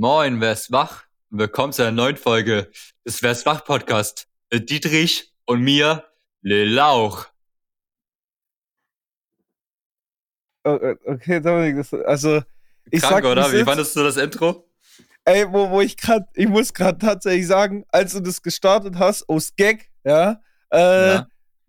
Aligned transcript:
Moin, 0.00 0.40
wer 0.40 0.52
ist 0.52 0.70
wach? 0.70 1.06
Willkommen 1.30 1.72
zu 1.72 1.82
einer 1.82 1.90
neuen 1.90 2.16
Folge 2.16 2.70
des 3.04 3.20
Wer 3.20 3.32
ist 3.32 3.44
wach 3.46 3.64
Podcast 3.64 4.28
mit 4.48 4.70
Dietrich 4.70 5.34
und 5.44 5.60
mir, 5.62 6.04
Lil 6.40 6.72
Lauch. 6.72 7.26
Oh, 10.62 10.78
oh, 10.80 10.94
Okay, 11.04 11.40
Dominik, 11.40 11.78
das, 11.78 11.92
also 11.92 12.40
ich 12.92 13.02
Krank, 13.02 13.24
sag, 13.24 13.24
oder? 13.24 13.52
Wie 13.52 13.64
fandest 13.64 13.96
du 13.96 14.04
das 14.04 14.16
Intro? 14.18 14.70
Ey, 15.24 15.52
wo, 15.52 15.68
wo 15.68 15.80
ich 15.80 15.96
gerade, 15.96 16.28
ich 16.34 16.46
muss 16.46 16.72
gerade 16.72 16.98
tatsächlich 16.98 17.48
sagen, 17.48 17.84
als 17.88 18.12
du 18.12 18.20
das 18.20 18.40
gestartet 18.40 19.00
hast, 19.00 19.28
aus 19.28 19.56
Gag, 19.56 19.90
ja, 20.04 20.40
äh, 20.70 21.14
Ja. 21.14 21.28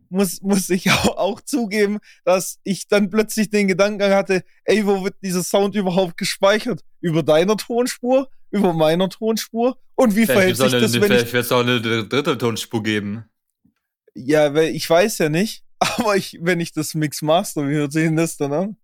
Muss, 0.09 0.41
muss 0.41 0.69
ich 0.69 0.89
auch, 0.91 1.17
auch 1.17 1.41
zugeben, 1.41 1.99
dass 2.25 2.59
ich 2.63 2.87
dann 2.87 3.09
plötzlich 3.09 3.49
den 3.49 3.67
Gedankengang 3.67 4.13
hatte, 4.13 4.43
ey, 4.65 4.85
wo 4.85 5.03
wird 5.03 5.15
dieser 5.21 5.43
Sound 5.43 5.75
überhaupt 5.75 6.17
gespeichert? 6.17 6.81
Über 7.01 7.23
deiner 7.23 7.57
Tonspur? 7.57 8.29
Über 8.51 8.73
meiner 8.73 9.09
Tonspur? 9.09 9.77
Und 9.95 10.15
wie 10.15 10.25
verhält 10.25 10.57
Vielleicht 10.57 10.71
sich 10.71 10.71
wird 10.73 10.83
es 10.83 10.91
das, 10.93 11.01
wenn 11.01 11.11
ich, 11.23 11.29
vielleicht 11.29 11.51
auch 11.51 11.59
eine 11.61 11.79
dr- 11.81 12.03
dritte 12.07 12.37
Tonspur 12.37 12.81
geben. 12.83 13.25
ja, 14.15 14.53
weil 14.53 14.69
ich 14.75 14.89
weiß 14.89 15.17
ja 15.19 15.29
nicht, 15.29 15.63
aber 15.79 16.15
ich, 16.15 16.37
wenn 16.41 16.59
ich 16.59 16.71
das 16.73 16.93
Mix 16.95 17.21
master, 17.21 17.67
wie 17.67 17.75
hört 17.75 17.91
sich 17.91 18.05
denn 18.05 18.15
das 18.15 18.37
dann 18.37 18.53
an? 18.53 18.77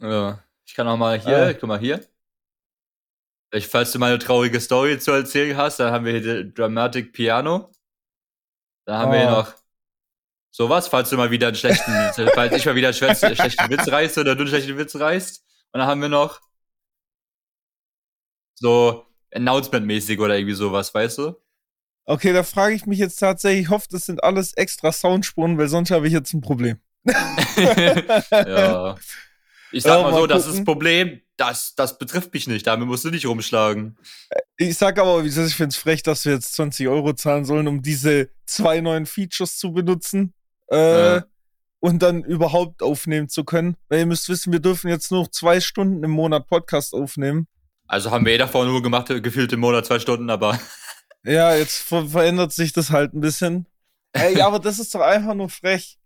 Ja. 0.00 0.42
Ich 0.64 0.74
kann 0.74 0.86
auch 0.88 0.96
mal 0.96 1.20
hier, 1.20 1.46
Ah. 1.48 1.52
guck 1.52 1.68
mal 1.68 1.78
hier. 1.78 2.00
Vielleicht, 3.50 3.70
falls 3.70 3.92
du 3.92 3.98
mal 3.98 4.08
eine 4.10 4.18
traurige 4.18 4.60
Story 4.60 4.98
zu 4.98 5.10
erzählen 5.10 5.56
hast, 5.56 5.78
dann 5.78 5.92
haben 5.92 6.04
wir 6.06 6.18
hier 6.18 6.44
Dramatic 6.44 7.12
Piano. 7.12 7.70
Dann 8.86 8.96
haben 8.98 9.12
wir 9.12 9.18
hier 9.18 9.28
Oh. 9.28 9.32
noch 9.40 9.54
sowas, 10.52 10.86
falls 10.88 11.10
du 11.10 11.16
mal 11.16 11.32
wieder 11.32 11.48
einen 11.48 11.56
schlechten, 11.56 11.92
falls 12.34 12.54
ich 12.54 12.66
mal 12.66 12.76
wieder 12.76 12.88
einen 12.88 12.94
schlechten, 12.96 13.34
schlechten 13.34 13.70
Witz 13.70 13.88
reißt 13.88 14.18
oder 14.18 14.34
du 14.36 14.42
einen 14.42 14.48
schlechten 14.50 14.78
Witz 14.78 14.94
reißt. 14.94 15.44
Und 15.72 15.80
dann 15.80 15.88
haben 15.88 16.00
wir 16.02 16.08
noch 16.10 16.40
so 18.54 19.06
Announcement-mäßig 19.34 20.20
oder 20.20 20.36
irgendwie 20.36 20.54
sowas, 20.54 20.94
weißt 20.94 21.18
du? 21.18 21.34
Okay, 22.04 22.32
da 22.32 22.42
frage 22.42 22.74
ich 22.74 22.86
mich 22.86 22.98
jetzt 22.98 23.16
tatsächlich, 23.16 23.62
ich 23.66 23.70
hoffe, 23.70 23.86
das 23.90 24.06
sind 24.06 24.22
alles 24.22 24.52
extra 24.54 24.92
Soundspuren, 24.92 25.56
weil 25.58 25.68
sonst 25.68 25.90
habe 25.90 26.06
ich 26.06 26.12
jetzt 26.12 26.32
ein 26.34 26.40
Problem. 26.40 26.78
ja. 28.46 28.96
Ich 29.70 29.84
sag 29.84 29.98
Ja, 29.98 30.02
mal 30.02 30.12
mal 30.12 30.20
so, 30.20 30.26
das 30.26 30.46
ist 30.46 30.46
gucken. 30.46 30.56
das 30.58 30.64
Problem, 30.64 31.20
das, 31.36 31.74
das 31.74 31.98
betrifft 31.98 32.34
mich 32.34 32.46
nicht, 32.46 32.66
damit 32.66 32.86
musst 32.88 33.04
du 33.04 33.10
nicht 33.10 33.26
rumschlagen. 33.26 33.96
Ich 34.56 34.76
sag 34.76 34.98
aber, 34.98 35.24
ich 35.24 35.34
finde 35.34 35.68
es 35.68 35.76
frech, 35.76 36.02
dass 36.02 36.24
wir 36.24 36.34
jetzt 36.34 36.54
20 36.54 36.88
Euro 36.88 37.14
zahlen 37.14 37.44
sollen, 37.44 37.66
um 37.68 37.82
diese 37.82 38.28
zwei 38.44 38.80
neuen 38.80 39.06
Features 39.06 39.56
zu 39.56 39.72
benutzen. 39.72 40.34
Äh, 40.72 41.16
Ja. 41.16 41.24
Und 41.80 42.00
dann 42.00 42.22
überhaupt 42.22 42.80
aufnehmen 42.80 43.28
zu 43.28 43.42
können. 43.42 43.76
Weil 43.88 44.00
ihr 44.00 44.06
müsst 44.06 44.28
wissen, 44.28 44.52
wir 44.52 44.60
dürfen 44.60 44.88
jetzt 44.88 45.10
nur 45.10 45.30
zwei 45.32 45.60
Stunden 45.60 46.04
im 46.04 46.12
Monat 46.12 46.46
Podcast 46.46 46.94
aufnehmen. 46.94 47.48
Also 47.88 48.12
haben 48.12 48.24
wir 48.24 48.32
eh 48.34 48.38
davor 48.38 48.64
nur 48.66 48.82
gemacht, 48.84 49.08
gefühlt 49.22 49.52
im 49.52 49.60
Monat 49.60 49.84
zwei 49.86 49.98
Stunden, 49.98 50.30
aber 50.30 50.58
Ja, 51.24 51.54
jetzt 51.54 51.78
ver 51.78 52.06
verändert 52.06 52.52
sich 52.52 52.72
das 52.72 52.90
halt 52.90 53.14
ein 53.14 53.20
bisschen. 53.20 53.66
Ey, 54.12 54.40
aber 54.40 54.60
das 54.60 54.78
ist 54.78 54.94
doch 54.94 55.00
einfach 55.00 55.34
nur 55.34 55.48
frech. 55.48 55.98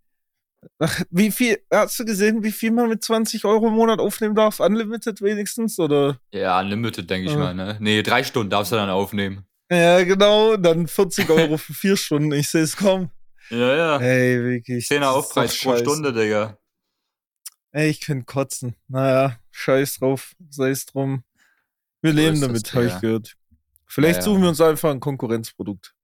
Wie 1.11 1.31
viel, 1.31 1.59
hast 1.71 1.99
du 2.01 2.05
gesehen, 2.05 2.43
wie 2.43 2.51
viel 2.53 2.71
man 2.71 2.89
mit 2.89 3.05
20 3.05 3.45
Euro 3.45 3.69
im 3.69 3.75
Monat 3.75 3.99
aufnehmen 4.01 4.35
darf? 4.35 4.61
Unlimited 4.61 5.21
wenigstens? 5.23 5.79
Oder? 5.79 6.19
ja, 6.33 6.59
unlimited, 6.61 7.09
denke 7.09 7.27
ich 7.29 7.33
Ja. 7.35 7.39
mal, 7.39 7.55
ne? 7.55 7.77
Nee, 7.81 8.03
drei 8.03 8.25
Stunden 8.25 8.51
darfst 8.51 8.73
du 8.73 8.77
dann 8.77 8.91
aufnehmen. 8.91 9.47
Ja, 9.71 10.03
genau, 10.05 10.57
dann 10.57 10.87
40 10.89 11.29
Euro 11.31 11.57
für 11.59 11.75
vier 11.75 11.97
Stunden. 11.97 12.33
Ich 12.33 12.49
sehe 12.49 12.63
es 12.63 12.77
kommen. 12.77 13.11
Ja, 13.51 13.77
ja. 13.77 13.99
Ey, 13.99 14.43
wirklich. 14.43 14.87
Zehner 14.87 15.07
das 15.07 15.11
ist 15.11 15.17
Aufpreis 15.19 15.59
doch 15.61 15.73
pro. 15.73 15.77
Stunde, 15.79 16.13
Digga. 16.13 16.59
Ey, 17.73 17.91
ich 17.91 18.01
könnte 18.01 18.25
kotzen. 18.25 18.75
Naja, 18.89 19.39
scheiß 19.51 19.99
drauf, 19.99 20.33
sei 20.51 20.71
es 20.71 20.87
drum. 20.87 21.25
Wir 22.01 22.13
So 22.13 22.17
leben 22.17 22.35
ist 22.35 22.43
damit, 22.43 22.75
habe 22.75 22.87
ich 22.87 23.01
gehört. 23.01 23.37
Vielleicht 23.87 24.17
Ja, 24.17 24.21
ja. 24.21 24.25
suchen 24.25 24.43
wir 24.43 24.49
uns 24.49 24.61
einfach 24.61 24.91
ein 24.91 25.01
Konkurrenzprodukt. 25.01 25.95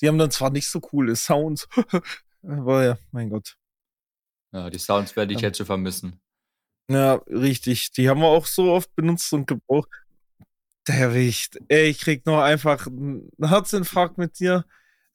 Die 0.00 0.08
haben 0.08 0.18
dann 0.18 0.30
zwar 0.30 0.50
nicht 0.50 0.68
so 0.68 0.80
coole 0.80 1.16
Sounds, 1.16 1.68
aber 2.42 2.84
ja, 2.84 2.98
mein 3.12 3.30
Gott. 3.30 3.56
Ja, 4.52 4.70
die 4.70 4.78
Sounds 4.78 5.16
werde 5.16 5.34
ich 5.34 5.40
Ja. 5.40 5.48
jetzt 5.48 5.58
schon 5.58 5.66
vermissen. 5.66 6.20
Ja, 6.88 7.14
richtig. 7.28 7.90
Die 7.92 8.08
haben 8.08 8.20
wir 8.20 8.28
auch 8.28 8.46
so 8.46 8.72
oft 8.72 8.94
benutzt 8.94 9.32
und 9.32 9.46
gebraucht. 9.46 9.88
Der 10.86 11.14
Wicht. 11.14 11.58
Ey, 11.68 11.88
ich 11.88 11.98
krieg 11.98 12.24
nur 12.26 12.44
einfach 12.44 12.86
einen 12.86 13.28
Herzinfarkt 13.42 14.18
mit 14.18 14.38
dir. 14.38 14.64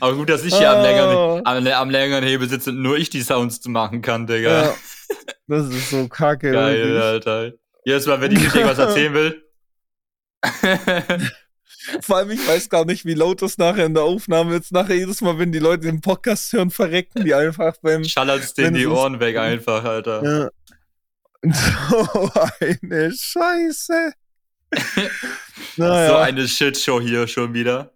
Aber 0.00 0.14
gut, 0.14 0.28
dass 0.28 0.44
ich 0.44 0.54
hier 0.56 0.70
am 0.70 0.78
Ah. 0.78 0.82
längeren, 0.82 1.46
am, 1.46 1.66
am 1.66 1.90
längeren 1.90 2.24
Hebel 2.24 2.48
sitze 2.48 2.70
und 2.70 2.82
nur 2.82 2.96
ich 2.98 3.10
die 3.10 3.22
Sounds 3.22 3.64
machen 3.66 4.02
kann, 4.02 4.26
Digga. 4.26 4.64
ja, 4.64 4.74
das 5.48 5.68
ist 5.68 5.90
so 5.90 6.06
kacke. 6.08 6.52
Geil, 6.52 6.76
wirklich. 6.78 7.02
Alter. 7.02 7.52
Jedes 7.84 8.06
Mal, 8.06 8.20
wenn 8.20 8.32
ich 8.32 8.40
nicht 8.40 8.54
irgendwas 8.54 8.78
erzählen 8.78 9.14
will. 9.14 9.42
Vor 12.00 12.16
allem, 12.16 12.30
ich 12.30 12.46
weiß 12.48 12.70
gar 12.70 12.84
nicht, 12.86 13.04
wie 13.04 13.12
laut 13.14 13.42
das 13.42 13.58
nachher 13.58 13.84
in 13.84 13.92
der 13.94 14.04
Aufnahme 14.04 14.56
ist. 14.56 14.72
Nachher 14.72 14.94
jedes 14.94 15.20
Mal, 15.20 15.38
wenn 15.38 15.52
die 15.52 15.58
Leute 15.58 15.82
den 15.82 16.00
Podcast 16.00 16.50
hören, 16.54 16.70
verrecken 16.70 17.24
die 17.24 17.34
einfach 17.34 17.74
beim. 17.82 18.04
Schallert 18.04 18.42
es 18.42 18.54
denen 18.54 18.74
die 18.74 18.86
Ohren 18.86 19.20
weg 19.20 19.36
einfach, 19.36 19.84
Alter. 19.84 20.22
Ja. 20.24 20.50
So 21.52 22.30
eine 22.60 23.12
Scheiße. 23.12 24.12
naja, 25.76 26.08
So 26.08 26.16
eine 26.16 26.48
Shitshow 26.48 27.02
hier 27.02 27.26
schon 27.28 27.52
wieder. 27.52 27.92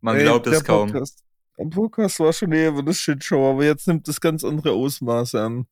Man 0.00 0.16
ey, 0.16 0.22
glaubt 0.22 0.46
es 0.46 0.64
kaum. 0.64 0.90
Podcast, 0.90 1.22
der 1.58 1.64
Podcast 1.66 2.20
war 2.20 2.32
schon 2.32 2.52
eher 2.52 2.72
eine 2.72 2.94
Shitshow, 2.94 3.50
aber 3.50 3.64
jetzt 3.64 3.86
nimmt 3.86 4.08
das 4.08 4.20
ganz 4.20 4.44
andere 4.44 4.72
Ausmaße 4.72 5.40
an. 5.40 5.66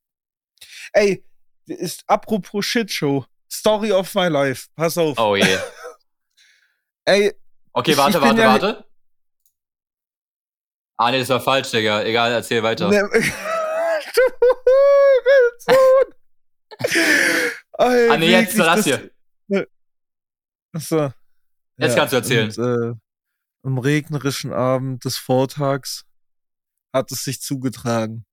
Ey, 0.93 1.25
ist 1.67 2.05
apropos 2.07 2.65
Shitshow. 2.65 3.25
Story 3.51 3.93
of 3.93 4.15
my 4.15 4.29
life. 4.29 4.67
Pass 4.77 4.99
auf. 4.99 5.19
Oh 5.19 5.35
je. 5.37 5.45
Ey, 7.07 7.33
Okay, 7.73 7.93
Ich- 7.93 7.97
warte, 7.97 8.19
ich 8.19 8.23
warte, 8.25 8.41
ja- 8.41 8.53
warte. 8.53 8.85
Ah, 10.97 11.11
nee, 11.13 11.21
das 11.21 11.29
war 11.29 11.41
falsch, 11.41 11.71
Digga. 11.71 12.03
Egal, 12.03 12.33
erzähl 12.33 12.61
weiter. 12.63 12.89
Ne. 12.89 13.09
Ey, 17.79 18.09
ah, 18.11 18.17
nee, 18.17 18.31
jetzt 18.31 18.59
das 18.59 18.85
hier. 18.85 19.11
Achso. 20.73 21.13
Jetzt 21.77 21.97
kannst 21.97 22.13
du 22.13 22.17
erzählen. 22.17 22.49
Und, 22.49 22.59
äh, 22.59 22.95
am 23.63 23.79
regnerischen 23.79 24.53
Abend 24.53 25.05
des 25.05 25.17
Vortags 25.19 26.05
hat 26.93 27.13
es 27.13 27.25
sich 27.25 27.41
zugetragen. 27.41 28.25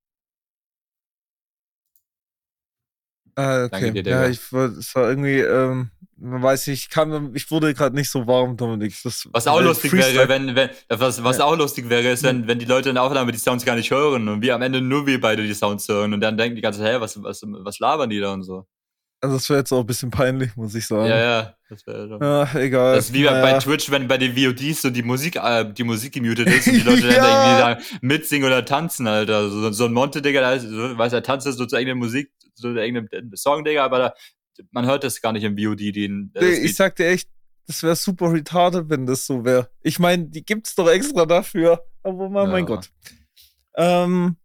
Ah, 3.38 3.64
okay. 3.64 3.80
Danke 3.82 4.02
dir, 4.02 4.10
ja, 4.10 4.28
ich 4.30 4.50
war, 4.50 4.64
es 4.78 4.94
war 4.94 5.10
irgendwie, 5.10 5.40
ähm, 5.40 5.90
man 6.16 6.42
weiß 6.42 6.68
nicht, 6.68 6.84
ich 6.84 6.88
kann, 6.88 7.34
ich 7.34 7.50
wurde 7.50 7.74
gerade 7.74 7.94
nicht 7.94 8.08
so 8.08 8.26
warm, 8.26 8.56
Dominik. 8.56 8.94
Das, 9.04 9.28
Was 9.30 9.46
auch 9.46 9.60
äh, 9.60 9.64
lustig 9.64 9.92
Freestyle- 9.92 10.14
wäre, 10.14 10.28
wenn, 10.30 10.56
wenn, 10.56 10.70
was, 10.88 11.22
was 11.22 11.36
Ja. 11.36 11.44
auch 11.44 11.54
lustig 11.54 11.90
wäre, 11.90 12.08
ist, 12.10 12.22
wenn, 12.22 12.46
wenn 12.46 12.58
die 12.58 12.64
Leute 12.64 12.88
in 12.88 12.94
der 12.94 13.04
Aufnahme 13.04 13.32
die 13.32 13.38
Sounds 13.38 13.66
gar 13.66 13.76
nicht 13.76 13.90
hören 13.90 14.26
und 14.28 14.40
wir 14.40 14.54
am 14.54 14.62
Ende 14.62 14.80
nur 14.80 15.06
wir 15.06 15.20
beide 15.20 15.42
die 15.46 15.52
Sounds 15.52 15.86
hören 15.86 16.14
und 16.14 16.22
dann 16.22 16.38
denken 16.38 16.56
die 16.56 16.62
ganze 16.62 16.80
Zeit, 16.80 16.94
hä, 16.94 17.00
was, 17.00 17.22
was, 17.22 17.42
was 17.44 17.78
labern 17.78 18.08
die 18.08 18.20
da 18.20 18.32
und 18.32 18.42
so. 18.42 18.66
Also, 19.22 19.36
das 19.36 19.48
wäre 19.48 19.60
jetzt 19.60 19.72
auch 19.72 19.80
ein 19.80 19.86
bisschen 19.86 20.10
peinlich, 20.10 20.54
muss 20.56 20.74
ich 20.74 20.86
sagen. 20.86 21.06
Ja, 21.08 21.18
ja. 21.18 21.54
Das 21.70 21.86
wäre 21.86 22.06
doch. 22.08 22.20
Ja, 22.20 22.60
egal. 22.60 22.96
Das 22.96 23.06
ist 23.06 23.14
wie 23.14 23.24
bei- 23.24 23.30
bei 23.30 23.40
Naja. 23.40 23.58
Twitch, 23.58 23.90
wenn 23.90 24.06
bei 24.06 24.18
den 24.18 24.36
VODs 24.36 24.82
so 24.82 24.90
die 24.90 25.02
Musik, 25.02 25.36
äh, 25.36 25.64
die 25.72 25.84
Musik 25.84 26.12
gemutet 26.12 26.46
ist 26.48 26.66
und 26.68 26.74
die 26.74 26.80
Leute 26.80 27.02
dann 27.08 27.14
Ja. 27.14 27.70
irgendwie 27.70 27.90
da 27.90 27.98
mitsingen 28.02 28.46
oder 28.46 28.64
tanzen, 28.64 29.06
Alter. 29.06 29.48
So, 29.48 29.72
so 29.72 29.86
ein 29.86 29.92
Monte, 29.92 30.20
Digga, 30.22 30.40
da 30.42 30.52
ist, 30.52 30.62
so, 30.68 30.98
weiß 30.98 31.12
er 31.14 31.22
tanzt 31.22 31.46
so 31.46 31.52
zu 31.66 31.76
irgendeiner 31.76 31.94
Musik, 31.96 32.30
so 32.54 32.72
zu 32.72 32.78
irgendeinem 32.78 33.34
Song, 33.34 33.64
Digga, 33.64 33.84
aber 33.84 33.98
da, 33.98 34.14
man 34.70 34.86
hört 34.86 35.02
das 35.02 35.20
gar 35.20 35.32
nicht 35.32 35.44
im 35.44 35.56
VOD, 35.56 35.92
den, 35.92 36.30
Nee, 36.34 36.40
Lied. 36.50 36.64
ich 36.64 36.74
sag 36.76 36.94
dir 36.96 37.08
echt, 37.08 37.28
das 37.66 37.82
wäre 37.82 37.96
super 37.96 38.32
retarded, 38.32 38.88
wenn 38.90 39.06
das 39.06 39.26
so 39.26 39.44
wäre. 39.44 39.70
Ich 39.82 39.98
meine, 39.98 40.26
die 40.26 40.44
gibt's 40.44 40.74
doch 40.76 40.88
extra 40.88 41.24
dafür. 41.26 41.82
Aber 42.04 42.28
mein 42.28 42.50
Ja. 42.50 42.60
Gott. 42.60 42.90
Ähm, 43.76 44.36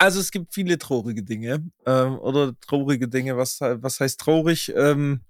also 0.00 0.18
es 0.20 0.30
gibt 0.30 0.52
viele 0.54 0.78
traurige 0.78 1.22
Dinge. 1.22 1.64
Ähm, 1.86 2.18
oder 2.18 2.54
traurige 2.60 3.06
Dinge, 3.08 3.36
was, 3.36 3.60
was 3.60 4.00
heißt 4.00 4.18
traurig? 4.20 4.72
Ähm, 4.74 5.20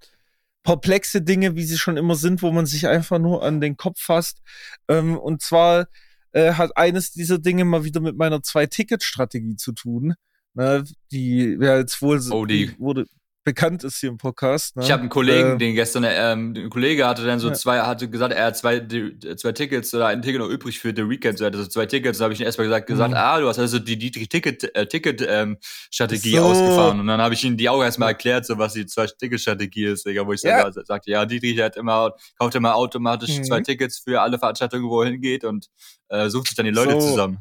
perplexe 0.63 1.23
Dinge, 1.23 1.57
wie 1.57 1.65
sie 1.65 1.79
schon 1.79 1.97
immer 1.97 2.15
sind, 2.15 2.43
wo 2.43 2.53
man 2.53 2.67
sich 2.67 2.87
einfach 2.87 3.19
nur 3.19 3.43
an 3.43 3.61
den 3.61 3.77
Kopf 3.77 4.01
fasst. 4.01 4.41
Ähm, 4.89 5.17
und 5.19 5.43
zwar 5.43 5.87
äh, 6.33 6.53
hat 6.53 6.77
eines 6.77 7.13
dieser 7.13 7.39
Dinge 7.39 7.65
mal 7.65 7.85
wieder 7.85 8.01
mit 8.01 8.17
meiner 8.17 8.43
Zwei-Ticket-Strategie 8.43 9.57
zu 9.57 9.73
tun. 9.73 10.15
Ne, 10.55 10.85
die 11.13 11.57
ja 11.61 11.77
jetzt 11.79 12.03
wohl 12.03 12.21
Oh, 12.33 12.45
die- 12.45 12.75
wurde 12.79 13.07
bekannt 13.43 13.85
ist 13.85 13.99
hier 14.01 14.11
im 14.11 14.19
Podcast. 14.19 14.77
Ne? 14.77 14.83
Ich 14.85 14.91
habe 14.91 15.01
einen 15.01 15.09
Kollegen, 15.09 15.55
Äh, 15.55 15.59
den 15.59 15.75
gestern, 15.75 16.05
ähm, 16.07 16.53
ein 16.57 16.69
Kollege 16.71 17.07
hatte 17.07 17.25
dann 17.25 17.39
so 17.41 17.49
Ja. 17.49 17.55
zwei, 17.55 17.81
hatte 17.81 18.09
gesagt, 18.11 18.35
er 18.35 18.45
hat 18.47 18.57
zwei, 18.59 18.81
die- 18.81 19.19
zwei 19.37 19.53
Tickets 19.53 19.95
oder 19.95 20.09
ein 20.09 20.21
Ticket 20.21 20.41
noch 20.41 20.49
übrig 20.49 20.79
für 20.79 20.93
The 20.95 21.09
Weekend, 21.09 21.39
so 21.39 21.45
er 21.45 21.49
hatte 21.49 21.59
so 21.59 21.67
zwei 21.67 21.87
Tickets, 21.87 22.19
da 22.19 22.25
habe 22.25 22.35
ich 22.35 22.41
ihm 22.41 22.47
erstmal 22.47 22.67
gesagt, 22.67 22.87
gesagt, 22.87 23.11
Mhm. 23.13 23.17
ah, 23.17 23.41
du 23.41 23.49
hast 23.49 23.59
also 23.59 23.79
die, 23.79 23.97
die, 23.97 24.11
die 24.11 24.27
Ticket, 24.29 24.75
äh, 24.77 24.87
Ticket, 24.87 25.25
ähm, 25.27 25.57
Strategie 25.91 26.37
So. 26.37 26.43
ausgefahren. 26.45 27.01
Und 27.01 27.07
dann 27.07 27.21
habe 27.21 27.33
ich 27.35 27.43
ihm 27.43 27.57
die 27.57 27.69
auch 27.69 27.83
erstmal 27.83 28.11
erklärt, 28.11 28.45
so 28.45 28.59
was 28.59 28.75
die 28.75 28.85
zwei 28.87 29.07
Ticket-Strategie 29.07 29.87
ist, 29.87 30.05
Digga, 30.05 30.27
wo 30.27 30.33
ich 30.35 30.43
Ja. 30.43 30.63
dann 30.65 30.73
sa- 30.75 30.85
sagte, 30.85 31.11
ja, 31.11 31.25
Dietrich 31.25 31.59
hat 31.61 31.77
immer, 31.77 32.15
kauft 32.39 32.55
immer 32.55 32.75
automatisch 32.75 33.39
Mhm. 33.39 33.45
zwei 33.45 33.61
Tickets 33.63 33.99
für 34.01 34.21
alle 34.21 34.39
Veranstaltungen, 34.39 34.85
wo 34.89 35.03
er 35.03 35.11
hingeht 35.11 35.45
und 35.45 35.69
äh, 36.09 36.29
sucht 36.29 36.49
sich 36.49 36.57
dann 36.57 36.67
die 36.67 36.73
Leute 36.73 37.01
So. 37.01 37.09
zusammen. 37.09 37.39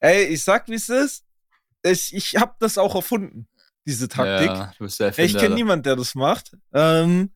Ey, 0.00 0.24
ich 0.24 0.44
sag, 0.44 0.68
wie 0.68 0.74
es 0.74 0.88
ist. 0.90 1.24
Ich, 1.82 2.14
ich 2.14 2.36
habe 2.36 2.52
das 2.58 2.76
auch 2.78 2.94
erfunden. 2.94 3.46
Diese 3.86 4.08
Taktik. 4.08 4.48
Ja, 4.48 4.72
du 4.78 4.84
bist 4.84 5.00
der 5.00 5.08
Erfinder, 5.08 5.30
ich 5.30 5.38
kenne 5.38 5.54
niemanden, 5.54 5.84
der 5.84 5.96
das 5.96 6.14
macht. 6.14 6.56
Ähm, 6.72 7.30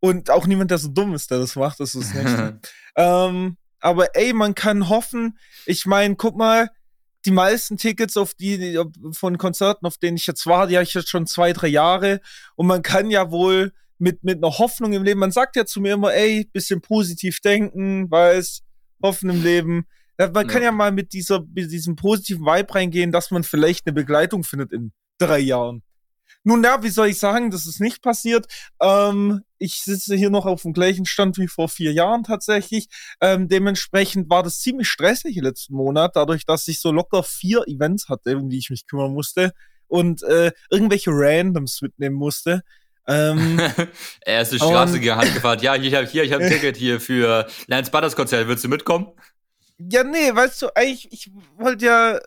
und 0.00 0.30
auch 0.30 0.46
niemand, 0.46 0.70
der 0.70 0.78
so 0.78 0.88
dumm 0.88 1.14
ist, 1.14 1.30
der 1.30 1.38
das 1.38 1.56
macht. 1.56 1.80
Das 1.80 1.94
ist 1.94 2.14
Nächste. 2.14 2.60
ähm, 2.96 3.56
aber 3.80 4.14
ey, 4.16 4.32
man 4.32 4.54
kann 4.54 4.88
hoffen. 4.88 5.38
Ich 5.66 5.86
meine, 5.86 6.16
guck 6.16 6.36
mal, 6.36 6.70
die 7.24 7.30
meisten 7.30 7.76
Tickets 7.76 8.16
auf 8.16 8.34
die, 8.34 8.58
die 8.58 8.80
von 9.12 9.38
Konzerten, 9.38 9.86
auf 9.86 9.98
denen 9.98 10.16
ich 10.16 10.26
jetzt 10.26 10.46
war, 10.46 10.66
die 10.66 10.76
habe 10.76 10.84
ich 10.84 10.94
jetzt 10.94 11.08
schon 11.08 11.26
zwei, 11.26 11.52
drei 11.52 11.68
Jahre. 11.68 12.20
Und 12.54 12.68
man 12.68 12.82
kann 12.82 13.10
ja 13.10 13.30
wohl 13.30 13.72
mit, 13.98 14.22
mit 14.22 14.36
einer 14.38 14.58
Hoffnung 14.58 14.92
im 14.92 15.02
Leben, 15.02 15.18
man 15.18 15.32
sagt 15.32 15.56
ja 15.56 15.66
zu 15.66 15.80
mir 15.80 15.94
immer, 15.94 16.14
ey, 16.14 16.48
bisschen 16.52 16.80
positiv 16.80 17.40
denken, 17.40 18.08
weiß, 18.10 18.62
hoffen 19.02 19.30
im 19.30 19.42
Leben. 19.42 19.86
Ja, 20.18 20.30
Man 20.30 20.46
kann 20.46 20.62
Ja. 20.62 20.68
ja 20.68 20.72
mal 20.72 20.92
mit 20.92 21.12
dieser, 21.12 21.44
mit 21.52 21.70
diesem 21.72 21.96
positiven 21.96 22.44
Vibe 22.44 22.74
reingehen, 22.74 23.10
dass 23.12 23.30
man 23.32 23.42
vielleicht 23.42 23.86
eine 23.86 23.94
Begleitung 23.94 24.44
findet 24.44 24.72
in 24.72 24.92
drei 25.18 25.40
Jahren. 25.40 25.82
Nun 26.44 26.62
ja, 26.64 26.82
wie 26.82 26.88
soll 26.88 27.08
ich 27.08 27.18
sagen, 27.18 27.50
das 27.50 27.66
ist 27.66 27.80
nicht 27.80 28.02
passiert. 28.02 28.46
Ähm, 28.80 29.42
ich 29.58 29.82
sitze 29.82 30.16
hier 30.16 30.30
noch 30.30 30.46
auf 30.46 30.62
dem 30.62 30.72
gleichen 30.72 31.04
Stand 31.04 31.36
wie 31.38 31.48
vor 31.48 31.68
vier 31.68 31.92
Jahren 31.92 32.22
tatsächlich. 32.22 32.88
Ähm, 33.20 33.48
dementsprechend 33.48 34.30
war 34.30 34.42
das 34.42 34.60
ziemlich 34.60 34.88
stressig 34.88 35.36
letzten 35.36 35.74
Monat, 35.74 36.12
dadurch, 36.14 36.46
dass 36.46 36.68
ich 36.68 36.80
so 36.80 36.92
locker 36.92 37.22
vier 37.22 37.64
Events 37.66 38.08
hatte, 38.08 38.36
um 38.36 38.48
die 38.48 38.58
ich 38.58 38.70
mich 38.70 38.86
kümmern 38.86 39.12
musste 39.12 39.52
und 39.88 40.22
äh, 40.22 40.52
irgendwelche 40.70 41.10
Randoms 41.12 41.82
mitnehmen 41.82 42.16
musste. 42.16 42.62
Ähm, 43.06 43.58
er 44.20 44.42
ist 44.42 44.52
die 44.52 44.58
Straße 44.58 44.94
Und- 44.94 45.00
gehandelt 45.00 45.34
gefahren. 45.34 45.58
Ja, 45.60 45.74
ich 45.74 45.94
habe 45.94 46.06
hier, 46.06 46.22
ich 46.24 46.32
hab 46.32 46.40
ein 46.40 46.50
Ticket 46.50 46.76
hier 46.76 47.00
für 47.00 47.48
Lance 47.66 47.90
Butters 47.90 48.14
Konzert. 48.14 48.46
Willst 48.48 48.64
du 48.64 48.68
mitkommen? 48.68 49.08
Ja, 49.78 50.02
nee, 50.04 50.34
weißt 50.34 50.62
du, 50.62 50.68
eigentlich, 50.74 51.10
ich 51.12 51.30
wollte 51.56 51.86
ja, 51.86 52.18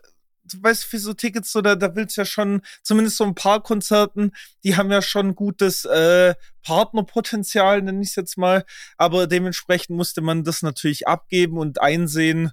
du 0.44 0.62
weißt, 0.62 0.84
für 0.84 0.98
so 0.98 1.14
Tickets, 1.14 1.52
so, 1.52 1.60
da, 1.60 1.74
da 1.74 1.94
willst 1.94 2.16
du 2.16 2.22
ja 2.22 2.24
schon, 2.24 2.62
zumindest 2.82 3.16
so 3.16 3.24
ein 3.24 3.34
paar 3.34 3.62
Konzerten, 3.62 4.32
die 4.64 4.76
haben 4.76 4.90
ja 4.90 5.02
schon 5.02 5.34
gutes 5.34 5.84
äh, 5.84 6.34
Partnerpotenzial, 6.62 7.82
nenne 7.82 8.02
ich 8.02 8.10
es 8.10 8.16
jetzt 8.16 8.38
mal. 8.38 8.64
Aber 8.96 9.26
dementsprechend 9.26 9.96
musste 9.96 10.20
man 10.20 10.44
das 10.44 10.62
natürlich 10.62 11.06
abgeben 11.06 11.58
und 11.58 11.80
einsehen, 11.80 12.52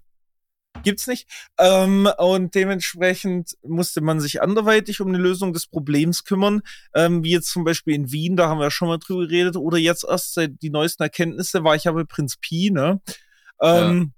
gibt's 0.84 1.08
nicht. 1.08 1.28
Ähm, 1.58 2.10
und 2.18 2.56
dementsprechend 2.56 3.58
musste 3.64 4.02
man 4.02 4.20
sich 4.20 4.42
anderweitig 4.42 5.02
um 5.02 5.10
eine 5.10 5.18
Lösung 5.18 5.54
des 5.54 5.68
Problems 5.68 6.24
kümmern. 6.24 6.62
Ähm, 6.94 7.24
wie 7.24 7.32
jetzt 7.32 7.52
zum 7.52 7.64
Beispiel 7.64 7.96
in 7.96 8.12
Wien, 8.12 8.36
da 8.36 8.48
haben 8.48 8.60
wir 8.60 8.66
ja 8.66 8.72
schon 8.72 8.88
mal 8.88 9.00
drüber 9.00 9.28
geredet. 9.28 9.58
Oder 9.58 9.78
jetzt 9.78 10.06
erst 10.08 10.34
seit 10.34 10.62
die 10.62 10.70
neuesten 10.70 11.04
Erkenntnisse 11.04 11.64
war 11.64 11.76
ich 11.76 11.86
ja 11.86 11.92
bei 11.92 12.04
Prinz 12.04 12.38
Pi, 12.38 12.72
ne? 12.72 13.02
Ähm, 13.62 14.14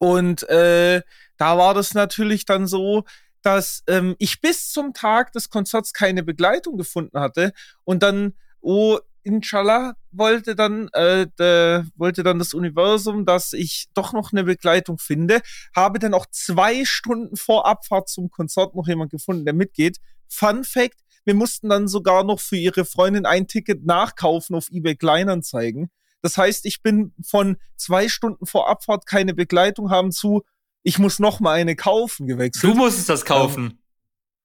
Und 0.00 0.48
äh, 0.48 1.02
da 1.36 1.58
war 1.58 1.74
das 1.74 1.92
natürlich 1.92 2.46
dann 2.46 2.66
so, 2.66 3.04
dass 3.42 3.82
ähm, 3.86 4.16
ich 4.18 4.40
bis 4.40 4.72
zum 4.72 4.94
Tag 4.94 5.32
des 5.32 5.50
Konzerts 5.50 5.92
keine 5.92 6.22
Begleitung 6.22 6.78
gefunden 6.78 7.20
hatte 7.20 7.52
und 7.84 8.02
dann, 8.02 8.32
oh, 8.62 8.98
inshallah, 9.24 9.94
wollte 10.10 10.56
dann, 10.56 10.88
äh, 10.94 11.26
de, 11.38 11.84
wollte 11.96 12.22
dann 12.22 12.38
das 12.38 12.54
Universum, 12.54 13.26
dass 13.26 13.52
ich 13.52 13.88
doch 13.92 14.14
noch 14.14 14.32
eine 14.32 14.44
Begleitung 14.44 14.96
finde, 14.98 15.42
habe 15.76 15.98
dann 15.98 16.14
auch 16.14 16.24
zwei 16.30 16.86
Stunden 16.86 17.36
vor 17.36 17.66
Abfahrt 17.66 18.08
zum 18.08 18.30
Konzert 18.30 18.74
noch 18.74 18.88
jemand 18.88 19.10
gefunden, 19.10 19.44
der 19.44 19.54
mitgeht. 19.54 19.98
Fun 20.28 20.64
Fact, 20.64 21.00
wir 21.26 21.34
mussten 21.34 21.68
dann 21.68 21.88
sogar 21.88 22.24
noch 22.24 22.40
für 22.40 22.56
ihre 22.56 22.86
Freundin 22.86 23.26
ein 23.26 23.46
Ticket 23.46 23.84
nachkaufen 23.84 24.56
auf 24.56 24.70
eBay 24.70 24.96
Kleinanzeigen. 24.96 25.90
Das 26.22 26.36
heißt, 26.36 26.66
ich 26.66 26.82
bin 26.82 27.14
von 27.24 27.56
zwei 27.76 28.08
Stunden 28.08 28.46
vor 28.46 28.68
Abfahrt 28.68 29.06
keine 29.06 29.34
Begleitung 29.34 29.90
haben 29.90 30.12
zu, 30.12 30.42
ich 30.82 30.98
muss 30.98 31.18
noch 31.18 31.40
mal 31.40 31.52
eine 31.58 31.76
kaufen 31.76 32.26
gewechselt. 32.26 32.64
Du 32.64 32.74
musstest 32.74 33.08
das 33.08 33.24
kaufen. 33.24 33.82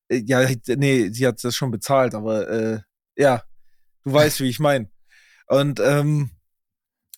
Äh, 0.10 0.24
Ja, 0.26 0.48
nee, 0.68 1.10
sie 1.10 1.26
hat 1.28 1.44
das 1.44 1.56
schon 1.56 1.72
bezahlt, 1.72 2.14
aber 2.14 2.50
äh, 2.50 2.80
ja, 3.16 3.44
du 4.04 4.14
weißt, 4.14 4.40
wie 4.42 4.50
ich 4.50 4.60
meine. 4.60 4.90
Und 5.48 5.80
ähm, 5.80 6.32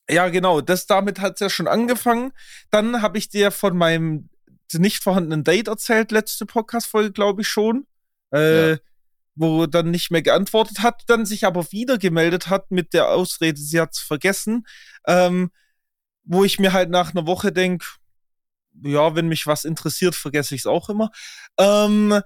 ja, 0.09 0.29
genau, 0.29 0.61
das 0.61 0.85
damit 0.85 1.19
hat's 1.19 1.39
ja 1.41 1.49
schon 1.49 1.67
angefangen. 1.67 2.31
Dann 2.71 3.01
habe 3.01 3.17
ich 3.17 3.29
dir 3.29 3.51
von 3.51 3.77
meinem 3.77 4.29
nicht 4.73 5.03
vorhandenen 5.03 5.43
Date 5.43 5.67
erzählt, 5.67 6.11
letzte 6.11 6.45
Podcast-Folge, 6.45 7.11
glaube 7.11 7.41
ich 7.41 7.47
schon. 7.47 7.87
Äh, 8.33 8.71
Ja. 8.71 8.77
Wo 9.39 9.67
dann 9.67 9.91
nicht 9.91 10.09
mehr 10.11 10.23
geantwortet 10.23 10.79
hat, 10.79 11.03
dann 11.07 11.25
sich 11.25 11.45
aber 11.45 11.71
wieder 11.71 11.97
gemeldet 11.97 12.49
hat 12.49 12.71
mit 12.71 12.93
der 12.93 13.09
Ausrede, 13.09 13.59
sie 13.59 13.79
hat's 13.79 13.99
vergessen. 13.99 14.65
Ähm, 15.05 15.51
wo 16.23 16.43
ich 16.43 16.59
mir 16.59 16.73
halt 16.73 16.89
nach 16.89 17.11
einer 17.11 17.25
Woche 17.27 17.51
denk, 17.51 17.85
ja, 18.83 19.15
wenn 19.15 19.27
mich 19.27 19.47
was 19.47 19.63
interessiert, 19.63 20.15
vergesse 20.15 20.55
ich 20.55 20.61
es 20.61 20.67
auch 20.67 20.89
immer. 20.89 21.11
Ähm, 21.57 22.21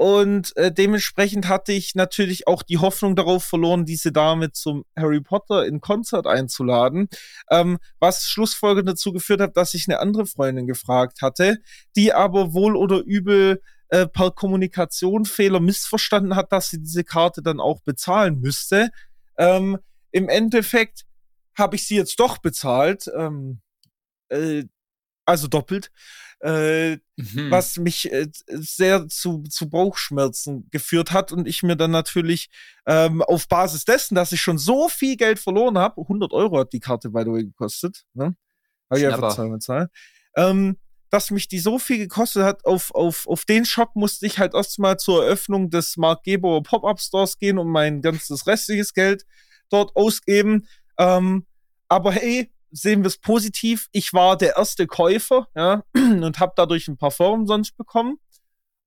und 0.00 0.56
äh, 0.56 0.72
dementsprechend 0.72 1.46
hatte 1.46 1.72
ich 1.72 1.94
natürlich 1.94 2.46
auch 2.46 2.62
die 2.62 2.78
Hoffnung 2.78 3.16
darauf 3.16 3.44
verloren, 3.44 3.84
diese 3.84 4.12
Dame 4.12 4.50
zum 4.50 4.86
Harry 4.96 5.20
Potter 5.20 5.66
in 5.66 5.82
Konzert 5.82 6.26
einzuladen. 6.26 7.08
Ähm, 7.50 7.78
was 7.98 8.26
schlussfolgernd 8.26 8.88
dazu 8.88 9.12
geführt 9.12 9.42
hat, 9.42 9.58
dass 9.58 9.74
ich 9.74 9.88
eine 9.88 10.00
andere 10.00 10.24
Freundin 10.24 10.66
gefragt 10.66 11.20
hatte, 11.20 11.58
die 11.96 12.14
aber 12.14 12.54
wohl 12.54 12.76
oder 12.76 13.02
übel 13.04 13.60
äh, 13.90 14.06
per 14.06 14.30
Kommunikation 14.30 15.24
Fehler 15.24 15.60
missverstanden 15.60 16.36
hat, 16.36 16.52
dass 16.52 16.70
sie 16.70 16.80
diese 16.80 17.04
Karte 17.04 17.42
dann 17.42 17.60
auch 17.60 17.80
bezahlen 17.82 18.40
müsste. 18.40 18.90
Ähm, 19.38 19.78
Im 20.10 20.28
Endeffekt 20.28 21.04
habe 21.56 21.76
ich 21.76 21.86
sie 21.86 21.96
jetzt 21.96 22.18
doch 22.18 22.38
bezahlt. 22.38 23.10
Ähm, 23.16 23.60
äh, 24.28 24.64
also 25.26 25.46
doppelt. 25.46 25.90
Äh, 26.40 26.98
Mhm. 27.20 27.50
was 27.50 27.76
mich 27.76 28.10
äh, 28.10 28.28
sehr 28.46 29.06
zu, 29.08 29.42
zu 29.42 29.68
Bauchschmerzen 29.68 30.68
geführt 30.70 31.12
hat 31.12 31.32
und 31.32 31.46
ich 31.46 31.62
mir 31.62 31.76
dann 31.76 31.90
natürlich 31.90 32.48
ähm, 32.86 33.20
auf 33.20 33.46
Basis 33.46 33.84
dessen, 33.84 34.14
dass 34.14 34.32
ich 34.32 34.40
schon 34.40 34.56
so 34.56 34.88
viel 34.88 35.16
Geld 35.16 35.38
verloren 35.38 35.76
habe, 35.76 36.00
100 36.00 36.32
Euro 36.32 36.58
hat 36.58 36.72
die 36.72 36.80
Karte 36.80 37.10
by 37.10 37.22
the 37.24 37.30
way 37.30 37.44
gekostet, 37.44 38.04
ne? 38.14 38.34
Habe 38.88 39.00
ich 39.00 39.06
einfach 39.06 39.34
zweimal 39.34 39.58
zahlen, 39.58 39.88
ähm, 40.34 40.78
dass 41.10 41.30
mich 41.30 41.48
die 41.48 41.58
so 41.58 41.78
viel 41.78 41.98
gekostet 41.98 42.44
hat, 42.44 42.64
auf, 42.64 42.94
auf, 42.94 43.26
auf 43.26 43.44
den 43.44 43.64
Schock 43.64 43.96
musste 43.96 44.26
ich 44.26 44.38
halt 44.38 44.54
erstmal 44.54 44.96
zur 44.96 45.24
Eröffnung 45.24 45.68
des 45.68 45.96
Mark 45.96 46.22
Gebauer 46.22 46.62
Pop-Up 46.62 47.00
Stores 47.00 47.36
gehen 47.36 47.58
und 47.58 47.68
mein 47.68 48.00
ganzes 48.00 48.46
restliches 48.46 48.94
Geld 48.94 49.24
dort 49.70 49.94
ausgeben. 49.96 50.68
Ähm, 50.98 51.46
aber 51.88 52.12
hey, 52.12 52.52
sehen 52.70 53.02
wir 53.02 53.08
es 53.08 53.18
positiv. 53.18 53.88
Ich 53.90 54.12
war 54.12 54.36
der 54.36 54.56
erste 54.56 54.86
Käufer, 54.86 55.48
ja, 55.56 55.82
und 55.94 56.38
habe 56.38 56.52
dadurch 56.56 56.86
ein 56.88 56.96
Parfum 56.96 57.40
umsonst 57.40 57.76
bekommen. 57.76 58.18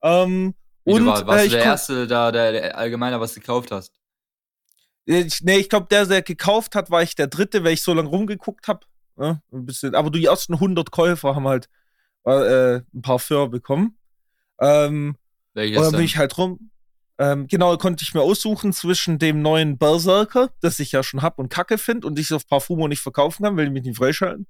Ähm, 0.02 0.56
Wie, 0.86 0.94
und 0.94 1.06
war, 1.06 1.28
warst 1.28 1.46
äh, 1.46 1.50
du 1.50 1.56
der 1.56 1.64
Erste 1.64 2.08
da, 2.08 2.32
der, 2.32 2.52
der 2.54 2.78
Allgemeiner 2.78 3.20
was 3.20 3.36
gekauft 3.36 3.72
hast? 3.72 3.92
Ich, 5.06 5.42
nee, 5.42 5.58
ich 5.58 5.70
glaube, 5.70 5.88
der, 5.92 6.06
der 6.06 6.22
gekauft 6.22 6.76
hat, 6.76 6.90
war 6.90 7.04
ich 7.04 7.16
der 7.16 7.28
Dritte, 7.28 7.66
weil 7.66 7.74
ich 7.74 7.82
so 7.82 7.94
lange 7.94 8.08
rumgeguckt 8.08 8.70
habe. 8.70 8.86
Ja, 9.18 9.42
ein 9.52 9.66
bisschen. 9.66 9.96
Aber 9.96 10.10
die 10.10 10.26
ersten 10.26 10.54
100 10.54 10.92
Käufer 10.92 11.36
haben 11.36 11.48
halt 11.48 11.68
äh, 12.26 12.82
ein 12.94 13.02
Parfum 13.02 13.50
bekommen. 13.50 13.98
Ähm, 14.60 15.18
Welches 15.54 15.78
und 15.78 15.84
dann 15.84 15.92
bin 15.94 16.06
ich 16.06 16.18
halt 16.18 16.38
rum. 16.38 16.72
Ähm, 17.20 17.48
genau, 17.48 17.78
konnte 17.78 18.04
ich 18.04 18.14
mir 18.14 18.22
aussuchen 18.22 18.74
zwischen 18.74 19.20
dem 19.20 19.42
neuen 19.42 19.78
Berserker, 19.78 20.50
das 20.62 20.80
ich 20.80 20.92
ja 20.92 21.04
schon 21.04 21.22
hab 21.22 21.38
und 21.38 21.50
kacke 21.50 21.78
finde 21.78 22.08
und 22.08 22.18
ich 22.18 22.26
es 22.26 22.32
auf 22.32 22.48
Parfumo 22.48 22.88
nicht 22.88 23.02
verkaufen 23.02 23.44
kann, 23.44 23.56
weil 23.56 23.66
die 23.66 23.72
mich 23.72 23.84
nicht 23.84 23.98
freischalten. 23.98 24.48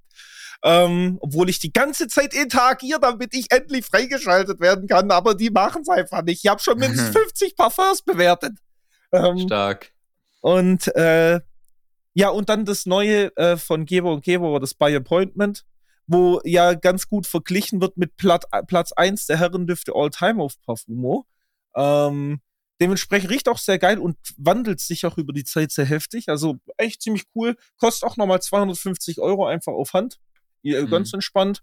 Ähm, 0.62 1.18
obwohl 1.20 1.50
ich 1.50 1.58
die 1.58 1.74
ganze 1.74 2.08
Zeit 2.08 2.32
interagiere, 2.32 2.98
damit 2.98 3.34
ich 3.34 3.50
endlich 3.50 3.84
freigeschaltet 3.84 4.60
werden 4.60 4.88
kann, 4.88 5.10
aber 5.10 5.34
die 5.34 5.50
machen 5.50 5.82
es 5.82 5.88
einfach 5.90 6.22
nicht. 6.22 6.42
Ich 6.42 6.50
habe 6.50 6.62
schon 6.62 6.78
mindestens 6.78 7.10
50 7.16 7.54
Parfums 7.54 8.00
bewertet. 8.00 8.52
Ähm, 9.12 9.38
Stark. 9.38 9.92
und 10.40 10.88
äh, 10.96 11.40
ja, 12.14 12.28
und 12.30 12.48
dann 12.48 12.64
das 12.64 12.86
neue 12.86 13.36
äh, 13.36 13.56
von 13.56 13.84
Geber 13.84 14.12
und 14.12 14.24
Geber, 14.24 14.58
das 14.58 14.72
By 14.72 14.94
Appointment, 14.96 15.64
wo 16.06 16.40
ja 16.44 16.74
ganz 16.74 17.08
gut 17.08 17.26
verglichen 17.26 17.80
wird 17.80 17.96
mit 17.96 18.16
Plat 18.16 18.44
Platz 18.66 18.92
1 18.92 19.26
der 19.26 19.38
Herrendüfte 19.38 19.92
All-Time 19.94 20.42
auf 20.42 20.60
Parfumo. 20.60 21.26
Ähm, 21.74 22.40
dementsprechend 22.80 23.30
riecht 23.30 23.48
auch 23.48 23.58
sehr 23.58 23.78
geil 23.78 23.98
und 23.98 24.16
wandelt 24.36 24.80
sich 24.80 25.06
auch 25.06 25.16
über 25.18 25.32
die 25.32 25.44
Zeit 25.44 25.70
sehr 25.72 25.86
heftig. 25.86 26.28
Also 26.28 26.58
echt 26.76 27.02
ziemlich 27.02 27.24
cool. 27.34 27.56
Kostet 27.76 28.08
auch 28.08 28.16
nochmal 28.16 28.42
250 28.42 29.20
Euro 29.20 29.46
einfach 29.46 29.72
auf 29.72 29.92
Hand. 29.92 30.18
Mhm. 30.62 30.90
Ganz 30.90 31.12
entspannt. 31.12 31.62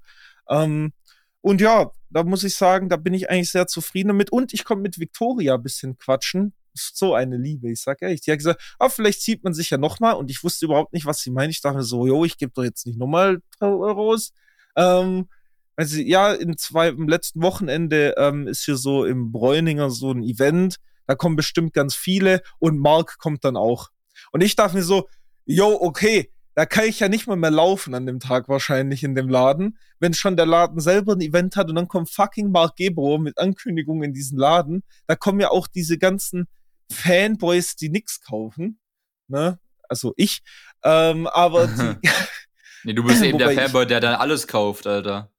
Ähm, 0.49 0.93
und 1.41 1.59
ja, 1.59 1.91
da 2.09 2.23
muss 2.23 2.43
ich 2.43 2.55
sagen, 2.55 2.89
da 2.89 2.97
bin 2.97 3.13
ich 3.13 3.29
eigentlich 3.29 3.51
sehr 3.51 3.67
zufrieden 3.67 4.09
damit. 4.09 4.31
Und 4.31 4.53
ich 4.53 4.63
konnte 4.63 4.83
mit 4.83 4.99
Victoria 4.99 5.55
ein 5.55 5.63
bisschen 5.63 5.97
quatschen. 5.97 6.53
So 6.73 7.13
eine 7.13 7.37
Liebe, 7.37 7.71
ich 7.71 7.81
sag 7.81 8.01
ehrlich. 8.01 8.21
Die 8.21 8.31
hat 8.31 8.39
gesagt, 8.39 8.61
ah, 8.79 8.89
vielleicht 8.89 9.21
sieht 9.21 9.43
man 9.43 9.53
sich 9.53 9.69
ja 9.69 9.77
nochmal. 9.77 10.15
Und 10.15 10.31
ich 10.31 10.43
wusste 10.43 10.65
überhaupt 10.65 10.93
nicht, 10.93 11.05
was 11.05 11.19
sie 11.19 11.31
meint. 11.31 11.51
Ich 11.51 11.61
dachte 11.61 11.83
so, 11.83 12.07
jo, 12.07 12.25
ich 12.25 12.37
gebe 12.37 12.51
doch 12.55 12.63
jetzt 12.63 12.85
nicht 12.85 12.97
nochmal 12.97 13.41
3 13.59 13.67
Euro 13.67 14.11
aus. 14.11 14.31
Ähm, 14.75 15.27
also, 15.75 15.99
ja, 15.99 16.33
in 16.33 16.57
zwei, 16.57 16.89
im 16.89 17.07
letzten 17.07 17.41
Wochenende 17.41 18.15
ähm, 18.17 18.47
ist 18.47 18.65
hier 18.65 18.75
so 18.75 19.05
im 19.05 19.31
Bräuninger 19.31 19.89
so 19.89 20.11
ein 20.11 20.23
Event. 20.23 20.77
Da 21.07 21.15
kommen 21.15 21.35
bestimmt 21.35 21.73
ganz 21.73 21.95
viele 21.95 22.41
und 22.59 22.77
Mark 22.79 23.17
kommt 23.17 23.43
dann 23.43 23.57
auch. 23.57 23.89
Und 24.31 24.41
ich 24.41 24.55
dachte 24.55 24.77
mir 24.77 24.83
so, 24.83 25.07
yo, 25.45 25.77
okay, 25.81 26.31
da 26.53 26.65
kann 26.65 26.85
ich 26.85 26.99
ja 26.99 27.07
nicht 27.07 27.27
mal 27.27 27.37
mehr 27.37 27.51
laufen 27.51 27.95
an 27.95 28.05
dem 28.05 28.19
Tag 28.19 28.49
wahrscheinlich 28.49 29.03
in 29.03 29.15
dem 29.15 29.29
Laden, 29.29 29.77
wenn 29.99 30.13
schon 30.13 30.35
der 30.35 30.45
Laden 30.45 30.79
selber 30.79 31.13
ein 31.13 31.21
Event 31.21 31.55
hat 31.55 31.69
und 31.69 31.75
dann 31.75 31.87
kommt 31.87 32.09
fucking 32.09 32.51
Mark 32.51 32.75
Gebro 32.75 33.17
mit 33.17 33.37
Ankündigungen 33.37 34.03
in 34.03 34.13
diesen 34.13 34.37
Laden. 34.37 34.83
Da 35.07 35.15
kommen 35.15 35.39
ja 35.39 35.49
auch 35.49 35.67
diese 35.67 35.97
ganzen 35.97 36.47
Fanboys, 36.91 37.75
die 37.75 37.89
nix 37.89 38.21
kaufen. 38.21 38.79
Ne? 39.27 39.59
Also 39.89 40.13
ich. 40.17 40.41
Ähm, 40.83 41.27
aber 41.27 41.67
die, 41.67 42.09
nee, 42.83 42.93
du 42.93 43.03
bist 43.07 43.23
eben 43.23 43.37
der 43.37 43.51
Fanboy, 43.51 43.85
der 43.85 43.99
dann 43.99 44.15
alles 44.15 44.47
kauft, 44.47 44.87
Alter. 44.87 45.31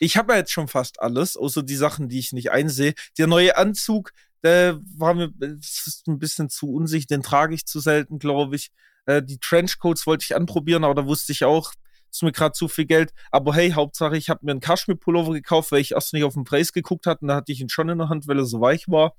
Ich 0.00 0.16
habe 0.16 0.32
ja 0.32 0.40
jetzt 0.40 0.52
schon 0.52 0.68
fast 0.68 1.00
alles, 1.00 1.36
außer 1.36 1.62
die 1.62 1.76
Sachen, 1.76 2.08
die 2.08 2.18
ich 2.18 2.32
nicht 2.32 2.50
einsehe. 2.50 2.94
Der 3.16 3.26
neue 3.26 3.56
Anzug, 3.56 4.12
der 4.42 4.80
war 4.96 5.14
mir 5.14 5.32
ist 5.40 6.06
ein 6.06 6.18
bisschen 6.18 6.50
zu 6.50 6.70
unsicher, 6.72 7.06
den 7.06 7.22
trage 7.22 7.54
ich 7.54 7.66
zu 7.66 7.80
selten, 7.80 8.18
glaube 8.18 8.56
ich. 8.56 8.70
Äh, 9.06 9.22
die 9.22 9.38
Trenchcoats 9.38 10.06
wollte 10.06 10.24
ich 10.24 10.36
anprobieren, 10.36 10.84
aber 10.84 10.94
da 10.94 11.06
wusste 11.06 11.32
ich 11.32 11.44
auch, 11.44 11.72
ist 12.10 12.22
mir 12.22 12.32
gerade 12.32 12.52
zu 12.52 12.68
viel 12.68 12.86
Geld. 12.86 13.12
Aber 13.30 13.54
hey, 13.54 13.70
Hauptsache, 13.72 14.16
ich 14.16 14.30
habe 14.30 14.40
mir 14.42 14.52
einen 14.52 14.60
Kaschmir-Pullover 14.60 15.32
gekauft, 15.32 15.72
weil 15.72 15.80
ich 15.80 15.92
erst 15.92 16.12
nicht 16.12 16.24
auf 16.24 16.34
den 16.34 16.44
Preis 16.44 16.72
geguckt 16.72 17.06
hatte 17.06 17.22
und 17.22 17.28
da 17.28 17.36
hatte 17.36 17.52
ich 17.52 17.60
ihn 17.60 17.68
schon 17.68 17.88
in 17.88 17.98
der 17.98 18.08
Hand, 18.08 18.28
weil 18.28 18.38
er 18.38 18.46
so 18.46 18.60
weich 18.60 18.88
war. 18.88 19.14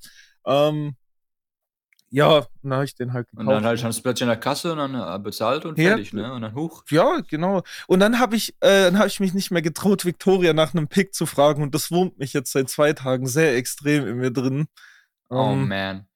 Ähm, 0.46 0.96
ja, 2.16 2.46
dann 2.64 2.74
habe 2.74 2.86
ich 2.86 2.96
den 2.96 3.12
halt 3.12 3.28
gekauft. 3.28 3.46
Und 3.46 3.54
dann 3.54 3.66
halt 3.66 3.78
schon 3.78 3.90
das 3.90 4.00
plötzlich 4.00 4.22
in 4.22 4.30
der 4.30 4.38
Kasse 4.38 4.72
und 4.72 4.78
dann 4.78 4.96
äh, 4.96 5.20
bezahlt 5.20 5.66
und 5.66 5.76
fertig, 5.76 6.14
ja. 6.14 6.22
ne? 6.22 6.34
Und 6.34 6.44
dann 6.44 6.56
hoch. 6.56 6.84
Ja, 6.90 7.20
genau. 7.30 7.62
Und 7.88 8.00
dann 8.00 8.20
habe 8.20 8.38
ich, 8.38 8.56
äh, 8.62 8.86
dann 8.86 8.98
habe 8.98 9.10
ich 9.10 9.20
mich 9.20 9.34
nicht 9.34 9.52
mehr 9.52 9.62
getraut, 9.62 10.06
Victoria 10.06 10.54
nach 10.54 10.74
einem 10.74 10.88
Pick 10.88 11.14
zu 11.14 11.26
fragen 11.26 11.62
und 11.62 11.76
das 11.76 11.92
wurmt 11.92 12.18
mich 12.18 12.32
jetzt 12.32 12.54
seit 12.54 12.70
zwei 12.70 12.94
Tagen 12.94 13.28
sehr 13.28 13.58
extrem 13.58 14.08
in 14.08 14.16
mir 14.16 14.32
drin. 14.32 14.68
Oh 15.30 15.42
um, 15.42 15.64
ähm, 15.64 15.68
man. 15.68 16.08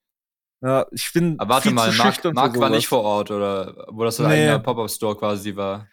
Ja, 0.61 0.85
ich 0.91 1.11
bin. 1.11 1.37
Aber 1.37 1.55
warte 1.55 1.71
mal, 1.71 1.91
Marc, 1.91 2.23
Marc 2.33 2.57
war 2.57 2.69
nicht 2.69 2.87
vor 2.87 3.01
Ort 3.01 3.31
oder 3.31 3.85
wo 3.89 4.05
das 4.05 4.15
so 4.15 4.25
nee. 4.25 4.47
ein 4.47 4.63
Pop-Up-Store 4.63 5.17
quasi 5.17 5.53
war? 5.53 5.85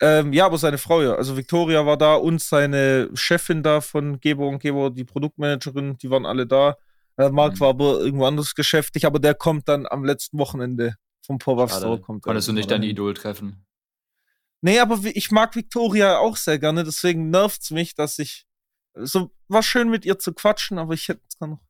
Ähm, 0.00 0.32
ja, 0.32 0.46
aber 0.46 0.58
seine 0.58 0.78
Frau 0.78 1.02
ja. 1.02 1.14
Also 1.14 1.36
Victoria 1.36 1.84
war 1.84 1.96
da 1.96 2.14
und 2.14 2.40
seine 2.40 3.10
Chefin 3.14 3.64
da 3.64 3.80
von 3.80 4.20
Geber 4.20 4.46
und 4.46 4.60
Geber, 4.60 4.90
die 4.90 5.04
Produktmanagerin, 5.04 5.98
die 5.98 6.10
waren 6.10 6.26
alle 6.26 6.46
da. 6.46 6.76
Äh, 7.18 7.30
Marc 7.30 7.54
mhm. 7.54 7.60
war 7.60 7.68
aber 7.70 8.00
irgendwo 8.00 8.24
anders 8.24 8.54
geschäftig, 8.54 9.04
aber 9.04 9.18
der 9.18 9.34
kommt 9.34 9.68
dann 9.68 9.86
am 9.86 10.04
letzten 10.04 10.38
Wochenende 10.38 10.96
vom 11.26 11.38
Pop-Up 11.38 11.70
Store. 11.70 12.00
Kommt 12.00 12.22
Konntest 12.22 12.48
du 12.48 12.52
nicht 12.52 12.70
dein 12.70 12.82
Idol 12.82 13.12
treffen? 13.14 13.66
Nee, 14.60 14.78
aber 14.78 14.98
ich 15.04 15.30
mag 15.30 15.54
Victoria 15.54 16.18
auch 16.18 16.36
sehr 16.36 16.58
gerne, 16.58 16.84
deswegen 16.84 17.30
nervt 17.30 17.62
es 17.62 17.70
mich, 17.70 17.94
dass 17.94 18.18
ich. 18.18 18.46
So, 18.94 19.30
war 19.46 19.62
schön 19.62 19.90
mit 19.90 20.04
ihr 20.04 20.18
zu 20.18 20.32
quatschen, 20.32 20.78
aber 20.78 20.94
ich 20.94 21.06
hätte 21.08 21.20
es 21.28 21.38
gar 21.38 21.48
noch 21.48 21.60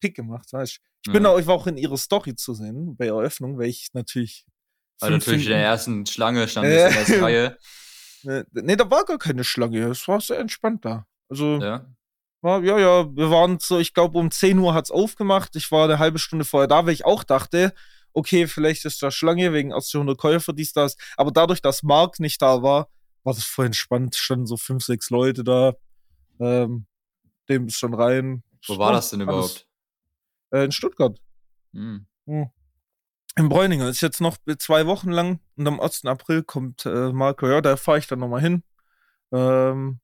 Pick 0.00 0.16
gemacht, 0.16 0.52
weißt 0.52 0.76
du. 0.76 0.80
Ich 1.06 1.12
bin 1.12 1.24
auch, 1.24 1.38
ich 1.38 1.46
war 1.46 1.54
auch 1.54 1.66
in 1.66 1.78
ihrer 1.78 1.96
Story 1.96 2.34
zu 2.34 2.52
sehen, 2.52 2.96
bei 2.96 3.06
Eröffnung, 3.06 3.58
weil 3.58 3.68
ich 3.68 3.88
natürlich. 3.92 4.44
Weil 5.00 5.12
natürlich 5.12 5.44
in 5.44 5.50
der 5.50 5.62
ersten 5.62 6.04
Schlange 6.06 6.48
stand 6.48 6.66
äh, 6.66 6.70
in 6.70 6.76
der 6.76 6.98
ersten 6.98 7.20
Reihe. 7.22 7.58
Nee, 8.24 8.74
da 8.74 8.90
war 8.90 9.04
gar 9.04 9.16
keine 9.16 9.44
Schlange. 9.44 9.86
Es 9.86 10.08
war 10.08 10.20
sehr 10.20 10.40
entspannt 10.40 10.84
da. 10.84 11.06
Also. 11.28 11.60
Ja. 11.62 11.86
Ja, 12.42 12.60
ja, 12.60 13.16
wir 13.16 13.30
waren 13.30 13.58
so, 13.58 13.78
ich 13.78 13.94
glaube, 13.94 14.18
um 14.18 14.30
10 14.30 14.58
Uhr 14.58 14.72
hat 14.72 14.84
es 14.84 14.90
aufgemacht. 14.90 15.56
Ich 15.56 15.72
war 15.72 15.84
eine 15.84 15.98
halbe 15.98 16.18
Stunde 16.18 16.44
vorher 16.44 16.68
da, 16.68 16.86
weil 16.86 16.92
ich 16.92 17.04
auch 17.04 17.24
dachte, 17.24 17.74
okay, 18.12 18.46
vielleicht 18.46 18.84
ist 18.84 19.02
da 19.02 19.10
Schlange 19.10 19.52
wegen 19.52 19.72
aus 19.72 19.92
100 19.92 20.16
Käufer, 20.16 20.52
dies, 20.52 20.72
das. 20.72 20.96
Aber 21.16 21.32
dadurch, 21.32 21.60
dass 21.60 21.82
Mark 21.82 22.20
nicht 22.20 22.40
da 22.40 22.62
war, 22.62 22.88
war 23.24 23.34
das 23.34 23.44
voll 23.44 23.66
entspannt. 23.66 24.14
Standen 24.14 24.46
so 24.46 24.56
fünf, 24.56 24.84
sechs 24.84 25.10
Leute 25.10 25.42
da. 25.42 25.72
Ähm, 26.40 26.86
dem 27.48 27.66
ist 27.66 27.78
schon 27.78 27.94
rein. 27.94 28.44
Wo 28.66 28.78
war 28.78 28.92
das 28.92 29.10
denn 29.10 29.20
überhaupt? 29.20 29.66
Äh, 30.50 30.64
in 30.64 30.72
Stuttgart. 30.72 31.18
Hm. 31.72 32.06
Hm. 32.26 32.50
In 33.36 33.48
Bräuninger. 33.48 33.86
Das 33.86 33.96
ist 33.96 34.02
jetzt 34.02 34.20
noch 34.20 34.36
zwei 34.58 34.86
Wochen 34.86 35.10
lang 35.10 35.40
und 35.56 35.66
am 35.66 35.80
1. 35.80 36.04
April 36.06 36.42
kommt 36.42 36.86
äh, 36.86 37.12
Marco. 37.12 37.48
Ja, 37.48 37.60
da 37.60 37.76
fahre 37.76 37.98
ich 37.98 38.06
dann 38.06 38.20
nochmal 38.20 38.40
hin. 38.40 38.62
Ähm, 39.32 40.00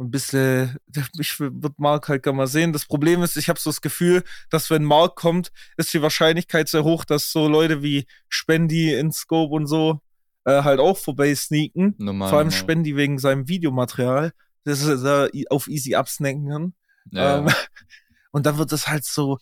ein 0.00 0.10
bisschen, 0.10 0.76
ich 1.18 1.38
würde 1.38 1.74
Mark 1.76 2.08
halt 2.08 2.22
gerne 2.22 2.36
mal 2.36 2.46
sehen. 2.46 2.72
Das 2.72 2.86
Problem 2.86 3.22
ist, 3.22 3.36
ich 3.36 3.48
habe 3.48 3.60
so 3.60 3.70
das 3.70 3.80
Gefühl, 3.80 4.24
dass 4.50 4.70
wenn 4.70 4.84
Mark 4.84 5.16
kommt, 5.16 5.52
ist 5.76 5.92
die 5.92 6.02
Wahrscheinlichkeit 6.02 6.68
sehr 6.68 6.84
hoch, 6.84 7.04
dass 7.04 7.30
so 7.30 7.48
Leute 7.48 7.82
wie 7.82 8.06
Spendi, 8.28 8.94
InScope 8.94 9.52
und 9.52 9.66
so 9.66 10.00
äh, 10.44 10.62
halt 10.62 10.80
auch 10.80 10.96
vorbei 10.96 11.34
sneaken. 11.34 11.94
Normal, 11.98 12.28
Vor 12.30 12.38
allem 12.38 12.48
normal. 12.48 12.60
Spendi 12.60 12.96
wegen 12.96 13.18
seinem 13.18 13.48
Videomaterial, 13.48 14.32
das 14.64 14.82
er 14.82 15.30
auf 15.50 15.68
easy 15.68 15.94
absnacken 15.94 16.48
kann. 16.48 16.74
Ja. 17.10 17.38
Ähm, 17.38 17.48
und 18.32 18.46
dann 18.46 18.58
wird 18.58 18.72
es 18.72 18.88
halt 18.88 19.04
so 19.04 19.38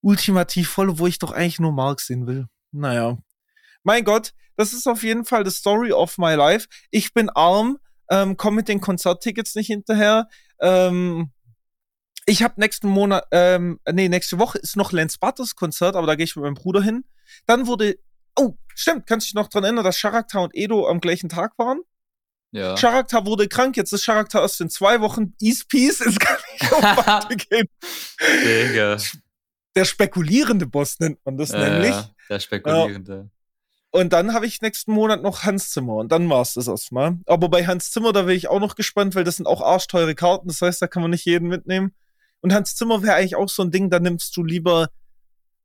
ultimativ 0.00 0.68
voll, 0.68 0.98
wo 0.98 1.06
ich 1.06 1.18
doch 1.18 1.32
eigentlich 1.32 1.60
nur 1.60 1.72
Mark 1.72 2.00
sehen 2.00 2.26
will. 2.26 2.46
Naja. 2.72 3.18
Mein 3.84 4.04
Gott, 4.04 4.32
das 4.56 4.72
ist 4.72 4.86
auf 4.86 5.02
jeden 5.02 5.24
Fall 5.24 5.44
the 5.44 5.56
story 5.56 5.92
of 5.92 6.18
my 6.18 6.34
life. 6.34 6.68
Ich 6.90 7.14
bin 7.14 7.30
arm, 7.30 7.78
ähm, 8.10 8.36
komme 8.36 8.56
mit 8.56 8.68
den 8.68 8.80
Konzerttickets 8.80 9.54
nicht 9.54 9.68
hinterher. 9.68 10.28
Ähm, 10.60 11.30
ich 12.26 12.42
habe 12.42 12.60
nächsten 12.60 12.88
Monat, 12.88 13.26
ähm, 13.32 13.80
nee, 13.90 14.08
nächste 14.08 14.38
Woche 14.38 14.58
ist 14.58 14.76
noch 14.76 14.92
Lance 14.92 15.18
Butters 15.20 15.56
Konzert, 15.56 15.96
aber 15.96 16.06
da 16.06 16.14
gehe 16.14 16.24
ich 16.24 16.36
mit 16.36 16.44
meinem 16.44 16.54
Bruder 16.54 16.82
hin. 16.82 17.04
Dann 17.46 17.66
wurde, 17.66 17.96
oh, 18.36 18.54
stimmt, 18.74 19.06
kannst 19.06 19.26
du 19.26 19.28
dich 19.28 19.34
noch 19.34 19.48
dran 19.48 19.64
erinnern, 19.64 19.84
dass 19.84 20.00
Charakter 20.00 20.40
und 20.42 20.54
Edo 20.54 20.88
am 20.88 21.00
gleichen 21.00 21.28
Tag 21.28 21.58
waren? 21.58 21.80
Ja. 22.52 22.74
Charakter 22.74 23.24
wurde 23.24 23.48
krank, 23.48 23.76
jetzt 23.76 23.92
ist 23.92 24.04
Charakter 24.04 24.40
erst 24.40 24.60
in 24.60 24.68
zwei 24.68 25.00
Wochen. 25.00 25.34
East 25.40 25.68
Peace, 25.68 26.00
es 26.00 26.18
kann 26.18 26.36
nicht 26.52 26.70
weitergehen. 26.70 27.66
Digga. 28.44 28.98
Der 29.74 29.84
spekulierende 29.86 30.66
Boss 30.66 31.00
nennt 31.00 31.18
man 31.24 31.38
das 31.38 31.50
ja, 31.50 31.68
nämlich. 31.68 31.96
Der 32.28 32.40
spekulierende. 32.40 33.30
Und 33.94 34.14
dann 34.14 34.32
habe 34.32 34.46
ich 34.46 34.62
nächsten 34.62 34.92
Monat 34.92 35.22
noch 35.22 35.44
Hans 35.44 35.70
Zimmer 35.70 35.96
und 35.96 36.10
dann 36.10 36.28
war 36.30 36.40
es 36.40 36.54
das 36.54 36.66
erstmal. 36.66 37.18
Aber 37.26 37.50
bei 37.50 37.66
Hans 37.66 37.90
Zimmer, 37.90 38.14
da 38.14 38.20
wäre 38.20 38.34
ich 38.34 38.48
auch 38.48 38.58
noch 38.58 38.74
gespannt, 38.74 39.14
weil 39.14 39.24
das 39.24 39.36
sind 39.36 39.46
auch 39.46 39.60
arschteure 39.60 40.14
Karten. 40.14 40.48
Das 40.48 40.62
heißt, 40.62 40.80
da 40.80 40.86
kann 40.86 41.02
man 41.02 41.10
nicht 41.10 41.26
jeden 41.26 41.46
mitnehmen. 41.48 41.94
Und 42.40 42.54
Hans 42.54 42.74
Zimmer 42.74 43.02
wäre 43.02 43.14
eigentlich 43.14 43.36
auch 43.36 43.50
so 43.50 43.62
ein 43.62 43.70
Ding, 43.70 43.90
da 43.90 44.00
nimmst 44.00 44.34
du 44.34 44.44
lieber 44.44 44.88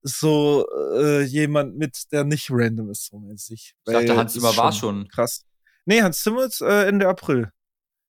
so 0.01 0.65
äh, 0.97 1.23
jemand 1.23 1.77
mit, 1.77 2.11
der 2.11 2.25
nicht 2.25 2.49
random 2.51 2.89
ist, 2.89 3.07
so 3.07 3.17
mäßig. 3.17 3.75
Ich 3.87 3.93
dachte, 3.93 4.17
Hans 4.17 4.33
Zimmer 4.33 4.55
war 4.57 4.73
schon. 4.73 5.07
Krass. 5.07 5.45
Nee, 5.85 6.01
Hans 6.01 6.21
Zimmer 6.21 6.43
ist 6.45 6.59
äh, 6.59 6.85
Ende 6.85 7.07
April. 7.07 7.51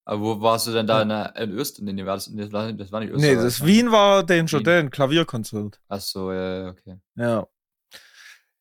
Aber 0.05 0.21
wo 0.21 0.41
warst 0.41 0.67
du 0.67 0.73
denn 0.73 0.89
da 0.89 1.03
in, 1.03 1.11
der, 1.11 1.37
in 1.37 1.53
Österreich? 1.53 1.95
Nee, 1.95 2.07
war 2.07 2.15
das, 2.15 2.25
das, 2.35 2.53
war, 2.53 2.67
nicht 2.67 3.13
Österreich. 3.13 3.37
Nee, 3.37 3.43
das? 3.43 3.65
Wien 3.65 3.93
war 3.93 4.25
Danger 4.25 4.63
Dan, 4.63 4.91
Klavierkonzert. 4.91 5.81
Ach 5.89 6.01
so, 6.01 6.33
ja, 6.33 6.71
okay. 6.71 6.99
Ja. 7.15 7.47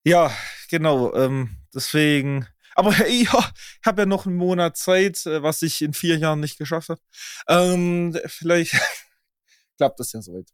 Ja, 0.07 0.31
genau. 0.69 1.13
Ähm, 1.15 1.57
deswegen. 1.75 2.47
Aber 2.75 2.93
hey, 2.93 3.23
ja, 3.33 3.51
ich 3.81 3.85
habe 3.85 4.03
ja 4.03 4.05
noch 4.05 4.25
einen 4.25 4.37
Monat 4.37 4.77
Zeit, 4.77 5.25
äh, 5.25 5.43
was 5.43 5.61
ich 5.63 5.81
in 5.81 5.93
vier 5.93 6.17
Jahren 6.17 6.39
nicht 6.39 6.57
geschafft 6.57 6.87
habe. 6.87 7.01
Ähm, 7.49 8.17
vielleicht 8.27 8.71
klappt 9.77 9.99
das 9.99 10.13
ja 10.13 10.21
soweit. 10.21 10.49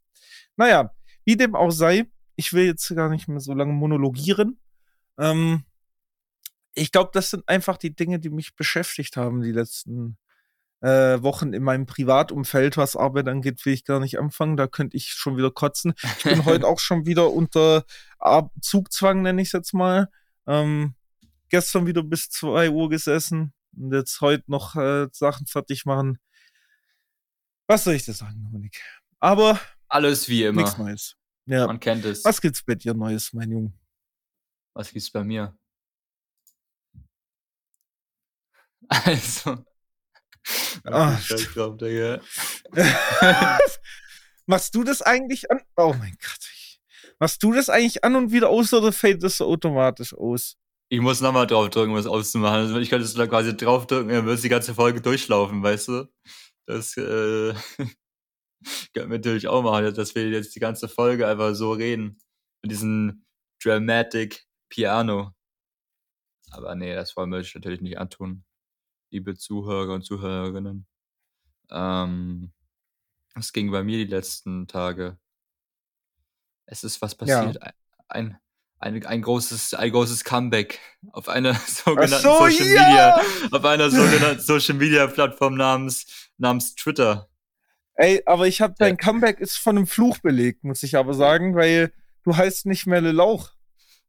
Naja, 0.56 0.92
wie 1.24 1.36
dem 1.36 1.54
auch 1.54 1.70
sei, 1.70 2.06
ich 2.34 2.52
will 2.52 2.66
jetzt 2.66 2.88
gar 2.96 3.08
nicht 3.08 3.28
mehr 3.28 3.38
so 3.38 3.54
lange 3.54 3.72
monologieren. 3.72 4.58
Ähm, 5.18 5.64
ich 6.74 6.90
glaube, 6.90 7.10
das 7.14 7.30
sind 7.30 7.48
einfach 7.48 7.76
die 7.76 7.94
Dinge, 7.94 8.18
die 8.18 8.30
mich 8.30 8.56
beschäftigt 8.56 9.16
haben 9.16 9.40
die 9.40 9.52
letzten 9.52 10.18
äh, 10.84 11.22
Wochen 11.22 11.54
in 11.54 11.62
meinem 11.62 11.86
Privatumfeld, 11.86 12.76
was 12.76 12.94
Arbeit 12.94 13.26
angeht, 13.26 13.64
will 13.64 13.72
ich 13.72 13.86
gar 13.86 14.00
nicht 14.00 14.18
anfangen. 14.18 14.58
Da 14.58 14.66
könnte 14.66 14.98
ich 14.98 15.08
schon 15.08 15.38
wieder 15.38 15.50
kotzen. 15.50 15.94
Ich 16.18 16.24
bin 16.24 16.44
heute 16.44 16.66
auch 16.66 16.78
schon 16.78 17.06
wieder 17.06 17.32
unter 17.32 17.84
Zugzwang, 18.60 19.22
nenne 19.22 19.40
ich 19.40 19.48
es 19.48 19.52
jetzt 19.52 19.72
mal. 19.72 20.10
Ähm, 20.46 20.94
gestern 21.48 21.86
wieder 21.86 22.02
bis 22.02 22.28
2 22.28 22.70
Uhr 22.70 22.90
gesessen 22.90 23.54
und 23.74 23.94
jetzt 23.94 24.20
heute 24.20 24.44
noch 24.46 24.76
äh, 24.76 25.08
Sachen 25.12 25.46
fertig 25.46 25.86
machen. 25.86 26.18
Was 27.66 27.84
soll 27.84 27.94
ich 27.94 28.04
dir 28.04 28.12
sagen, 28.12 28.42
Dominik? 28.44 28.78
Aber. 29.20 29.58
Alles 29.88 30.28
wie 30.28 30.44
immer. 30.44 30.62
Nichts 30.62 30.76
Neues. 30.76 31.16
Ja. 31.46 31.66
Man 31.66 31.80
kennt 31.80 32.04
es. 32.04 32.26
Was 32.26 32.42
gibt's 32.42 32.62
bei 32.62 32.74
dir 32.74 32.92
Neues, 32.92 33.32
mein 33.32 33.50
Junge? 33.50 33.72
Was 34.74 34.90
gibt's 34.90 35.10
bei 35.10 35.24
mir? 35.24 35.56
Also, 38.86 39.64
Ach, 40.84 41.26
drauf, 41.54 41.76
Machst 44.46 44.74
du 44.74 44.84
das 44.84 45.00
eigentlich 45.02 45.50
an? 45.50 45.60
Oh 45.76 45.94
mein 45.98 46.16
Gott. 46.20 46.50
Machst 47.18 47.42
du 47.42 47.52
das 47.52 47.70
eigentlich 47.70 48.04
an 48.04 48.16
und 48.16 48.32
wieder 48.32 48.50
aus 48.50 48.72
oder 48.74 48.92
fällt 48.92 49.22
das 49.22 49.38
so 49.38 49.46
automatisch 49.46 50.12
aus? 50.12 50.56
Ich 50.90 51.00
muss 51.00 51.20
nochmal 51.20 51.46
draufdrücken, 51.46 51.92
um 51.92 51.96
es 51.96 52.06
auszumachen. 52.06 52.60
Also 52.60 52.78
ich 52.78 52.90
könnte 52.90 53.06
es 53.06 53.14
da 53.14 53.26
quasi 53.26 53.56
draufdrücken, 53.56 54.08
dann 54.08 54.26
würde 54.26 54.42
die 54.42 54.48
ganze 54.48 54.74
Folge 54.74 55.00
durchlaufen, 55.00 55.62
weißt 55.62 55.88
du? 55.88 56.08
Das 56.66 56.96
äh, 56.96 57.54
könnten 58.92 59.10
wir 59.10 59.18
natürlich 59.18 59.48
auch 59.48 59.62
machen, 59.62 59.94
dass 59.94 60.14
wir 60.14 60.28
jetzt 60.28 60.54
die 60.54 60.60
ganze 60.60 60.88
Folge 60.88 61.26
einfach 61.26 61.54
so 61.54 61.72
reden. 61.72 62.18
Mit 62.62 62.72
diesem 62.72 63.24
Dramatic 63.62 64.44
Piano. 64.68 65.32
Aber 66.50 66.74
nee, 66.74 66.94
das 66.94 67.16
wollen 67.16 67.30
wir 67.30 67.38
euch 67.38 67.54
natürlich 67.54 67.80
nicht 67.80 67.98
antun 67.98 68.44
liebe 69.14 69.36
Zuhörer 69.36 69.94
und 69.94 70.04
Zuhörerinnen. 70.04 70.86
Ähm, 71.70 72.52
was 73.34 73.52
ging 73.52 73.70
bei 73.70 73.84
mir 73.84 73.98
die 73.98 74.10
letzten 74.10 74.66
Tage? 74.66 75.18
Es 76.66 76.82
ist 76.82 77.00
was 77.00 77.14
passiert. 77.14 77.54
Ja. 77.54 77.72
Ein, 78.08 78.38
ein, 78.80 79.06
ein, 79.06 79.22
großes, 79.22 79.74
ein 79.74 79.92
großes 79.92 80.24
Comeback 80.24 80.80
auf 81.12 81.28
einer 81.28 81.54
sogenannten 81.66 82.22
so, 82.22 82.38
Social 82.38 82.66
ja! 82.66 82.88
Media, 82.88 83.22
auf 83.56 83.64
einer 83.64 83.90
sogenannten 83.90 84.40
Social 84.40 84.74
Media 84.74 85.06
Plattform 85.06 85.54
namens, 85.54 86.30
namens 86.36 86.74
Twitter. 86.74 87.28
Ey, 87.94 88.20
aber 88.26 88.48
ich 88.48 88.60
habe 88.60 88.74
dein 88.76 88.96
Comeback 88.96 89.38
ist 89.38 89.56
von 89.56 89.78
einem 89.78 89.86
Fluch 89.86 90.18
belegt, 90.18 90.64
muss 90.64 90.82
ich 90.82 90.96
aber 90.96 91.14
sagen, 91.14 91.54
weil 91.54 91.92
du 92.24 92.36
heißt 92.36 92.66
nicht 92.66 92.86
mehr 92.88 93.00
Le 93.00 93.12
Lauch. 93.12 93.53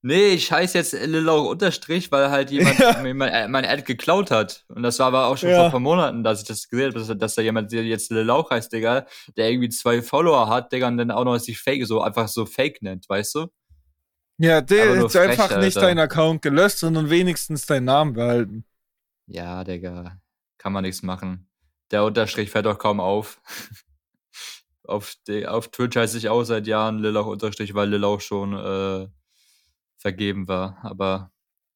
Nee, 0.07 0.33
ich 0.35 0.51
heiße 0.51 0.77
jetzt 0.77 0.93
Lilauch 0.93 1.49
unterstrich, 1.49 2.11
weil 2.11 2.29
halt 2.29 2.51
jemand 2.51 2.77
Ja. 2.79 3.01
mir 3.01 3.15
mein, 3.15 3.49
mein 3.49 3.65
Ad 3.65 3.81
geklaut 3.81 4.29
hat. 4.29 4.63
Und 4.67 4.83
das 4.83 4.99
war 4.99 5.07
aber 5.07 5.25
auch 5.25 5.35
schon 5.37 5.49
Ja. 5.49 5.55
vor 5.55 5.65
ein 5.65 5.71
paar 5.71 5.79
Monaten, 5.79 6.23
dass 6.23 6.41
ich 6.43 6.47
das 6.47 6.69
gesehen 6.69 6.93
habe, 6.93 6.99
dass, 6.99 7.17
dass 7.17 7.33
da 7.33 7.41
jemand, 7.41 7.71
der 7.71 7.83
jetzt 7.85 8.11
Lilauch 8.11 8.51
heißt, 8.51 8.71
Digga, 8.71 9.07
der 9.35 9.49
irgendwie 9.49 9.69
zwei 9.69 10.03
Follower 10.03 10.47
hat, 10.47 10.71
Digga, 10.71 10.89
und 10.89 10.97
dann 10.97 11.09
auch 11.09 11.23
noch 11.23 11.37
sich 11.39 11.57
Fake, 11.59 11.87
so 11.87 12.01
einfach 12.01 12.27
so 12.27 12.45
Fake 12.45 12.83
nennt, 12.83 13.09
weißt 13.09 13.33
du? 13.33 13.47
Ja, 14.37 14.61
der 14.61 14.93
ist 15.05 15.13
frech, 15.13 15.29
einfach 15.31 15.57
nicht 15.57 15.75
Alter. 15.77 15.87
deinen 15.87 15.99
Account 15.99 16.43
gelöscht, 16.43 16.77
sondern 16.77 17.09
wenigstens 17.09 17.65
deinen 17.65 17.85
Namen 17.85 18.13
behalten. 18.13 18.63
Ja, 19.25 19.63
Digga, 19.63 20.19
kann 20.59 20.71
man 20.71 20.83
nichts 20.83 21.01
machen. 21.01 21.49
Der 21.89 22.03
Unterstrich 22.03 22.51
fällt 22.51 22.67
doch 22.67 22.77
kaum 22.77 22.99
auf. 22.99 23.41
auf, 24.83 25.15
auf 25.47 25.67
Twitch 25.69 25.95
heiße 25.97 26.17
ich 26.19 26.29
auch 26.29 26.43
seit 26.43 26.67
Jahren 26.67 26.99
Lilauch 26.99 27.25
Unterstrich, 27.25 27.73
weil 27.73 27.89
Lilauch 27.89 28.21
schon 28.21 28.53
äh, 28.53 29.07
vergeben 30.05 30.47
war. 30.47 30.77
Aber 30.83 31.31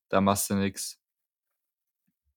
da 0.09 0.21
machst 0.21 0.51
du 0.51 0.53
nix. 0.53 0.99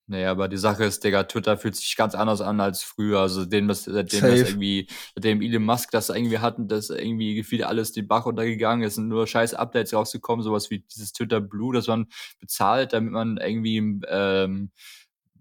Nee, 0.06 0.24
aber 0.24 0.48
die 0.48 0.56
Sache 0.56 0.84
ist, 0.84 1.04
Digga, 1.04 1.24
Twitter 1.24 1.58
fühlt 1.58 1.76
sich 1.76 1.96
ganz 1.96 2.14
anders 2.14 2.40
an 2.40 2.60
als 2.60 2.82
früher. 2.82 3.20
Also 3.20 3.42
seitdem 3.42 3.68
das, 3.68 3.84
seitdem 3.84 4.22
das 4.22 4.38
Safe. 4.38 4.50
irgendwie, 4.50 4.88
seitdem 5.14 5.42
Elon 5.42 5.64
Musk 5.64 5.90
das 5.90 6.08
irgendwie 6.08 6.38
hatten, 6.38 6.66
dass 6.66 6.88
irgendwie 6.88 7.34
gefühlt 7.34 7.62
alles 7.62 7.92
den 7.92 8.08
Bach 8.08 8.24
runtergegangen 8.24 8.86
ist, 8.86 8.94
sind 8.94 9.08
nur 9.08 9.26
scheiß 9.26 9.52
Updates 9.52 9.92
rausgekommen, 9.92 10.42
sowas 10.42 10.70
wie 10.70 10.80
dieses 10.80 11.12
Twitter 11.12 11.42
Blue, 11.42 11.74
das 11.74 11.88
man 11.88 12.06
bezahlt, 12.40 12.94
damit 12.94 13.12
man 13.12 13.36
irgendwie 13.36 13.76
ähm, 14.08 14.70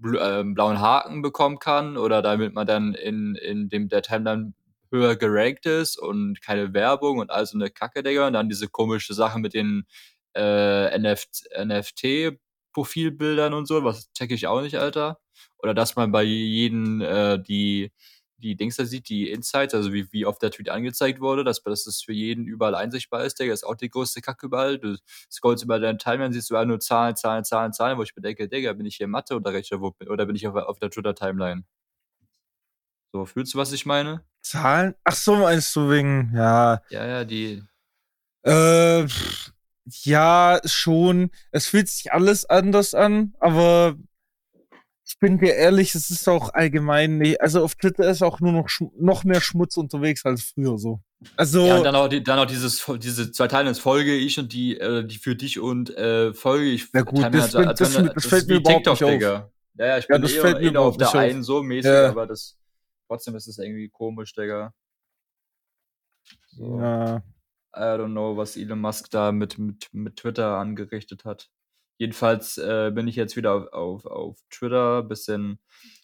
ähm, 0.04 0.54
blauen 0.54 0.82
Haken 0.82 1.22
bekommen 1.22 1.60
kann 1.60 1.96
oder 1.96 2.22
damit 2.22 2.54
man 2.54 2.68
dann 2.68 2.94
in, 2.94 3.36
in 3.36 3.70
dem 3.70 3.88
der 3.88 4.02
Timeline 4.02 4.54
höher 4.92 5.16
gerankt 5.16 5.66
ist 5.66 5.98
und 5.98 6.42
keine 6.42 6.74
Werbung 6.74 7.20
und 7.20 7.32
all 7.32 7.46
so 7.46 7.58
eine 7.58 7.70
Kacke, 7.70 8.04
Digga. 8.04 8.28
Und 8.28 8.34
dann 8.34 8.50
diese 8.50 8.68
komische 8.68 9.14
Sache 9.14 9.40
mit 9.40 9.54
den 9.54 9.86
äh, 10.36 10.98
NF 10.98 11.26
NFT-Profilbildern 11.58 13.54
und 13.54 13.68
so, 13.68 13.84
was 13.84 14.12
check 14.14 14.32
ich 14.32 14.48
auch 14.48 14.62
nicht, 14.62 14.78
Alter. 14.78 15.20
Oder 15.60 15.74
dass 15.74 15.96
man 15.96 16.12
bei 16.12 16.24
jedem 16.24 17.02
äh, 17.02 17.38
die 17.40 17.92
die 18.42 18.56
Dings 18.56 18.76
da 18.76 18.86
sieht, 18.86 19.10
die 19.10 19.30
Insights, 19.30 19.74
also 19.74 19.94
wie, 19.94 20.12
wie 20.12 20.26
oft 20.26 20.42
der 20.42 20.52
Tweet 20.52 20.70
angezeigt 20.70 21.22
wurde, 21.22 21.44
dass, 21.44 21.62
dass 21.64 21.84
das 21.86 22.02
für 22.02 22.14
jeden 22.14 22.46
überall 22.46 22.76
einsichtbar 22.76 23.24
ist, 23.24 23.40
Digga, 23.40 23.54
ist 23.54 23.64
auch 23.64 23.76
die 23.76 23.90
größte 23.90 24.22
Kacke 24.22 24.48
überall. 24.48 24.80
Du 24.80 24.98
scrollst 25.32 25.64
über 25.64 25.80
deinen 25.80 26.00
Timeline, 26.00 26.34
siehst 26.34 26.50
du 26.50 26.54
überall 26.54 26.66
nur 26.66 26.80
Zahlen, 26.80 27.16
Zahlen, 27.16 27.44
Zahlen, 27.44 27.74
Zahlen, 27.74 27.98
wo 27.98 28.04
ich 28.04 28.16
mir 28.16 28.22
denke, 28.22 28.50
Digga, 28.50 28.74
bin 28.74 28.86
ich 28.86 28.98
hier 28.98 29.08
Mathe 29.08 29.36
oder 29.36 29.54
Rechter, 29.54 29.80
oder 29.82 30.26
bin 30.26 30.36
ich 30.36 30.48
auf, 30.48 30.56
auf 30.56 30.80
der 30.80 30.90
Twitter-Timeline? 30.90 31.64
So, 33.14 33.26
fühlst 33.26 33.54
du, 33.54 33.58
was 33.58 33.72
ich 33.74 33.86
meine? 33.86 34.24
Zahlen? 34.42 34.96
Ach 35.04 35.16
so, 35.16 35.36
meinst 35.36 35.76
du 35.76 35.90
wegen, 35.90 36.32
ja. 36.36 36.82
Ja, 36.90 37.06
ja, 37.06 37.26
die, 37.26 37.64
Äh, 38.44 39.08
pff, 39.08 39.52
ja, 39.86 40.60
schon. 40.66 41.32
Es 41.52 41.68
fühlt 41.68 41.88
sich 41.90 42.12
alles 42.14 42.46
anders 42.46 42.94
an, 42.94 43.34
aber 43.40 43.96
ich 45.06 45.20
bin 45.20 45.40
dir 45.40 45.56
ehrlich, 45.56 45.94
es 45.96 46.10
ist 46.10 46.30
auch 46.30 46.54
allgemein 46.54 47.18
nicht. 47.18 47.42
Also 47.42 47.64
auf 47.64 47.76
Twitter 47.76 48.10
ist 48.10 48.22
auch 48.22 48.40
nur 48.40 48.54
noch, 48.54 48.68
noch 48.98 49.24
mehr 49.26 49.42
Schmutz 49.42 49.76
unterwegs 49.78 50.26
als 50.26 50.42
früher 50.44 50.78
so. 50.78 51.02
Also, 51.36 51.66
Ja, 51.68 51.78
und 51.78 51.84
dann 51.84 51.96
auch, 51.96 52.08
dann 52.08 52.40
auch 52.40 52.46
dieses, 52.46 52.86
diese 53.00 53.32
zwei 53.32 53.48
Teile, 53.48 53.70
das 53.70 53.80
folge 53.80 54.16
ich 54.16 54.40
und 54.40 54.54
die, 54.54 54.78
äh, 54.80 55.06
die 55.06 55.18
für 55.18 55.36
dich 55.36 55.60
und 55.60 55.90
äh, 55.98 56.34
folge 56.34 56.66
ich. 56.66 56.88
Ja 56.94 57.02
gut, 57.02 57.16
Timeline, 57.22 57.32
das 57.32 57.44
als- 57.44 57.52
fällt- 57.54 57.68
als 57.68 57.80
das- 57.80 57.98
wenn- 57.98 58.06
das 58.14 58.26
fällt 58.26 58.48
mir 58.48 58.56
überhaupt 58.56 58.86
TikTok, 58.86 58.94
nicht 58.94 59.04
auf. 59.04 59.12
Digga. 59.12 59.52
Ja, 59.76 59.86
ja, 59.86 59.98
ich 59.98 60.06
Ja, 60.08 60.16
bin 60.16 60.22
das 60.22 60.32
eh, 60.34 60.40
fällt 60.40 60.60
mir 60.62 60.68
eh 60.68 60.72
nur 60.72 60.84
auf 60.84 60.98
der 60.98 61.08
auf. 61.10 61.16
einen 61.16 61.44
so 61.44 61.62
mäßig, 61.62 61.92
Ja. 61.92 62.10
aber 62.10 62.28
das, 62.28 62.58
trotzdem 63.08 63.36
ist 63.36 63.48
es 63.48 63.58
irgendwie 63.58 63.90
komisch, 63.90 64.34
Digga. 64.34 64.74
So. 66.48 66.80
ja. 66.80 67.22
I 67.76 67.98
don't 67.98 68.12
know, 68.12 68.36
was 68.36 68.58
Elon 68.58 68.80
Musk 68.80 69.10
da 69.12 69.32
mit, 69.32 69.58
mit, 69.58 69.88
mit 69.94 70.18
Twitter 70.18 70.58
angerichtet 70.58 71.26
hat. 71.26 71.50
Jedenfalls 71.98 72.58
äh, 72.58 72.92
bin 72.94 73.08
ich 73.08 73.16
jetzt 73.16 73.36
wieder 73.38 73.54
auf, 73.54 73.68
auf, 73.74 74.06
auf 74.06 74.40
Twitter, 74.50 75.04
bisschen 75.04 75.60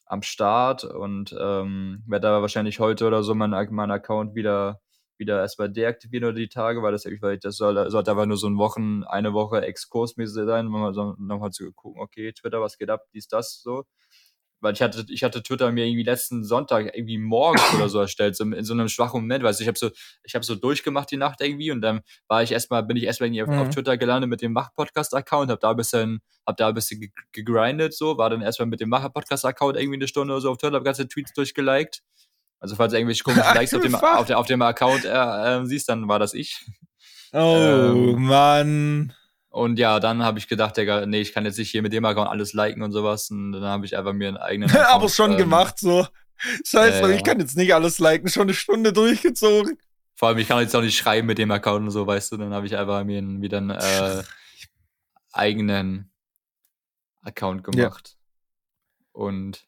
am 0.06 0.22
Start 0.22 0.84
und 0.84 1.36
ähm, 1.40 2.04
werde 2.08 2.30
aber 2.30 2.42
wahrscheinlich 2.42 2.80
heute 2.80 3.08
oder 3.08 3.24
so 3.24 3.36
meinen 3.36 3.68
mein 3.72 3.92
Account 3.92 4.36
wieder, 4.36 4.80
wieder 5.18 5.42
erstmal 5.42 5.70
deaktivieren 5.70 6.30
oder 6.30 6.38
die 6.38 6.50
Tage, 6.50 6.82
weil 6.84 6.92
das, 6.94 7.06
weil 7.06 7.40
das 7.40 7.58
soll, 7.58 7.90
sollte 7.90 8.12
aber 8.12 8.26
nur 8.26 8.38
so 8.38 8.48
ein 8.48 8.58
Wochen, 8.58 9.04
eine 9.04 9.34
Woche 9.34 9.62
Exkursmäßig 9.62 10.46
sein, 10.46 10.68
um 10.68 10.74
nochmal 11.28 11.52
zu 11.52 11.72
gucken, 11.74 12.02
okay, 12.02 12.32
Twitter, 12.32 12.62
was 12.62 12.78
geht 12.78 12.90
ab, 12.90 13.02
dies, 13.14 13.28
das, 13.28 13.62
so. 13.62 13.84
Weil 14.60 14.74
ich 14.74 14.82
hatte, 14.82 15.06
ich 15.10 15.24
hatte 15.24 15.44
Twitter 15.44 15.72
mir 15.72 15.86
irgendwie 15.86 16.04
letzten 16.04 16.44
Sonntag 16.44 16.86
irgendwie 16.96 17.20
morgens 17.20 17.62
oder 17.76 17.90
so 17.90 18.00
erstellt, 18.00 18.36
so 18.36 18.44
in 18.44 18.64
so 18.64 18.74
einem 18.74 18.88
schwachen 18.90 19.22
Moment, 19.22 19.44
weißt 19.44 19.60
du, 19.60 19.64
ich 19.64 19.68
habe 19.68 19.78
so, 19.78 19.92
ich 20.24 20.34
habe 20.34 20.44
so 20.44 20.56
durchgemacht 20.56 21.12
die 21.12 21.18
Nacht 21.18 21.42
irgendwie 21.42 21.70
und 21.72 21.82
dann 21.82 22.02
war 22.28 22.42
ich 22.42 22.52
erstmal, 22.52 22.82
bin 22.84 22.98
ich 22.98 23.04
erstmal 23.04 23.28
irgendwie 23.28 23.44
auf, 23.44 23.50
Mhm. 23.50 23.60
auf 23.60 23.70
Twitter 23.70 23.98
gelandet 23.98 24.30
mit 24.32 24.42
dem 24.42 24.54
Mach-Podcast-Account, 24.54 25.52
hab 25.52 25.60
da 25.60 25.70
ein 25.72 25.76
bisschen, 25.78 26.22
hab 26.48 26.58
da 26.58 26.70
ein 26.70 26.74
bisschen 26.74 27.00
ge- 27.02 27.12
gegrindet, 27.34 27.94
so, 27.94 28.18
war 28.18 28.30
dann 28.32 28.42
erstmal 28.42 28.66
mit 28.68 28.80
dem 28.82 28.90
Macher-Podcast-Account 28.90 29.78
irgendwie 29.78 29.98
eine 29.98 30.08
Stunde 30.08 30.34
oder 30.34 30.42
so 30.42 30.50
auf 30.52 30.58
Twitter, 30.58 30.78
hab 30.78 30.84
ganze 30.84 31.08
Tweets 31.08 31.34
durchgeliked. 31.34 32.02
Also 32.60 32.76
falls 32.76 32.92
du 32.92 32.98
irgendwelche 32.98 33.24
komischen 33.24 33.44
Likes 33.54 33.74
auf 33.76 33.82
dem, 33.84 33.94
auf, 33.94 34.26
der, 34.26 34.40
auf 34.40 34.48
dem 34.48 34.62
Account 34.64 35.06
äh, 35.06 35.10
äh, 35.60 35.66
siehst, 35.66 35.88
dann 35.90 36.08
war 36.08 36.18
das 36.18 36.34
ich. 36.34 36.66
Oh, 37.32 37.38
Ähm, 37.38 38.24
Mann. 38.24 39.14
Und 39.58 39.80
ja, 39.80 40.00
dann 40.00 40.22
habe 40.22 40.38
ich 40.38 40.48
gedacht, 40.48 40.78
Digga, 40.78 41.08
nee, 41.08 41.20
ich 41.20 41.34
kann 41.34 41.44
jetzt 41.44 41.58
nicht 41.58 41.72
hier 41.72 41.82
mit 41.82 41.92
dem 41.92 42.06
Account 42.06 42.30
alles 42.30 42.54
liken 42.54 42.84
und 42.84 42.92
sowas. 42.92 43.32
Und 43.32 43.54
dann 43.54 43.64
habe 43.64 43.88
ich 43.88 43.98
einfach 43.98 44.14
mir 44.14 44.28
einen 44.28 44.38
eigenen 44.38 44.70
Aber 44.76 45.06
Account, 45.06 45.12
schon 45.12 45.32
ähm, 45.32 45.38
gemacht 45.38 45.80
so. 45.80 46.06
Scheiße, 46.64 47.02
Ja, 47.02 47.10
ja. 47.10 47.16
ich 47.16 47.24
kann 47.24 47.40
jetzt 47.40 47.58
nicht 47.58 47.74
alles 47.74 47.98
liken, 47.98 48.30
schon 48.30 48.44
eine 48.44 48.54
Stunde 48.54 48.94
durchgezogen. 48.94 49.80
Vor 50.14 50.28
allem, 50.28 50.38
ich 50.38 50.48
kann 50.48 50.60
jetzt 50.60 50.76
auch 50.76 50.82
nicht 50.82 50.96
schreiben 50.96 51.26
mit 51.26 51.40
dem 51.40 51.50
Account 51.50 51.86
und 51.86 51.90
so, 51.90 52.06
weißt 52.06 52.32
du. 52.34 52.38
Dann 52.38 52.54
habe 52.54 52.68
ich 52.68 52.78
einfach 52.78 53.04
mir 53.04 53.18
einen, 53.18 53.42
wieder 53.42 53.58
einen 53.58 53.72
äh, 53.72 54.22
eigenen 55.34 56.12
Account 57.24 57.66
Ja. 57.66 57.72
gemacht. 57.72 58.16
Und 59.12 59.66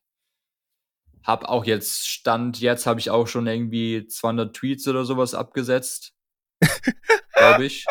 hab 1.24 1.46
auch 1.46 1.66
jetzt, 1.66 2.08
Stand 2.08 2.60
jetzt 2.60 2.86
habe 2.86 3.00
ich 3.00 3.10
auch 3.10 3.26
schon 3.26 3.48
irgendwie 3.48 4.06
200 4.06 4.56
Tweets 4.56 4.88
oder 4.88 5.04
sowas 5.04 5.34
abgesetzt. 5.34 6.14
Glaube 7.34 7.66
ich. 7.66 7.86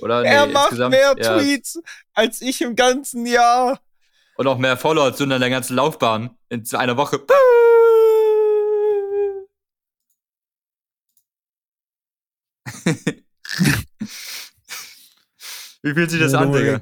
Oder? 0.00 0.24
er 0.24 0.46
Nee, 0.46 0.52
macht 0.52 0.64
insgesamt, 0.70 0.90
mehr 0.92 1.14
ja. 1.18 1.38
Tweets 1.38 1.80
als 2.14 2.40
ich 2.40 2.60
im 2.60 2.76
ganzen 2.76 3.26
Jahr. 3.26 3.80
Und 4.36 4.46
auch 4.46 4.58
mehr 4.58 4.76
Follower 4.76 5.04
als 5.04 5.16
du 5.18 5.24
in 5.24 5.30
der 5.30 5.50
ganzen 5.50 5.74
Laufbahn 5.76 6.30
in 6.48 6.64
einer 6.74 6.96
Woche. 6.96 7.18
Wie 15.82 15.94
fühlt 15.94 16.10
sich 16.10 16.20
das 16.20 16.32
Ja, 16.32 16.40
an. 16.40 16.52
Digga? 16.52 16.80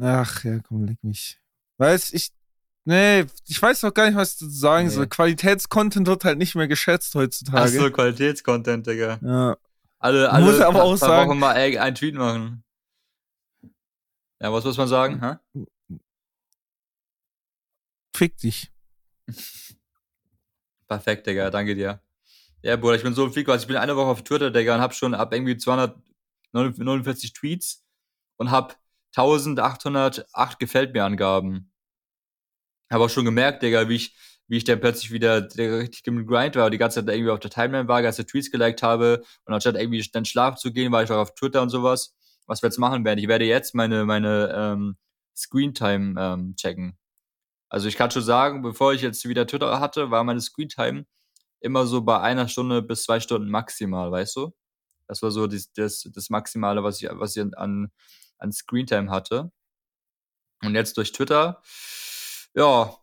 Ach 0.00 0.44
ja, 0.44 0.58
komm, 0.66 0.84
leg 0.84 0.98
mich. 1.02 1.38
Weiß 1.78 2.12
ich. 2.12 2.30
Nee, 2.84 3.26
ich 3.46 3.62
weiß 3.62 3.82
noch 3.82 3.94
gar 3.94 4.06
nicht, 4.06 4.16
was 4.16 4.32
ich 4.32 4.38
dazu 4.40 4.50
sagen 4.50 4.88
Nee. 4.88 4.94
soll. 4.94 5.06
Qualitätscontent 5.06 6.06
wird 6.08 6.24
halt 6.24 6.38
nicht 6.38 6.56
mehr 6.56 6.66
geschätzt 6.66 7.14
heutzutage. 7.14 7.78
Achso, 7.78 7.90
Qualitätscontent, 7.90 8.86
Digga. 8.88 9.18
Ja. 9.22 9.56
Alle, 10.02 10.30
alle 10.32 10.44
Muss 10.44 10.60
aber 10.60 10.82
auch 10.82 10.88
paar 10.90 10.96
sagen- 10.98 11.30
Wochen 11.30 11.38
mal 11.38 11.54
ein- 11.54 11.78
einen 11.78 11.94
Tweet 11.94 12.14
machen. 12.16 12.64
Ja, 14.40 14.52
was 14.52 14.64
muss 14.64 14.76
man 14.76 14.88
sagen? 14.88 15.20
Hä? 15.20 15.36
Fick 18.16 18.36
dich. 18.38 18.72
Perfekt, 20.88 21.26
Digga, 21.26 21.50
danke 21.50 21.74
dir. 21.76 22.02
Ja, 22.62 22.76
Bruder, 22.76 22.96
ich 22.96 23.02
bin 23.02 23.14
so 23.14 23.28
viel, 23.30 23.48
also 23.48 23.62
ich 23.62 23.66
bin 23.68 23.76
eine 23.76 23.96
Woche 23.96 24.08
auf 24.08 24.22
Twitter, 24.22 24.50
Digga, 24.50 24.74
und 24.74 24.80
hab 24.80 24.94
schon 24.94 25.14
ab 25.14 25.32
irgendwie 25.32 25.56
249 25.56 27.32
Tweets 27.32 27.84
und 28.36 28.50
hab 28.50 28.78
1808 29.16 30.58
gefällt 30.58 30.92
mir 30.94 31.04
Angaben. 31.04 31.72
Habe 32.90 33.04
auch 33.04 33.10
schon 33.10 33.24
gemerkt, 33.24 33.62
Digga, 33.62 33.88
wie 33.88 33.96
ich, 33.96 34.16
wie 34.48 34.56
ich 34.58 34.64
dann 34.64 34.80
plötzlich 34.80 35.12
wieder 35.12 35.42
richtig 35.56 36.06
im 36.06 36.26
Grind 36.26 36.56
war, 36.56 36.70
die 36.70 36.78
ganze 36.78 37.04
Zeit 37.04 37.14
irgendwie 37.14 37.30
auf 37.30 37.40
der 37.40 37.50
Timeline 37.50 37.88
war, 37.88 38.02
ganze 38.02 38.26
Tweets 38.26 38.50
geliked 38.50 38.82
habe 38.82 39.22
und 39.44 39.54
anstatt 39.54 39.76
irgendwie 39.76 40.04
dann 40.12 40.24
schlafen 40.24 40.58
zu 40.58 40.72
gehen, 40.72 40.92
war 40.92 41.02
ich 41.02 41.10
auch 41.10 41.18
auf 41.18 41.34
Twitter 41.34 41.62
und 41.62 41.70
sowas. 41.70 42.14
Was 42.46 42.62
wir 42.62 42.68
jetzt 42.68 42.78
machen 42.78 43.04
werden, 43.04 43.18
ich 43.18 43.28
werde 43.28 43.44
jetzt 43.44 43.74
meine, 43.74 44.04
meine 44.04 44.52
ähm, 44.54 44.96
Screentime 45.34 46.20
ähm, 46.20 46.56
checken. 46.56 46.98
Also 47.68 47.88
ich 47.88 47.96
kann 47.96 48.10
schon 48.10 48.22
sagen, 48.22 48.62
bevor 48.62 48.92
ich 48.92 49.00
jetzt 49.00 49.26
wieder 49.26 49.46
Twitter 49.46 49.80
hatte, 49.80 50.10
war 50.10 50.24
meine 50.24 50.40
Screentime 50.40 51.06
immer 51.60 51.86
so 51.86 52.02
bei 52.02 52.20
einer 52.20 52.48
Stunde 52.48 52.82
bis 52.82 53.04
zwei 53.04 53.20
Stunden 53.20 53.48
maximal, 53.48 54.10
weißt 54.10 54.36
du? 54.36 54.52
Das 55.06 55.22
war 55.22 55.30
so 55.30 55.46
das, 55.46 55.72
das, 55.72 56.08
das 56.12 56.30
Maximale, 56.30 56.82
was 56.82 57.00
ich, 57.00 57.08
was 57.12 57.36
ich 57.36 57.42
an, 57.56 57.90
an 58.38 58.52
Screentime 58.52 59.10
hatte. 59.10 59.50
Und 60.62 60.74
jetzt 60.74 60.96
durch 60.96 61.12
Twitter, 61.12 61.62
ja, 62.54 62.94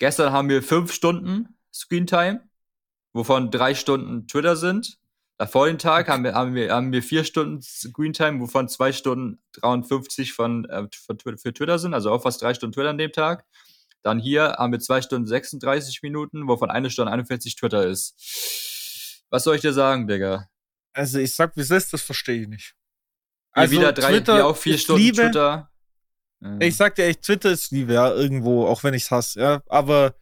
gestern 0.00 0.32
haben 0.32 0.48
wir 0.48 0.62
fünf 0.64 0.92
Stunden 0.92 1.56
Screentime, 1.72 2.48
wovon 3.12 3.52
drei 3.52 3.76
Stunden 3.76 4.26
Twitter 4.26 4.56
sind. 4.56 4.98
Davor 5.38 5.68
den 5.68 5.78
Tag 5.78 6.08
haben 6.08 6.24
wir, 6.24 6.34
haben 6.34 6.54
wir, 6.54 6.72
haben 6.72 6.92
wir 6.92 7.02
vier 7.02 7.24
Stunden 7.24 7.62
Screentime, 7.62 8.40
wovon 8.40 8.68
zwei 8.68 8.92
Stunden 8.92 9.40
53 9.52 10.32
von, 10.32 10.64
äh, 10.66 10.88
von, 11.06 11.18
für 11.38 11.54
Twitter 11.54 11.78
sind, 11.78 11.94
also 11.94 12.10
auch 12.10 12.22
fast 12.22 12.42
drei 12.42 12.52
Stunden 12.52 12.74
Twitter 12.74 12.90
an 12.90 12.98
dem 12.98 13.12
Tag. 13.12 13.46
Dann 14.02 14.18
hier 14.18 14.56
haben 14.58 14.72
wir 14.72 14.80
zwei 14.80 15.00
Stunden 15.00 15.26
36 15.26 16.02
Minuten, 16.02 16.48
wovon 16.48 16.70
eine 16.70 16.90
Stunde 16.90 17.12
41 17.12 17.56
Twitter 17.56 17.86
ist. 17.86 19.22
Was 19.30 19.44
soll 19.44 19.56
ich 19.56 19.62
dir 19.62 19.72
sagen, 19.72 20.08
Digga? 20.08 20.48
Also 20.92 21.18
ich 21.18 21.34
sag, 21.34 21.56
wie 21.56 21.60
es 21.60 21.70
ist, 21.70 21.92
das 21.92 22.02
verstehe 22.02 22.42
ich 22.42 22.48
nicht. 22.48 22.74
Also 23.52 23.72
wieder 23.72 23.92
drei, 23.92 24.12
Twitter 24.12 24.46
auch 24.46 24.56
vier 24.56 24.78
Stunden 24.78 25.02
Liebe. 25.02 25.22
Twitter. 25.22 25.70
Ich 26.58 26.76
sag 26.76 26.94
dir 26.94 27.04
echt, 27.04 27.22
Twitter 27.22 27.50
ist 27.50 27.70
Liebe, 27.70 27.92
ja, 27.92 28.10
irgendwo, 28.10 28.66
auch 28.66 28.82
wenn 28.82 28.94
ich's 28.94 29.10
hasse, 29.10 29.40
ja. 29.40 29.62
Aber 29.68 30.14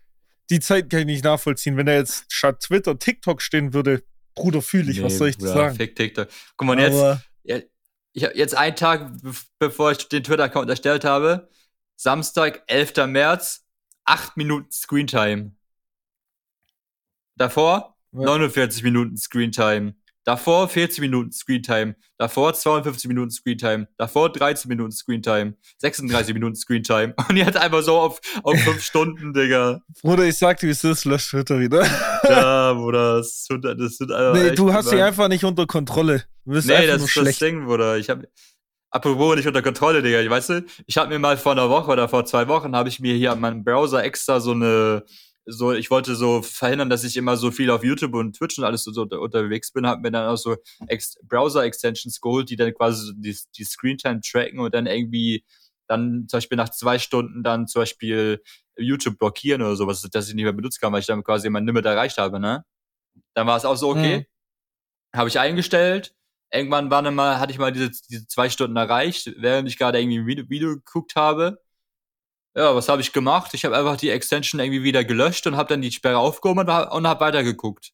die 0.50 0.58
Zeit 0.58 0.90
kann 0.90 1.00
ich 1.00 1.06
nicht 1.06 1.24
nachvollziehen. 1.24 1.76
Wenn 1.76 1.86
da 1.86 1.92
jetzt 1.92 2.32
statt 2.32 2.60
Twitter 2.60 2.98
TikTok 2.98 3.40
stehen 3.40 3.72
würde, 3.72 4.02
Bruder, 4.34 4.62
fühle 4.62 4.90
ich, 4.90 4.98
nee, 4.98 5.04
was 5.04 5.18
soll 5.18 5.28
ich 5.28 5.38
dir 5.38 5.48
sagen? 5.48 5.76
Fick 5.76 5.94
TikTok. 5.94 6.28
Guck 6.56 6.66
mal, 6.66 6.78
jetzt, 6.78 7.22
ich 8.12 8.24
habe 8.24 8.36
jetzt 8.36 8.56
einen 8.56 8.74
Tag, 8.74 9.12
bevor 9.58 9.92
ich 9.92 10.08
den 10.08 10.24
Twitter-Account 10.24 10.68
erstellt 10.68 11.04
habe, 11.04 11.48
Samstag, 11.96 12.62
11. 12.66 13.06
März, 13.06 13.64
8 14.04 14.36
Minuten 14.36 14.72
Screentime. 14.72 15.52
Davor 17.36 17.96
ja. 18.12 18.22
49 18.22 18.82
Minuten 18.82 19.16
Screentime. 19.16 19.94
Davor 20.28 20.68
40 20.68 21.00
Minuten 21.00 21.32
Screentime. 21.32 21.96
Davor 22.18 22.52
52 22.52 23.08
Minuten 23.08 23.30
Screentime. 23.30 23.88
Davor 23.96 24.30
13 24.30 24.68
Minuten 24.68 24.92
Screentime. 24.92 25.54
36 25.78 26.34
Minuten 26.34 26.54
Screentime. 26.54 27.14
Und 27.30 27.38
jetzt 27.38 27.56
einfach 27.56 27.80
so 27.80 27.96
auf, 27.98 28.20
auf 28.42 28.60
5 28.60 28.78
Stunden, 28.84 29.32
Digga. 29.32 29.80
Bruder, 30.02 30.24
ich 30.24 30.36
sag 30.36 30.58
dir, 30.58 30.66
wie 30.66 30.72
es 30.72 30.84
ist, 30.84 31.06
löscht 31.06 31.30
Twitter 31.30 31.58
wieder. 31.58 31.82
ja, 32.28 32.72
Bruder, 32.74 33.16
das 33.16 33.46
sind, 33.46 33.64
das 33.64 33.96
sind 33.96 34.12
einfach 34.12 34.34
Nee, 34.34 34.50
du 34.50 34.70
hast 34.70 34.90
sie 34.90 35.00
einfach 35.00 35.28
nicht 35.28 35.44
unter 35.44 35.66
Kontrolle. 35.66 36.24
Du 36.44 36.52
bist 36.52 36.68
nee, 36.68 36.86
das 36.86 37.04
ist 37.04 37.10
schlecht. 37.10 37.40
das 37.40 37.48
Ding, 37.48 37.64
Bruder. 37.64 37.96
Ich 37.96 38.10
hab, 38.10 38.22
Apropos 38.90 39.34
nicht 39.34 39.46
unter 39.46 39.62
Kontrolle, 39.62 40.02
Digga. 40.02 40.20
Ich 40.20 40.28
weiß, 40.28 40.62
ich 40.86 40.98
habe 40.98 41.08
mir 41.08 41.18
mal 41.18 41.38
vor 41.38 41.52
einer 41.52 41.70
Woche 41.70 41.90
oder 41.90 42.06
vor 42.06 42.26
zwei 42.26 42.48
Wochen 42.48 42.76
habe 42.76 42.90
ich 42.90 43.00
mir 43.00 43.14
hier 43.14 43.32
an 43.32 43.40
meinem 43.40 43.64
Browser 43.64 44.04
extra 44.04 44.40
so 44.40 44.50
eine 44.50 45.04
so, 45.50 45.72
ich 45.72 45.90
wollte 45.90 46.14
so 46.14 46.42
verhindern, 46.42 46.90
dass 46.90 47.04
ich 47.04 47.16
immer 47.16 47.36
so 47.36 47.50
viel 47.50 47.70
auf 47.70 47.82
YouTube 47.82 48.14
und 48.14 48.36
Twitch 48.36 48.58
und 48.58 48.64
alles 48.64 48.84
so, 48.84 48.92
so 48.92 49.02
unterwegs 49.02 49.72
bin, 49.72 49.86
habe 49.86 50.02
mir 50.02 50.10
dann 50.10 50.28
auch 50.28 50.36
so 50.36 50.56
Ex 50.86 51.16
Browser-Extensions 51.22 52.20
geholt, 52.20 52.50
die 52.50 52.56
dann 52.56 52.74
quasi 52.74 53.12
die, 53.16 53.36
die 53.56 53.64
Screentime 53.64 54.20
tracken 54.20 54.60
und 54.60 54.74
dann 54.74 54.86
irgendwie 54.86 55.44
dann 55.86 56.26
zum 56.28 56.36
Beispiel 56.36 56.56
nach 56.56 56.68
zwei 56.68 56.98
Stunden 56.98 57.42
dann 57.42 57.66
zum 57.66 57.80
Beispiel 57.82 58.42
YouTube 58.76 59.18
blockieren 59.18 59.62
oder 59.62 59.74
sowas, 59.74 60.02
dass 60.02 60.28
ich 60.28 60.34
nicht 60.34 60.44
mehr 60.44 60.52
benutzen 60.52 60.80
kann, 60.80 60.92
weil 60.92 61.00
ich 61.00 61.06
dann 61.06 61.24
quasi 61.24 61.48
mein 61.48 61.66
Limit 61.66 61.86
erreicht 61.86 62.18
habe, 62.18 62.38
ne? 62.38 62.64
Dann 63.34 63.46
war 63.46 63.56
es 63.56 63.64
auch 63.64 63.76
so, 63.76 63.88
okay, 63.88 64.18
mhm. 64.18 65.18
habe 65.18 65.28
ich 65.28 65.40
eingestellt. 65.40 66.14
Irgendwann 66.52 66.90
war 66.90 67.02
dann 67.02 67.14
mal, 67.14 67.40
hatte 67.40 67.52
ich 67.52 67.58
mal 67.58 67.72
diese, 67.72 67.90
diese 68.08 68.26
zwei 68.26 68.50
Stunden 68.50 68.76
erreicht, 68.76 69.32
während 69.38 69.68
ich 69.68 69.78
gerade 69.78 70.00
irgendwie 70.00 70.18
ein 70.18 70.26
Video, 70.26 70.48
Video 70.48 70.68
geguckt 70.76 71.16
habe 71.16 71.58
ja, 72.56 72.74
was 72.74 72.88
habe 72.88 73.02
ich 73.02 73.12
gemacht? 73.12 73.54
Ich 73.54 73.64
habe 73.64 73.76
einfach 73.76 73.96
die 73.96 74.10
Extension 74.10 74.60
irgendwie 74.60 74.82
wieder 74.82 75.04
gelöscht 75.04 75.46
und 75.46 75.56
habe 75.56 75.68
dann 75.68 75.82
die 75.82 75.92
Sperre 75.92 76.18
aufgehoben 76.18 76.60
und, 76.60 76.68
habe 77.06 77.20
weitergeguckt. 77.20 77.92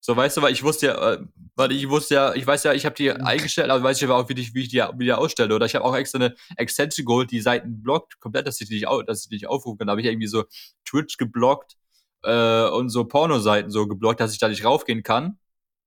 So, 0.00 0.14
weißt 0.14 0.36
du, 0.36 0.42
weil 0.42 0.52
ich 0.52 0.62
wusste 0.62 0.86
ja, 0.88 1.12
äh, 1.12 1.18
weil 1.56 1.72
ich 1.72 1.88
wusste 1.88 2.14
ja, 2.14 2.34
ich 2.34 2.46
weiß 2.46 2.64
ja, 2.64 2.74
ich 2.74 2.84
habe 2.84 2.94
die 2.94 3.10
eingestellt, 3.10 3.70
aber 3.70 3.82
weiß 3.82 3.96
ich 3.98 4.04
aber 4.04 4.16
auch, 4.16 4.28
wie 4.28 4.34
ich, 4.38 4.54
wie 4.54 4.62
ich 4.62 4.68
die 4.68 4.82
wieder 4.98 5.18
ausstelle. 5.18 5.54
Oder 5.54 5.64
ich 5.66 5.74
habe 5.74 5.84
auch 5.84 5.96
extra 5.96 6.18
eine 6.18 6.34
Extension 6.56 7.06
geholt, 7.06 7.30
die 7.30 7.40
Seiten 7.40 7.82
blockt, 7.82 8.20
komplett, 8.20 8.46
dass 8.46 8.60
ich 8.60 8.68
die 8.68 8.74
nicht, 8.74 8.86
dass 9.06 9.22
ich 9.22 9.28
die 9.30 9.36
nicht 9.36 9.46
aufrufen 9.48 9.78
kann. 9.78 9.86
Da 9.86 9.92
habe 9.92 10.02
ich 10.02 10.06
irgendwie 10.06 10.26
so 10.26 10.44
Twitch 10.84 11.16
geblockt 11.16 11.76
äh, 12.22 12.68
und 12.68 12.90
so 12.90 13.06
Porno-Seiten 13.06 13.70
so 13.70 13.86
geblockt, 13.86 14.20
dass 14.20 14.32
ich 14.34 14.38
da 14.38 14.48
nicht 14.48 14.64
raufgehen 14.64 15.02
kann. 15.02 15.38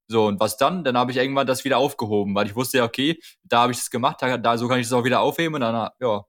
So, 0.08 0.26
und 0.28 0.40
was 0.40 0.58
dann? 0.58 0.84
Dann 0.84 0.98
habe 0.98 1.12
ich 1.12 1.18
irgendwann 1.18 1.48
das 1.48 1.66
wieder 1.66 1.78
aufgehoben, 1.78 2.34
weil 2.36 2.48
ich 2.48 2.56
wusste 2.56 2.80
ja, 2.80 2.86
okay, 2.86 3.20
da 3.44 3.62
habe 3.64 3.74
ich 3.74 3.78
das 3.80 3.92
gemacht, 3.92 4.18
da, 4.22 4.38
da 4.38 4.58
so 4.58 4.68
kann 4.68 4.80
ich 4.80 4.88
das 4.88 4.94
auch 4.94 5.04
wieder 5.04 5.20
aufheben 5.22 5.56
und 5.56 5.62
dann, 5.62 5.92
ja, 6.00 6.26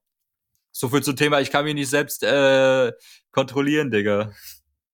so 0.78 0.88
viel 0.88 1.02
zum 1.02 1.16
Thema, 1.16 1.40
ich 1.40 1.50
kann 1.50 1.64
mich 1.64 1.74
nicht 1.74 1.90
selbst 1.90 2.22
äh, 2.22 2.92
kontrollieren, 3.32 3.90
Digga. 3.90 4.32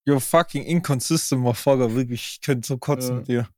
You're 0.06 0.18
fucking 0.18 0.64
inconsistent, 0.64 1.42
motherfucker. 1.42 1.94
Wirklich, 1.94 2.36
ich 2.36 2.40
könnte 2.40 2.66
so 2.66 2.78
kotzen 2.78 3.18
mit 3.18 3.28
dir. 3.28 3.48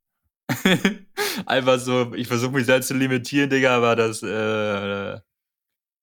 einfach 1.47 1.79
so, 1.79 2.13
ich 2.15 2.27
versuche 2.27 2.51
mich 2.51 2.67
selbst 2.67 2.89
zu 2.89 2.95
limitieren, 2.95 3.49
Digga, 3.49 3.77
aber 3.77 3.95
das, 3.95 4.25
äh, 4.25 5.21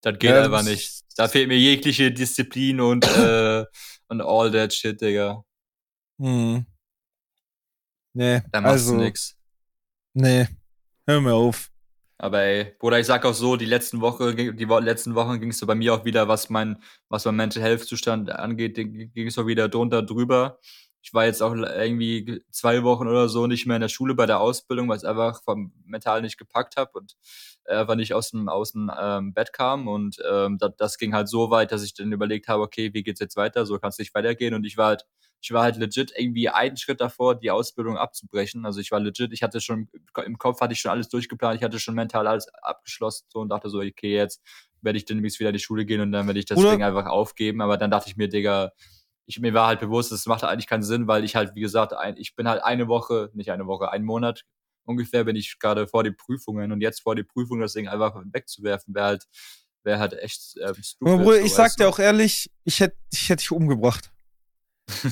das 0.00 0.18
geht 0.18 0.30
ja, 0.30 0.44
einfach 0.44 0.62
nicht. 0.62 1.02
Da 1.14 1.28
fehlt 1.28 1.48
mir 1.48 1.58
jegliche 1.58 2.10
Disziplin 2.10 2.80
und, 2.80 3.06
äh, 3.06 3.66
und 4.08 4.22
all 4.22 4.50
that 4.50 4.72
shit, 4.72 4.98
Digga. 4.98 5.44
Hm. 6.18 6.64
Nee. 8.14 8.40
Da 8.50 8.62
machst 8.62 8.72
also, 8.72 8.92
du 8.92 9.02
nix. 9.02 9.36
Nee. 10.14 10.48
Hör 11.06 11.20
mir 11.20 11.34
auf. 11.34 11.70
Aber 12.24 12.40
ey, 12.40 12.74
Bruder, 12.78 12.98
ich 12.98 13.06
sag 13.06 13.26
auch 13.26 13.34
so, 13.34 13.56
die 13.56 13.66
letzten 13.66 14.00
Woche, 14.00 14.34
die 14.34 14.64
letzten 14.64 15.14
Wochen 15.14 15.40
ging 15.40 15.50
es 15.50 15.58
so 15.58 15.66
bei 15.66 15.74
mir 15.74 15.92
auch 15.92 16.06
wieder, 16.06 16.26
was 16.26 16.48
mein, 16.48 16.82
was 17.10 17.26
mein 17.26 17.36
Mental 17.36 17.62
Health 17.62 17.84
Zustand 17.84 18.30
angeht, 18.30 18.76
ging 18.76 19.26
es 19.26 19.36
auch 19.36 19.46
wieder 19.46 19.68
drunter 19.68 20.02
drüber. 20.02 20.58
Ich 21.02 21.12
war 21.12 21.26
jetzt 21.26 21.42
auch 21.42 21.54
irgendwie 21.54 22.42
zwei 22.50 22.82
Wochen 22.82 23.08
oder 23.08 23.28
so 23.28 23.46
nicht 23.46 23.66
mehr 23.66 23.76
in 23.76 23.82
der 23.82 23.90
Schule 23.90 24.14
bei 24.14 24.24
der 24.24 24.40
Ausbildung, 24.40 24.88
weil 24.88 24.96
es 24.96 25.04
einfach 25.04 25.42
vom 25.42 25.74
mental 25.84 26.22
nicht 26.22 26.38
gepackt 26.38 26.78
habe 26.78 26.92
und 26.94 27.14
einfach 27.66 27.94
nicht 27.94 28.14
aus 28.14 28.30
dem, 28.30 28.48
aus 28.48 28.72
dem 28.72 28.90
ähm, 28.98 29.34
Bett 29.34 29.52
kam. 29.52 29.86
Und 29.86 30.16
ähm, 30.26 30.56
das, 30.56 30.70
das 30.78 30.96
ging 30.96 31.12
halt 31.12 31.28
so 31.28 31.50
weit, 31.50 31.72
dass 31.72 31.82
ich 31.82 31.92
dann 31.92 32.10
überlegt 32.10 32.48
habe, 32.48 32.62
okay, 32.62 32.94
wie 32.94 33.02
geht's 33.02 33.20
jetzt 33.20 33.36
weiter? 33.36 33.66
So 33.66 33.78
kann 33.78 33.90
es 33.90 33.98
nicht 33.98 34.14
weitergehen. 34.14 34.54
Und 34.54 34.64
ich 34.64 34.78
war 34.78 34.86
halt 34.86 35.04
ich 35.44 35.52
war 35.52 35.62
halt 35.62 35.76
legit 35.76 36.10
irgendwie 36.16 36.48
einen 36.48 36.78
Schritt 36.78 37.02
davor, 37.02 37.34
die 37.34 37.50
Ausbildung 37.50 37.98
abzubrechen. 37.98 38.64
Also 38.64 38.80
ich 38.80 38.90
war 38.90 38.98
legit, 38.98 39.30
ich 39.34 39.42
hatte 39.42 39.60
schon, 39.60 39.90
im 40.24 40.38
Kopf 40.38 40.62
hatte 40.62 40.72
ich 40.72 40.80
schon 40.80 40.90
alles 40.90 41.10
durchgeplant, 41.10 41.58
ich 41.58 41.62
hatte 41.62 41.78
schon 41.78 41.94
mental 41.94 42.26
alles 42.26 42.48
abgeschlossen 42.54 43.26
so 43.28 43.40
und 43.40 43.50
dachte 43.50 43.68
so, 43.68 43.80
okay, 43.80 44.14
jetzt 44.14 44.42
werde 44.80 44.96
ich 44.96 45.04
demnächst 45.04 45.38
wieder 45.40 45.50
in 45.50 45.56
die 45.56 45.62
Schule 45.62 45.84
gehen 45.84 46.00
und 46.00 46.12
dann 46.12 46.26
werde 46.26 46.38
ich 46.38 46.46
das 46.46 46.58
Oder? 46.58 46.70
Ding 46.70 46.82
einfach 46.82 47.04
aufgeben. 47.04 47.60
Aber 47.60 47.76
dann 47.76 47.90
dachte 47.90 48.08
ich 48.08 48.16
mir, 48.16 48.28
Digga, 48.28 48.72
ich, 49.26 49.38
mir 49.38 49.52
war 49.52 49.66
halt 49.66 49.80
bewusst, 49.80 50.12
das 50.12 50.24
macht 50.24 50.44
eigentlich 50.44 50.66
keinen 50.66 50.82
Sinn, 50.82 51.08
weil 51.08 51.24
ich 51.24 51.36
halt, 51.36 51.54
wie 51.54 51.60
gesagt, 51.60 51.92
ein, 51.92 52.16
ich 52.16 52.34
bin 52.34 52.48
halt 52.48 52.64
eine 52.64 52.88
Woche, 52.88 53.30
nicht 53.34 53.50
eine 53.50 53.66
Woche, 53.66 53.92
einen 53.92 54.06
Monat 54.06 54.44
ungefähr 54.86 55.24
bin 55.24 55.36
ich 55.36 55.58
gerade 55.58 55.86
vor 55.86 56.04
den 56.04 56.16
Prüfungen 56.16 56.72
und 56.72 56.80
jetzt 56.80 57.02
vor 57.02 57.14
die 57.14 57.22
Prüfung 57.22 57.60
das 57.60 57.72
Ding 57.72 57.88
einfach 57.88 58.14
wegzuwerfen, 58.32 58.94
wäre 58.94 59.06
halt, 59.06 59.24
wäre 59.82 59.98
halt 59.98 60.12
echt 60.14 60.56
ähm, 60.60 60.74
stupid. 60.82 61.22
Bruder, 61.22 61.40
ich 61.40 61.52
sag 61.52 61.74
dir 61.76 61.88
auch 61.88 61.98
ehrlich, 61.98 62.50
ich 62.64 62.80
hätte 62.80 62.96
ich 63.10 63.28
hätt 63.28 63.40
dich 63.40 63.50
umgebracht. 63.50 64.13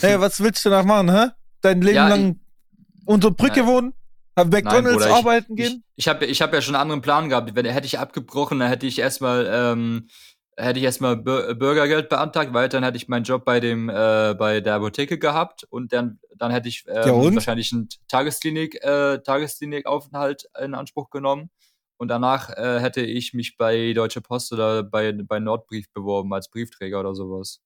Hey, 0.00 0.20
was 0.20 0.40
willst 0.40 0.64
du 0.64 0.70
noch 0.70 0.85
machen, 0.85 1.11
hä? 1.11 1.28
Dein 1.61 1.82
Leben 1.82 1.96
ja, 1.96 2.08
lang 2.08 2.30
ich, 2.30 3.06
unter 3.06 3.30
Brücke 3.30 3.61
ja, 3.61 3.66
wohnen? 3.66 3.94
Auf 4.35 4.46
McDonalds 4.46 5.04
Nein, 5.04 5.12
arbeiten 5.12 5.52
ich, 5.52 5.64
gehen? 5.64 5.85
Ich, 5.94 6.06
ich 6.06 6.08
habe 6.08 6.26
ich 6.26 6.42
hab 6.42 6.54
ja 6.54 6.62
schon 6.62 6.74
einen 6.74 6.82
anderen 6.82 7.02
Plan 7.02 7.28
gehabt. 7.28 7.54
Wenn 7.54 7.66
hätte 7.66 7.87
ich 7.87 7.98
abgebrochen, 7.98 8.61
dann 8.61 8.68
hätte 8.68 8.87
ich 8.87 8.98
erstmal 8.98 9.48
ähm, 9.50 10.08
hätte 10.56 10.78
ich 10.78 10.85
erstmal 10.85 11.16
Bürgergeld 11.16 12.08
beantragt, 12.08 12.52
weil 12.52 12.68
dann 12.68 12.85
hätte 12.85 12.96
ich 12.96 13.08
meinen 13.08 13.24
Job 13.24 13.44
bei 13.44 13.61
dem 13.61 13.88
äh, 13.88 14.35
bei 14.38 14.61
der 14.61 14.74
Apotheke 14.74 15.18
gehabt 15.18 15.64
und 15.64 15.92
dann 15.92 16.18
dann 16.37 16.50
hätte 16.50 16.68
ich 16.68 16.85
ähm, 16.88 17.06
ja 17.06 17.35
wahrscheinlich 17.35 17.72
einen 17.72 17.88
Tagesklinik 18.08 18.82
äh, 18.82 19.18
Tagesklinikaufenthalt 19.18 20.48
in 20.61 20.74
Anspruch 20.74 21.11
genommen 21.11 21.50
und 21.96 22.08
danach 22.08 22.50
äh, 22.50 22.80
hätte 22.80 23.02
ich 23.02 23.35
mich 23.35 23.56
bei 23.56 23.92
Deutsche 23.92 24.20
Post 24.20 24.52
oder 24.52 24.82
bei 24.82 25.12
bei 25.12 25.40
Nordbrief 25.40 25.90
beworben 25.92 26.32
als 26.32 26.50
Briefträger 26.50 27.00
oder 27.00 27.14
sowas. 27.14 27.61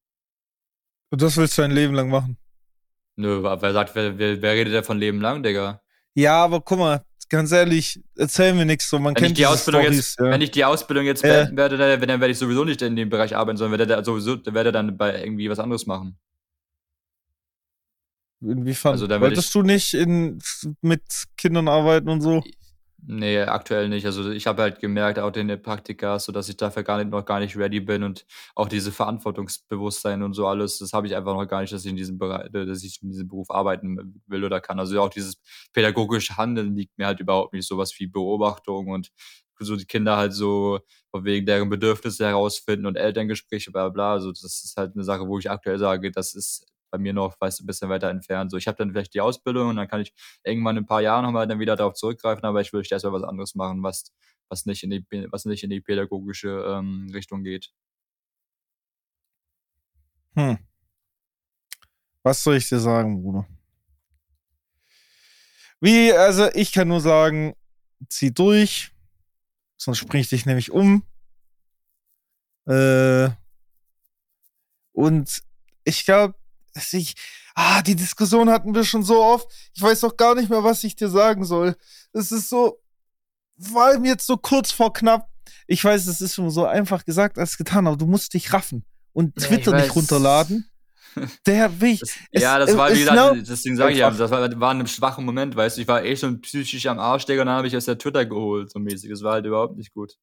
Und 1.11 1.23
das 1.23 1.37
willst 1.37 1.57
du 1.59 1.62
ein 1.62 1.71
Leben 1.71 1.95
lang 1.95 2.09
machen? 2.09 2.37
Nö, 3.16 3.42
wer 3.42 3.73
sagt, 3.73 3.95
wer, 3.95 4.19
wer, 4.19 4.42
wer 4.42 4.53
redet 4.53 4.75
denn 4.75 4.85
von 4.85 4.99
Leben 4.99 5.21
lang, 5.21 5.42
Digga? 5.42 5.81
Ja, 6.14 6.45
aber 6.45 6.61
guck 6.61 6.79
mal, 6.79 7.05
ganz 7.29 7.53
ehrlich, 7.53 8.01
erzähl 8.16 8.53
mir 8.55 8.64
nichts 8.64 8.88
so. 8.88 8.99
Man 8.99 9.14
wenn 9.14 9.23
kennt 9.23 9.31
ich 9.33 9.37
die 9.37 9.47
Ausbildung 9.47 9.83
Storys, 9.83 9.97
jetzt, 9.97 10.21
ja. 10.21 10.31
Wenn 10.31 10.40
ich 10.42 10.51
die 10.51 10.64
Ausbildung 10.64 11.05
jetzt 11.05 11.23
beenden 11.23 11.57
werde, 11.57 11.77
dann, 11.77 12.01
dann 12.01 12.21
werde 12.21 12.31
ich 12.31 12.38
sowieso 12.38 12.64
nicht 12.64 12.83
in 12.83 12.97
dem 12.97 13.09
Bereich 13.09 13.37
arbeiten, 13.37 13.57
sondern 13.57 13.79
werde 13.79 14.05
sowieso 14.05 14.38
werde 14.47 14.73
dann 14.73 14.97
bei 14.97 15.23
irgendwie 15.23 15.49
was 15.49 15.59
anderes 15.59 15.87
machen. 15.87 16.19
Inwiefern? 18.40 18.92
Also, 18.92 19.09
Wolltest 19.09 19.55
du 19.55 19.62
nicht 19.62 19.95
in, 19.95 20.38
mit 20.83 21.03
Kindern 21.37 21.69
arbeiten 21.69 22.09
und 22.09 22.21
so? 22.21 22.45
Nee, 23.03 23.41
aktuell 23.43 23.89
nicht. 23.89 24.07
Also 24.07 24.31
ich 24.31 24.47
habe 24.47 24.63
halt 24.63 24.81
gemerkt, 24.81 25.19
auch 25.19 25.33
in 25.37 25.49
den 25.49 25.63
Praktika, 25.63 26.19
so 26.19 26.33
dass 26.33 26.49
ich 26.49 26.57
dafür 26.57 26.83
gar 26.83 26.97
nicht, 26.99 27.11
noch 27.11 27.25
gar 27.25 27.39
nicht 27.41 27.57
ready 27.57 27.79
bin 27.81 28.03
und 28.03 28.27
auch 28.55 28.69
diese 28.69 28.91
Verantwortungsbewusstsein 28.91 30.23
und 30.23 30.33
so 30.35 30.47
alles, 30.47 30.79
das 30.79 30.93
habe 30.93 31.07
ich 31.07 31.15
einfach 31.15 31.35
noch 31.35 31.47
gar 31.47 31.61
nicht, 31.61 31.73
dass 31.73 31.85
ich 31.85 31.91
in 31.91 31.97
diesem 31.97 32.19
Bereich, 32.19 32.51
dass 32.51 32.83
ich 32.83 33.01
in 33.03 33.11
diesem 33.11 33.29
Beruf 33.29 33.51
arbeiten 33.51 34.21
will 34.27 34.45
oder 34.45 34.61
kann. 34.61 34.81
Also 34.81 35.01
auch 35.01 35.11
dieses 35.11 35.37
pädagogische 35.73 36.37
Handeln 36.37 36.75
liegt 36.75 36.97
mir 36.99 37.07
halt 37.07 37.21
überhaupt 37.21 37.53
nicht. 37.53 37.69
Sowas 37.69 37.95
wie 37.99 38.07
Beobachtung 38.07 38.89
und 38.89 39.11
so 39.61 39.77
die 39.77 39.87
Kinder 39.87 40.17
halt 40.17 40.33
so 40.35 40.81
wegen 41.15 41.47
deren 41.47 41.69
Bedürfnisse 41.71 42.27
herausfinden 42.27 42.87
und 42.87 42.97
Elterngespräche, 42.97 43.71
bla 43.71 43.89
bla. 43.89 44.13
Also 44.13 44.31
das 44.33 44.43
ist 44.43 44.75
halt 44.77 44.95
eine 44.95 45.05
Sache, 45.05 45.27
wo 45.29 45.39
ich 45.39 45.51
aktuell 45.51 45.79
sage, 45.79 46.11
das 46.11 46.35
ist 46.35 46.67
bei 46.90 46.99
mir 46.99 47.12
noch, 47.12 47.40
weißt 47.40 47.61
ein 47.61 47.66
bisschen 47.66 47.88
weiter 47.88 48.11
entfernt. 48.11 48.51
So, 48.51 48.57
ich 48.57 48.66
habe 48.66 48.79
dann 48.79 48.90
vielleicht 48.90 49.14
die 49.14 49.20
Ausbildung 49.20 49.68
und 49.68 49.77
dann 49.77 49.88
kann 49.88 50.01
ich 50.01 50.14
irgendwann 50.44 50.77
in 50.77 50.85
ein 50.85 50.87
paar 50.87 51.03
Jahren 51.03 51.25
nochmal 51.25 51.46
dann 51.46 51.59
wieder 51.59 51.77
darauf 51.77 51.94
zurückgreifen, 51.94 52.44
aber 52.44 52.61
ich 52.61 52.72
würde 52.72 52.88
erstmal 52.90 53.12
was 53.12 53.25
anderes 53.25 53.55
machen, 53.55 53.83
was, 53.83 54.12
was 54.49 54.66
nicht 54.66 54.83
in 54.83 54.90
die, 54.90 55.05
was 55.31 55.44
nicht 55.44 55.64
in 55.64 55.70
die 55.70 55.81
pädagogische 55.81 56.49
ähm, 56.49 57.09
Richtung 57.12 57.42
geht. 57.42 57.72
Hm. 60.35 60.59
Was 62.22 62.42
soll 62.42 62.57
ich 62.57 62.68
dir 62.68 62.79
sagen, 62.81 63.22
Bruder? 63.22 63.46
Wie, 65.81 66.12
also 66.12 66.49
ich 66.55 66.72
kann 66.72 66.88
nur 66.88 67.01
sagen, 67.01 67.55
zieh 68.09 68.33
durch, 68.33 68.92
sonst 69.77 69.99
spring 69.99 70.20
ich 70.20 70.29
dich 70.29 70.46
nämlich 70.46 70.70
um. 70.70 71.03
Äh, 72.66 73.29
und 74.92 75.42
ich 75.85 76.05
glaube, 76.05 76.35
ich, 76.93 77.15
ah, 77.55 77.83
die 77.83 77.97
Diskussion 77.97 78.51
hatten 78.51 78.75
wir 78.75 78.85
schon 78.85 79.03
so 79.03 79.23
oft. 79.23 79.49
Ich 79.75 79.83
weiß 79.83 80.05
auch 80.05 80.17
gar 80.17 80.35
nicht 80.35 80.51
mehr, 80.51 80.65
was 80.65 80.85
ich 80.85 80.97
dir 80.97 81.09
sagen 81.09 81.45
soll. 81.45 81.77
Es 82.12 82.33
ist 82.33 82.49
so, 82.49 82.81
vor 83.59 83.85
allem 83.85 84.05
jetzt 84.05 84.27
so 84.27 84.37
kurz 84.37 84.73
vor 84.73 84.93
knapp. 84.93 85.29
Ich 85.67 85.85
weiß, 85.85 86.07
es 86.07 86.21
ist 86.21 86.35
schon 86.35 86.51
so 86.51 86.67
einfach 86.67 87.05
gesagt 87.05 87.39
als 87.39 87.57
getan, 87.57 87.87
aber 87.87 87.97
du 87.97 88.07
musst 88.07 88.35
dich 88.35 88.53
raffen 88.53 88.85
und 89.12 89.35
Twitter 89.37 89.73
ja, 89.73 89.83
nicht 89.83 89.95
runterladen. 89.95 90.71
Der 91.47 91.81
Weg. 91.81 92.03
ja, 92.31 92.59
das 92.59 92.77
war, 92.77 92.93
wie 92.93 92.99
gesagt, 92.99 93.49
deswegen 93.49 93.77
sage 93.77 93.93
ich 93.93 93.99
ja, 93.99 94.11
das 94.11 94.31
war, 94.31 94.61
war 94.61 94.75
ein 94.75 94.87
schwacher 94.87 95.23
Moment, 95.23 95.57
weißt 95.57 95.79
du, 95.79 95.81
ich 95.81 95.89
war 95.89 96.05
eh 96.05 96.15
schon 96.15 96.43
psychisch 96.43 96.87
am 96.87 96.99
Arsch, 96.99 97.25
Digga, 97.25 97.41
und 97.41 97.47
dann 97.47 97.57
habe 97.57 97.67
ich 97.67 97.77
aus 97.77 97.87
der 97.87 97.97
Twitter 97.97 98.27
geholt, 98.27 98.71
so 98.71 98.79
mäßig. 98.79 99.09
Das 99.11 99.23
war 99.23 99.35
halt 99.35 99.47
überhaupt 99.47 99.77
nicht 99.77 99.95
gut. 99.95 100.19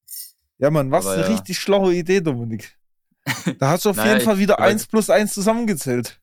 Ja, 0.60 0.70
Mann, 0.70 0.92
was 0.92 1.06
Aber 1.06 1.16
eine 1.16 1.24
ja. 1.24 1.30
richtig 1.30 1.58
schlaue 1.58 1.94
Idee, 1.94 2.22
Dominik. 2.22 2.78
Da 3.60 3.70
hast 3.70 3.86
du 3.86 3.90
auf 3.90 3.98
naja, 3.98 4.14
jeden 4.14 4.26
Fall 4.26 4.38
wieder 4.38 4.60
1 4.60 4.88
plus 4.88 5.10
1 5.10 5.34
zusammengezählt. 5.34 6.20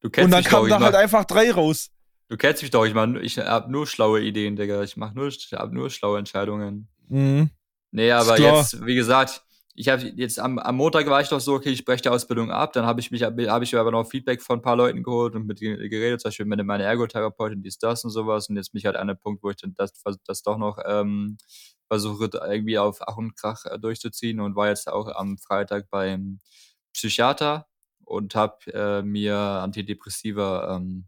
Du 0.00 0.10
kennst 0.10 0.26
Und 0.26 0.30
dann 0.32 0.44
kamen 0.44 0.68
da 0.68 0.80
halt 0.80 0.94
einfach 0.94 1.24
drei 1.24 1.50
raus. 1.50 1.90
Du 2.28 2.36
kennst 2.36 2.62
mich 2.62 2.70
doch, 2.70 2.84
ich, 2.84 2.94
mach, 2.94 3.08
ich 3.20 3.38
hab 3.38 3.68
nur 3.68 3.86
schlaue 3.86 4.20
Ideen, 4.20 4.56
Digga. 4.56 4.82
Ich 4.82 4.96
mach 4.96 5.14
nur, 5.14 5.28
ich 5.28 5.52
hab 5.52 5.72
nur 5.72 5.90
schlaue 5.90 6.18
Entscheidungen. 6.18 6.88
Mhm. 7.08 7.50
Nee, 7.92 8.10
aber 8.10 8.38
jetzt, 8.38 8.84
wie 8.84 8.94
gesagt, 8.94 9.42
ich 9.76 9.88
habe 9.88 10.02
jetzt 10.16 10.40
am, 10.40 10.58
am 10.58 10.76
Montag 10.76 11.06
war 11.06 11.20
ich 11.20 11.28
doch 11.28 11.40
so, 11.40 11.54
okay, 11.54 11.70
ich 11.70 11.84
breche 11.84 12.02
die 12.02 12.08
Ausbildung 12.08 12.50
ab, 12.50 12.72
dann 12.72 12.86
habe 12.86 13.00
ich 13.00 13.10
mich, 13.10 13.22
habe 13.22 13.64
ich 13.64 13.76
aber 13.76 13.90
noch 13.90 14.08
Feedback 14.08 14.42
von 14.42 14.58
ein 14.58 14.62
paar 14.62 14.76
Leuten 14.76 15.02
geholt 15.02 15.34
und 15.34 15.46
mit 15.46 15.60
geredet, 15.60 16.20
zum 16.20 16.28
Beispiel 16.30 16.46
mit 16.46 16.64
meiner 16.64 16.84
Ergotherapeutin, 16.84 17.62
die 17.62 17.68
ist 17.68 17.82
das 17.82 18.02
und 18.04 18.10
sowas 18.10 18.48
und 18.48 18.56
jetzt 18.56 18.72
bin 18.72 18.78
ich 18.78 18.86
halt 18.86 18.96
an 18.96 19.10
einem 19.10 19.18
Punkt, 19.18 19.42
wo 19.42 19.50
ich 19.50 19.56
dann 19.56 19.74
das, 19.76 19.92
das 20.26 20.42
doch 20.42 20.56
noch 20.56 20.78
ähm, 20.84 21.36
versuche 21.88 22.30
irgendwie 22.32 22.78
auf 22.78 23.00
Ach 23.06 23.16
und 23.16 23.36
Krach 23.36 23.64
äh, 23.66 23.78
durchzuziehen 23.78 24.40
und 24.40 24.56
war 24.56 24.68
jetzt 24.68 24.88
auch 24.88 25.08
am 25.14 25.36
Freitag 25.38 25.88
beim 25.90 26.40
Psychiater 26.92 27.66
und 28.06 28.34
habe 28.34 28.72
äh, 28.72 29.02
mir 29.02 29.36
Antidepressiva 29.36 30.76
ähm, 30.76 31.06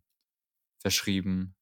verschrieben. 0.80 1.54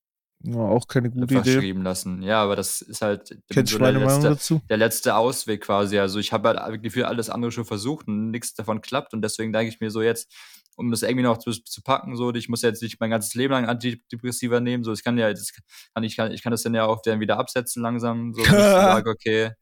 Ja, 0.42 0.58
auch 0.58 0.86
keine 0.86 1.10
gute 1.10 1.34
Idee. 1.34 1.52
Verschrieben 1.52 1.82
lassen. 1.82 2.22
Ja, 2.22 2.42
aber 2.42 2.56
das 2.56 2.82
ist 2.82 3.00
halt 3.00 3.28
so 3.28 3.78
der, 3.78 3.92
letzte, 3.92 4.60
der 4.68 4.76
letzte 4.76 5.16
Ausweg 5.16 5.62
quasi. 5.62 5.98
Also 5.98 6.18
ich 6.18 6.32
habe 6.32 6.48
halt 6.50 6.82
Gefühl 6.82 7.04
alles 7.04 7.30
andere 7.30 7.52
schon 7.52 7.64
versucht 7.64 8.06
und 8.08 8.30
nichts 8.30 8.54
davon 8.54 8.80
klappt 8.80 9.14
und 9.14 9.22
deswegen 9.22 9.52
denke 9.52 9.72
ich 9.72 9.80
mir 9.80 9.90
so 9.90 10.02
jetzt, 10.02 10.34
um 10.76 10.90
das 10.90 11.02
irgendwie 11.02 11.22
noch 11.22 11.38
zu, 11.38 11.52
zu 11.52 11.82
packen, 11.82 12.16
so, 12.16 12.34
ich 12.34 12.50
muss 12.50 12.60
jetzt 12.62 12.82
nicht 12.82 13.00
mein 13.00 13.10
ganzes 13.10 13.34
Leben 13.34 13.52
lang 13.52 13.66
Antidepressiva 13.66 14.60
nehmen, 14.60 14.84
so, 14.84 14.92
ich 14.92 15.02
kann 15.02 15.16
ja, 15.16 15.30
das 15.30 15.52
kann 15.94 16.04
ich, 16.04 16.16
kann, 16.16 16.32
ich 16.32 16.42
kann 16.42 16.50
das 16.50 16.62
dann 16.62 16.74
ja 16.74 16.84
auch 16.84 17.00
dann 17.00 17.18
wieder 17.18 17.38
absetzen 17.38 17.82
langsam, 17.82 18.34
so, 18.34 18.42
ich 18.42 18.48
sage, 18.50 19.08
okay, 19.08 19.52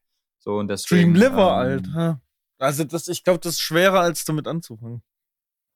so, 0.41 0.59
und 0.59 0.69
deswegen. 0.69 1.15
Dream 1.15 1.23
Liver, 1.23 1.67
ähm, 1.67 1.85
Alter. 1.87 2.21
Also, 2.59 2.85
das, 2.85 3.07
ich 3.09 3.23
glaube, 3.23 3.39
das 3.39 3.55
ist 3.55 3.61
schwerer, 3.61 4.01
als 4.01 4.25
damit 4.25 4.49
anzufangen. 4.49 5.03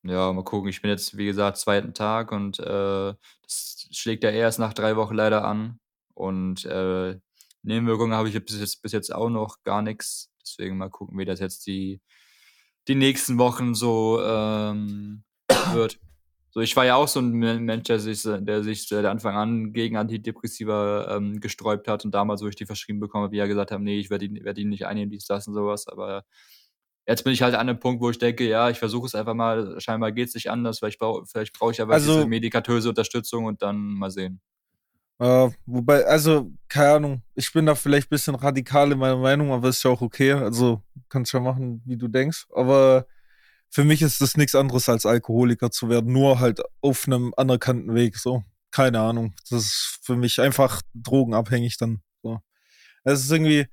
Ja, 0.05 0.33
mal 0.33 0.45
gucken. 0.45 0.71
Ich 0.71 0.81
bin 0.81 0.91
jetzt, 0.91 1.17
wie 1.17 1.27
gesagt, 1.27 1.59
zweiten 1.59 1.93
Tag 1.93 2.33
und 2.33 2.59
äh, 2.61 3.15
das 3.43 3.89
schlägt 3.91 4.25
ja 4.25 4.31
erst 4.31 4.59
nach 4.59 4.73
drei 4.73 4.97
Wochen 4.97 5.15
leider 5.15 5.45
an. 5.45 5.81
Und 6.15 6.65
äh, 6.65 7.19
Nebenwirkungen 7.63 8.15
habe 8.15 8.29
ich 8.29 8.45
bis 8.45 8.61
jetzt, 8.61 8.83
bis 8.83 8.93
jetzt 8.93 9.15
auch 9.15 9.29
noch 9.29 9.63
gar 9.65 9.83
nichts. 9.83 10.31
Deswegen 10.43 10.79
mal 10.79 10.91
gucken, 10.91 11.19
wie 11.19 11.25
das 11.25 11.41
jetzt 11.41 11.67
die, 11.67 12.01
die 12.89 12.95
nächsten 12.95 13.39
Wochen 13.39 13.75
so 13.75 14.21
ähm, 14.23 15.25
wird. 15.73 15.99
So, 16.51 16.61
ich 16.61 16.75
war 16.77 16.87
ja 16.87 16.97
auch 16.97 17.09
so 17.09 17.21
ein 17.21 17.33
Mensch, 17.33 17.85
der 17.85 18.01
sich, 18.01 18.23
der 18.23 18.63
sich 18.65 18.89
der 18.89 19.11
Anfang 19.11 19.37
an 19.37 19.73
gegen 19.73 19.97
Antidepressiva 19.97 21.17
ähm, 21.17 21.41
gesträubt 21.41 21.89
hat 21.89 22.05
und 22.05 22.13
damals, 22.13 22.43
wo 22.43 22.49
ich 22.49 22.57
die 22.57 22.67
verschrieben 22.67 23.01
bekommen 23.01 23.25
habe, 23.25 23.33
wie 23.33 23.37
ja 23.39 23.47
gesagt 23.47 23.71
haben, 23.71 23.85
nee, 23.85 23.99
ich 23.99 24.11
werde 24.11 24.29
die, 24.29 24.43
werd 24.45 24.57
die 24.57 24.65
nicht 24.65 24.87
einnehmen, 24.87 25.11
dies, 25.11 25.27
das 25.27 25.47
und 25.47 25.55
sowas. 25.55 25.87
Aber 25.89 26.25
jetzt 27.09 27.25
bin 27.25 27.33
ich 27.33 27.43
halt 27.43 27.55
an 27.55 27.69
einem 27.69 27.81
Punkt, 27.81 28.03
wo 28.03 28.11
ich 28.11 28.19
denke, 28.19 28.47
ja, 28.47 28.69
ich 28.69 28.79
versuche 28.79 29.07
es 29.07 29.15
einfach 29.15 29.35
mal, 29.35 29.81
scheinbar 29.81 30.13
geht 30.13 30.29
es 30.29 30.35
nicht 30.35 30.51
anders, 30.51 30.83
weil 30.83 30.91
ich 30.91 30.99
brauch, 30.99 31.25
vielleicht 31.27 31.59
brauche 31.59 31.73
ich 31.73 31.81
aber 31.81 31.95
also, 31.95 32.15
diese 32.17 32.27
medikatöse 32.27 32.91
Unterstützung 32.91 33.47
und 33.47 33.63
dann 33.63 33.95
mal 33.95 34.11
sehen. 34.11 34.41
Äh, 35.19 35.49
wobei, 35.65 36.05
also, 36.05 36.53
keine 36.69 36.93
Ahnung, 36.93 37.23
ich 37.35 37.51
bin 37.53 37.65
da 37.67 37.75
vielleicht 37.75 38.09
ein 38.09 38.11
bisschen 38.11 38.35
radikal 38.35 38.93
in 38.93 38.99
meiner 38.99 39.17
Meinung, 39.17 39.53
aber 39.53 39.71
ist 39.71 39.83
ja 39.83 39.91
auch 39.91 40.03
okay. 40.03 40.33
Also, 40.33 40.83
kannst 41.09 41.33
ja 41.33 41.41
machen, 41.41 41.83
wie 41.87 41.97
du 41.97 42.09
denkst. 42.09 42.47
Aber 42.55 43.07
für 43.71 43.85
mich 43.85 44.03
ist 44.03 44.21
das 44.21 44.37
nichts 44.37 44.55
anderes 44.55 44.89
als 44.89 45.07
Alkoholiker 45.07 45.71
zu 45.71 45.89
werden, 45.89 46.13
nur 46.13 46.39
halt 46.39 46.61
auf 46.83 47.07
einem 47.07 47.33
anerkannten 47.37 47.95
Weg, 47.95 48.17
so. 48.19 48.45
Keine 48.71 49.01
Ahnung. 49.01 49.35
Das 49.49 49.65
ist 49.65 49.99
für 50.03 50.15
mich 50.15 50.41
einfach 50.41 50.83
drogenabhängig 50.95 51.79
dann. 51.79 52.03
So. 52.23 52.39
Es 53.03 53.25
ist 53.25 53.33
irgendwie, 53.33 53.67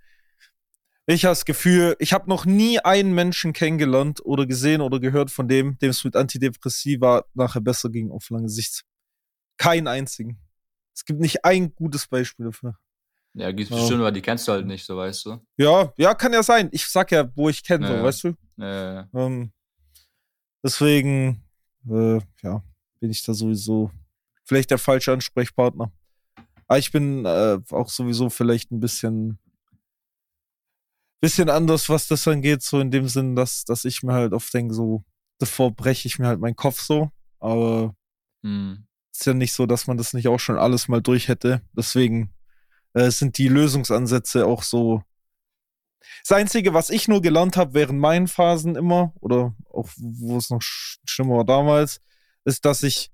ich 1.08 1.26
habe 1.26 1.32
das 1.32 1.46
Gefühl, 1.46 1.96
ich 2.00 2.14
habe 2.14 2.30
noch 2.30 2.46
nie 2.46 2.80
einen 2.80 3.14
Menschen 3.14 3.54
kennengelernt 3.54 4.26
oder 4.26 4.46
gesehen 4.46 4.82
oder 4.82 5.00
gehört 5.00 5.30
von 5.30 5.48
dem, 5.48 5.78
dem 5.80 5.92
es 5.92 6.04
mit 6.04 6.16
Antidepressiva 6.16 7.26
nachher 7.34 7.62
besser 7.62 7.90
ging 7.90 8.12
auf 8.12 8.30
lange 8.30 8.50
Sicht. 8.50 8.84
Keinen 9.58 9.88
einzigen. 9.88 10.40
Es 10.96 11.06
gibt 11.06 11.20
nicht 11.20 11.46
ein 11.46 11.76
gutes 11.76 12.08
Beispiel 12.08 12.48
dafür. 12.48 12.78
Ja, 13.34 13.52
gibt 13.52 13.70
es 13.70 13.76
ja. 13.76 13.82
bestimmt, 13.82 14.00
aber 14.00 14.12
die 14.12 14.22
kennst 14.22 14.48
du 14.48 14.54
halt 14.54 14.66
nicht, 14.66 14.86
so 14.86 14.98
weißt 14.98 15.26
du. 15.26 15.46
Ja, 15.58 15.94
ja, 15.98 16.14
kann 16.14 16.34
ja 16.34 16.42
sein. 16.42 16.70
Ich 16.72 16.88
sag 16.88 17.12
ja, 17.12 17.30
wo 17.36 17.50
ich 17.50 17.64
kenne, 17.64 17.88
ja, 17.88 17.98
so, 17.98 18.04
weißt 18.04 18.24
du. 18.24 18.34
Ja, 18.58 19.10
ähm, 19.14 19.52
deswegen, 20.64 21.44
äh, 21.90 22.20
ja, 22.42 22.64
bin 23.00 23.12
ich 23.12 23.24
da 23.24 23.34
sowieso 23.34 23.92
vielleicht 24.46 24.72
der 24.72 24.78
falsche 24.78 25.12
Ansprechpartner. 25.12 25.92
Aber 26.68 26.80
ich 26.80 26.92
bin 26.92 27.26
äh, 27.26 27.60
auch 27.72 27.90
sowieso 27.90 28.30
vielleicht 28.30 28.72
ein 28.72 28.80
bisschen 28.80 29.38
bisschen 31.22 31.50
anders, 31.50 31.90
was 31.90 32.08
das 32.08 32.28
angeht, 32.28 32.62
so 32.62 32.80
in 32.80 32.92
dem 32.92 33.08
Sinn, 33.08 33.36
dass, 33.36 33.64
dass 33.66 33.86
ich 33.86 34.04
mir 34.04 34.14
halt 34.14 34.34
oft 34.34 34.54
denke, 34.54 34.74
so, 34.74 35.04
davor 35.40 35.72
breche 35.72 36.08
ich 36.08 36.20
mir 36.20 36.28
halt 36.28 36.40
meinen 36.40 36.56
Kopf 36.56 36.82
so, 36.82 37.12
aber 37.40 37.96
hm. 38.44 38.86
ist 39.12 39.26
ja 39.26 39.34
nicht 39.34 39.54
so, 39.54 39.66
dass 39.66 39.88
man 39.88 39.98
das 39.98 40.14
nicht 40.14 40.28
auch 40.28 40.40
schon 40.40 40.58
alles 40.58 40.88
mal 40.88 41.02
durch 41.02 41.28
hätte. 41.28 41.62
Deswegen 41.74 42.34
äh, 42.94 43.12
sind 43.12 43.38
die 43.38 43.48
Lösungsansätze 43.48 44.46
auch 44.46 44.64
so. 44.64 45.04
Das 46.22 46.38
Einzige, 46.38 46.74
was 46.74 46.90
ich 46.90 47.08
nur 47.08 47.22
gelernt 47.22 47.58
habe 47.58 47.74
während 47.74 48.00
meinen 48.00 48.28
Phasen 48.28 48.76
immer, 48.76 49.14
oder 49.20 49.56
auch 49.72 49.90
wo 49.98 50.38
es 50.38 50.50
noch 50.50 50.62
schlimmer 50.62 51.38
war 51.38 51.46
damals, 51.46 52.00
ist, 52.46 52.66
dass 52.66 52.84
ich 52.84 53.12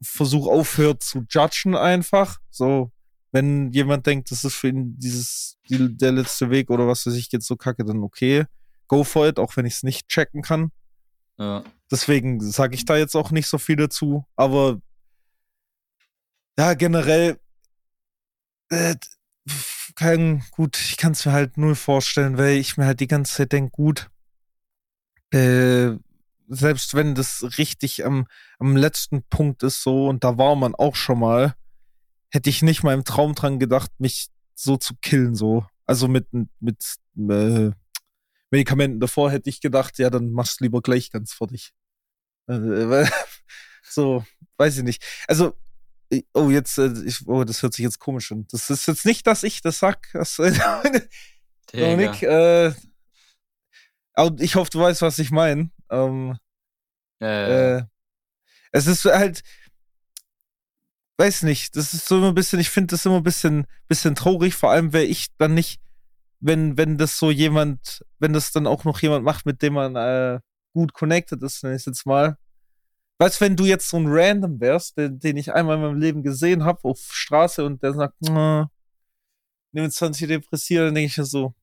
versuche 0.00 0.50
aufhört 0.50 1.02
zu 1.02 1.24
judgen 1.28 1.76
einfach. 1.76 2.38
So, 2.50 2.92
wenn 3.30 3.70
jemand 3.72 4.06
denkt, 4.06 4.30
das 4.30 4.44
ist 4.44 4.54
für 4.54 4.68
ihn 4.68 4.98
dieses, 4.98 5.58
die, 5.68 5.96
der 5.96 6.12
letzte 6.12 6.50
Weg 6.50 6.70
oder 6.70 6.86
was 6.86 7.06
weiß 7.06 7.14
ich 7.14 7.30
jetzt 7.30 7.46
so 7.46 7.56
kacke, 7.56 7.84
dann 7.84 8.02
okay, 8.02 8.46
go 8.86 9.04
for 9.04 9.28
it, 9.28 9.38
auch 9.38 9.56
wenn 9.56 9.66
ich 9.66 9.74
es 9.74 9.82
nicht 9.82 10.08
checken 10.08 10.42
kann. 10.42 10.72
Ja. 11.38 11.62
Deswegen 11.90 12.40
sage 12.40 12.74
ich 12.74 12.84
da 12.84 12.96
jetzt 12.96 13.14
auch 13.14 13.30
nicht 13.30 13.46
so 13.46 13.58
viel 13.58 13.76
dazu, 13.76 14.24
aber 14.36 14.80
ja, 16.58 16.74
generell, 16.74 17.38
äh, 18.70 18.96
kein, 19.94 20.44
gut, 20.50 20.78
ich 20.78 20.96
kann 20.96 21.12
es 21.12 21.24
mir 21.24 21.32
halt 21.32 21.56
null 21.56 21.74
vorstellen, 21.74 22.36
weil 22.36 22.56
ich 22.56 22.76
mir 22.76 22.86
halt 22.86 23.00
die 23.00 23.06
ganze 23.06 23.34
Zeit 23.34 23.52
denke, 23.52 23.70
gut, 23.70 24.10
äh, 25.30 25.92
selbst 26.48 26.94
wenn 26.94 27.14
das 27.14 27.58
richtig 27.58 28.04
am, 28.04 28.26
am 28.58 28.76
letzten 28.76 29.22
Punkt 29.24 29.62
ist 29.62 29.82
so, 29.82 30.08
und 30.08 30.24
da 30.24 30.38
war 30.38 30.56
man 30.56 30.74
auch 30.74 30.96
schon 30.96 31.20
mal, 31.20 31.54
hätte 32.30 32.50
ich 32.50 32.62
nicht 32.62 32.82
mal 32.82 32.94
im 32.94 33.04
Traum 33.04 33.34
dran 33.34 33.58
gedacht, 33.58 33.90
mich 33.98 34.28
so 34.54 34.76
zu 34.76 34.94
killen, 35.00 35.34
so. 35.34 35.66
Also 35.86 36.08
mit, 36.08 36.26
mit 36.60 36.96
äh, 37.16 37.70
Medikamenten 38.50 39.00
davor 39.00 39.30
hätte 39.30 39.48
ich 39.48 39.60
gedacht, 39.60 39.98
ja, 39.98 40.10
dann 40.10 40.32
machst 40.32 40.60
du 40.60 40.64
lieber 40.64 40.82
gleich 40.82 41.10
ganz 41.10 41.32
fertig. 41.32 41.72
Äh, 42.46 43.06
so, 43.82 44.24
weiß 44.56 44.78
ich 44.78 44.84
nicht. 44.84 45.04
Also, 45.26 45.56
oh, 46.34 46.50
jetzt, 46.50 46.78
äh, 46.78 46.92
ich, 47.04 47.26
oh, 47.26 47.44
das 47.44 47.62
hört 47.62 47.74
sich 47.74 47.82
jetzt 47.82 47.98
komisch 47.98 48.32
an. 48.32 48.46
Das 48.50 48.70
ist 48.70 48.86
jetzt 48.86 49.06
nicht, 49.06 49.26
dass 49.26 49.42
ich 49.42 49.60
das 49.60 49.78
sag. 49.78 50.08
Das, 50.12 50.38
äh, 50.38 50.52
Dominik, 51.72 52.22
äh, 52.22 52.72
ich 54.40 54.56
hoffe, 54.56 54.70
du 54.70 54.80
weißt, 54.80 55.02
was 55.02 55.18
ich 55.18 55.30
meine. 55.30 55.70
Ähm, 55.90 56.36
äh. 57.20 57.82
es 58.72 58.86
ist 58.86 59.04
halt, 59.04 59.42
weiß 61.18 61.42
nicht, 61.42 61.76
das 61.76 61.94
ist 61.94 62.06
so 62.06 62.18
immer 62.18 62.28
ein 62.28 62.34
bisschen, 62.34 62.60
ich 62.60 62.70
finde 62.70 62.92
das 62.92 63.04
immer 63.04 63.16
ein 63.16 63.22
bisschen, 63.22 63.66
bisschen 63.88 64.14
traurig, 64.14 64.54
vor 64.54 64.70
allem 64.70 64.92
wäre 64.92 65.04
ich 65.04 65.26
dann 65.36 65.54
nicht, 65.54 65.80
wenn, 66.40 66.76
wenn 66.78 66.96
das 66.96 67.18
so 67.18 67.30
jemand, 67.30 68.04
wenn 68.18 68.32
das 68.32 68.52
dann 68.52 68.66
auch 68.66 68.84
noch 68.84 69.00
jemand 69.00 69.24
macht, 69.24 69.44
mit 69.44 69.60
dem 69.60 69.74
man 69.74 69.96
äh, 69.96 70.40
gut 70.72 70.92
connected 70.92 71.42
ist, 71.42 71.64
nenne 71.64 71.76
ich 71.76 71.86
jetzt 71.86 72.06
mal. 72.06 72.38
Weißt 73.18 73.40
wenn 73.40 73.56
du 73.56 73.64
jetzt 73.64 73.88
so 73.88 73.96
ein 73.96 74.06
Random 74.06 74.60
wärst, 74.60 74.96
den, 74.96 75.18
den 75.18 75.36
ich 75.36 75.52
einmal 75.52 75.76
in 75.76 75.82
meinem 75.82 76.00
Leben 76.00 76.22
gesehen 76.22 76.62
habe 76.64 76.84
auf 76.84 77.00
Straße 77.10 77.64
und 77.64 77.82
der 77.82 77.94
sagt, 77.94 78.14
nimm 78.20 78.68
jetzt 79.72 80.00
Antidepressiva, 80.00 80.84
dann 80.84 80.94
denke 80.94 81.10
ich 81.10 81.18
mir 81.18 81.24
so, 81.24 81.54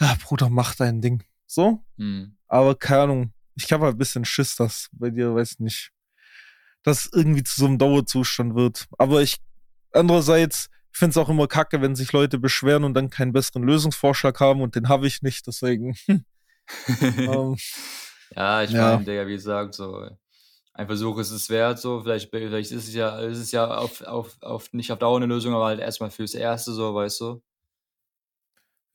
ja, 0.00 0.16
Bruder, 0.22 0.48
mach 0.48 0.74
dein 0.74 1.02
Ding. 1.02 1.22
So? 1.46 1.84
Hm. 1.98 2.36
Aber 2.48 2.74
keine 2.74 3.02
Ahnung, 3.02 3.32
ich 3.54 3.70
habe 3.70 3.84
halt 3.84 3.96
ein 3.96 3.98
bisschen 3.98 4.24
Schiss, 4.24 4.56
dass 4.56 4.88
bei 4.92 5.10
dir, 5.10 5.34
weiß 5.34 5.60
nicht, 5.60 5.92
das 6.84 7.10
irgendwie 7.12 7.42
zu 7.42 7.60
so 7.60 7.66
einem 7.66 7.78
Dauerzustand 7.78 8.54
wird. 8.54 8.86
Aber 8.98 9.22
ich, 9.22 9.38
andererseits 9.92 10.70
finde 10.92 11.10
es 11.10 11.16
auch 11.16 11.28
immer 11.28 11.48
kacke, 11.48 11.82
wenn 11.82 11.96
sich 11.96 12.12
Leute 12.12 12.38
beschweren 12.38 12.84
und 12.84 12.94
dann 12.94 13.10
keinen 13.10 13.32
besseren 13.32 13.64
Lösungsvorschlag 13.64 14.38
haben 14.38 14.60
und 14.60 14.76
den 14.76 14.88
habe 14.88 15.08
ich 15.08 15.22
nicht, 15.22 15.46
deswegen. 15.46 15.96
ähm, 16.08 17.56
ja, 18.36 18.62
ich 18.62 18.70
ja. 18.70 18.92
meine, 18.92 19.04
Digga, 19.04 19.26
wie 19.26 19.34
gesagt, 19.34 19.74
so 19.74 20.08
ein 20.72 20.86
Versuch 20.86 21.18
ist 21.18 21.30
es 21.30 21.50
wert, 21.50 21.78
so. 21.78 22.02
Vielleicht, 22.02 22.30
vielleicht 22.30 22.70
ist 22.70 22.88
es 22.88 22.94
ja, 22.94 23.18
ist 23.20 23.38
es 23.38 23.50
ja 23.50 23.76
auf, 23.76 24.02
auf, 24.02 24.36
auf, 24.40 24.72
nicht 24.72 24.92
auf 24.92 24.98
Dauer 24.98 25.16
eine 25.16 25.26
Lösung, 25.26 25.54
aber 25.54 25.66
halt 25.66 25.80
erstmal 25.80 26.10
fürs 26.10 26.34
Erste, 26.34 26.72
so, 26.72 26.94
weißt 26.94 27.20
du. 27.20 27.42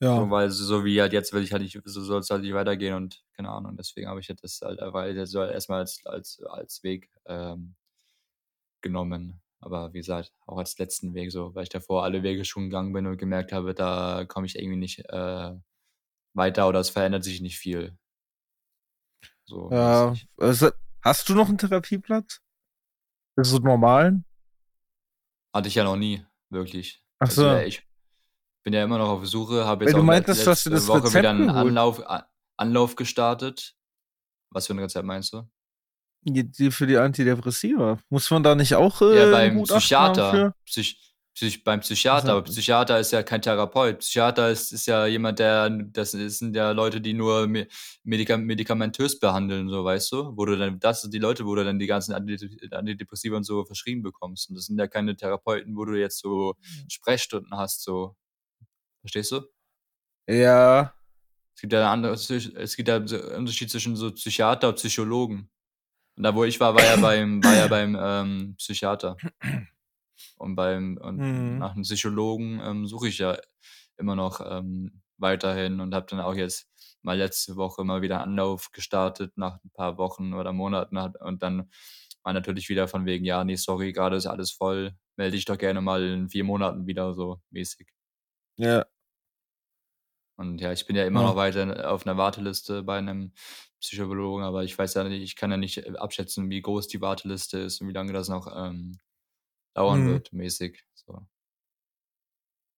Ja. 0.02 0.16
So, 0.16 0.30
weil 0.30 0.50
so 0.50 0.84
wie 0.84 1.00
halt 1.00 1.12
jetzt 1.12 1.34
will 1.34 1.42
ich 1.42 1.52
halt 1.52 1.62
nicht, 1.62 1.78
so 1.84 2.02
soll 2.02 2.20
es 2.20 2.30
halt 2.30 2.42
nicht 2.42 2.54
weitergehen 2.54 2.94
und 2.94 3.22
keine 3.36 3.50
Ahnung. 3.50 3.76
Deswegen 3.76 4.08
habe 4.08 4.20
ich 4.20 4.28
das 4.28 4.60
halt 4.62 4.80
weil 4.80 5.14
das 5.14 5.30
soll 5.30 5.50
erstmal 5.50 5.80
als, 5.80 6.00
als, 6.06 6.42
als 6.48 6.82
Weg 6.82 7.10
ähm, 7.26 7.74
genommen. 8.82 9.40
Aber 9.60 9.92
wie 9.92 9.98
gesagt, 9.98 10.32
auch 10.46 10.58
als 10.58 10.78
letzten 10.78 11.14
Weg 11.14 11.30
so, 11.30 11.54
weil 11.54 11.64
ich 11.64 11.68
davor 11.68 12.04
alle 12.04 12.22
Wege 12.22 12.44
schon 12.44 12.64
gegangen 12.64 12.92
bin 12.92 13.06
und 13.06 13.18
gemerkt 13.18 13.52
habe, 13.52 13.74
da 13.74 14.24
komme 14.24 14.46
ich 14.46 14.56
irgendwie 14.56 14.78
nicht 14.78 15.00
äh, 15.10 15.52
weiter 16.34 16.68
oder 16.68 16.80
es 16.80 16.90
verändert 16.90 17.24
sich 17.24 17.40
nicht 17.40 17.58
viel. 17.58 17.96
So, 19.44 19.70
ja, 19.70 20.14
also, 20.38 20.70
hast 21.02 21.28
du 21.28 21.34
noch 21.34 21.48
einen 21.48 21.58
Therapieplatz? 21.58 22.40
Ist 23.36 23.52
es 23.52 23.60
normalen? 23.60 24.24
Hatte 25.52 25.68
ich 25.68 25.74
ja 25.74 25.84
noch 25.84 25.96
nie, 25.96 26.24
wirklich. 26.50 27.02
Ach 27.18 27.28
also, 27.28 27.42
so. 27.42 27.48
Also, 27.48 27.66
ich 27.66 27.86
bin 28.62 28.72
ja 28.72 28.84
immer 28.84 28.98
noch 28.98 29.08
auf 29.08 29.26
Suche, 29.26 29.66
habe 29.66 29.84
jetzt 29.84 29.94
Weil 29.94 30.00
auch 30.00 30.04
meintest, 30.04 30.46
das 30.46 30.66
Woche 30.86 31.04
Rezept 31.04 31.14
wieder 31.16 31.30
einen 31.30 31.50
Anlauf, 31.50 32.02
Anlauf 32.56 32.96
gestartet. 32.96 33.76
Was 34.50 34.66
für 34.66 34.74
ein 34.74 34.78
Rezept 34.78 35.04
meinst 35.04 35.32
du? 35.32 35.48
Die, 36.22 36.70
für 36.70 36.86
die 36.86 36.98
Antidepressiva. 36.98 37.98
Muss 38.10 38.30
man 38.30 38.42
da 38.42 38.54
nicht 38.54 38.74
auch 38.74 39.00
äh, 39.00 39.18
Ja, 39.18 39.30
beim 39.30 39.62
Psychiater. 39.62 40.54
Psych, 40.66 40.98
Psych, 41.34 41.64
beim 41.64 41.80
Psychiater. 41.80 42.32
Aber 42.32 42.42
Psychiater 42.42 43.00
ist 43.00 43.12
ja 43.12 43.22
kein 43.22 43.40
Therapeut. 43.40 44.00
Psychiater 44.00 44.50
ist, 44.50 44.70
ist 44.72 44.86
ja 44.86 45.06
jemand, 45.06 45.38
der, 45.38 45.70
das 45.70 46.10
sind 46.10 46.54
ja 46.54 46.72
Leute, 46.72 47.00
die 47.00 47.14
nur 47.14 47.48
medika 48.02 48.36
medikamentös 48.36 49.18
behandeln, 49.18 49.70
so 49.70 49.82
weißt 49.82 50.12
du? 50.12 50.36
Wo 50.36 50.44
du 50.44 50.58
dann, 50.58 50.78
das 50.78 51.00
sind 51.00 51.14
die 51.14 51.18
Leute, 51.18 51.46
wo 51.46 51.54
du 51.54 51.64
dann 51.64 51.78
die 51.78 51.86
ganzen 51.86 52.12
Antidepressiva 52.12 53.36
und 53.36 53.44
so 53.44 53.64
verschrieben 53.64 54.02
bekommst. 54.02 54.50
Und 54.50 54.56
das 54.56 54.66
sind 54.66 54.78
ja 54.78 54.88
keine 54.88 55.16
Therapeuten, 55.16 55.74
wo 55.74 55.86
du 55.86 55.98
jetzt 55.98 56.18
so 56.18 56.54
Sprechstunden 56.88 57.56
hast, 57.56 57.82
so. 57.82 58.14
Verstehst 59.00 59.32
du? 59.32 59.40
Ja. 60.28 60.92
Es 61.54 61.62
gibt 61.62 61.72
ja 61.72 61.80
eine 61.80 61.88
andere, 61.88 62.12
es 62.12 62.76
gibt 62.76 62.88
ja 62.88 62.96
einen 62.96 63.08
Unterschied 63.36 63.70
zwischen 63.70 63.96
so 63.96 64.10
Psychiater 64.12 64.68
und 64.68 64.76
Psychologen. 64.76 65.50
Und 66.20 66.24
da, 66.24 66.34
wo 66.34 66.44
ich 66.44 66.60
war, 66.60 66.74
war 66.74 66.84
ja 66.84 66.96
beim, 66.96 67.42
war 67.42 67.56
ja 67.56 67.66
beim 67.66 67.96
ähm, 67.98 68.54
Psychiater. 68.58 69.16
Und 70.36 70.54
beim 70.54 70.98
und 70.98 71.16
mhm. 71.16 71.56
nach 71.56 71.72
einem 71.72 71.80
Psychologen 71.80 72.60
ähm, 72.62 72.86
suche 72.86 73.08
ich 73.08 73.16
ja 73.16 73.38
immer 73.96 74.16
noch 74.16 74.42
ähm, 74.46 75.00
weiterhin 75.16 75.80
und 75.80 75.94
habe 75.94 76.04
dann 76.10 76.20
auch 76.20 76.34
jetzt 76.34 76.68
mal 77.00 77.16
letzte 77.16 77.56
Woche 77.56 77.84
mal 77.84 78.02
wieder 78.02 78.20
Anlauf 78.20 78.70
gestartet 78.70 79.32
nach 79.38 79.64
ein 79.64 79.70
paar 79.70 79.96
Wochen 79.96 80.34
oder 80.34 80.52
Monaten 80.52 80.98
und 80.98 81.42
dann 81.42 81.70
war 82.22 82.34
natürlich 82.34 82.68
wieder 82.68 82.86
von 82.86 83.06
wegen, 83.06 83.24
ja, 83.24 83.42
nee, 83.42 83.56
sorry, 83.56 83.94
gerade 83.94 84.16
ist 84.16 84.26
alles 84.26 84.52
voll, 84.52 84.92
melde 85.16 85.36
dich 85.36 85.46
doch 85.46 85.56
gerne 85.56 85.80
mal 85.80 86.02
in 86.02 86.28
vier 86.28 86.44
Monaten 86.44 86.86
wieder 86.86 87.14
so 87.14 87.40
mäßig. 87.48 87.88
Ja. 88.58 88.84
Und 90.40 90.58
ja, 90.58 90.72
ich 90.72 90.86
bin 90.86 90.96
ja 90.96 91.04
immer 91.04 91.20
ja. 91.20 91.26
noch 91.26 91.36
weiter 91.36 91.92
auf 91.92 92.06
einer 92.06 92.16
Warteliste 92.16 92.82
bei 92.82 92.96
einem 92.96 93.32
Psychologen, 93.78 94.42
aber 94.42 94.64
ich 94.64 94.76
weiß 94.76 94.94
ja 94.94 95.04
nicht, 95.04 95.22
ich 95.22 95.36
kann 95.36 95.50
ja 95.50 95.58
nicht 95.58 95.76
äh, 95.76 95.92
abschätzen, 95.98 96.48
wie 96.48 96.62
groß 96.62 96.88
die 96.88 97.02
Warteliste 97.02 97.58
ist 97.58 97.82
und 97.82 97.88
wie 97.88 97.92
lange 97.92 98.14
das 98.14 98.30
noch 98.30 98.46
ähm, 98.56 98.98
dauern 99.74 100.04
mhm. 100.04 100.12
wird, 100.12 100.32
mäßig. 100.32 100.82
So. 100.94 101.26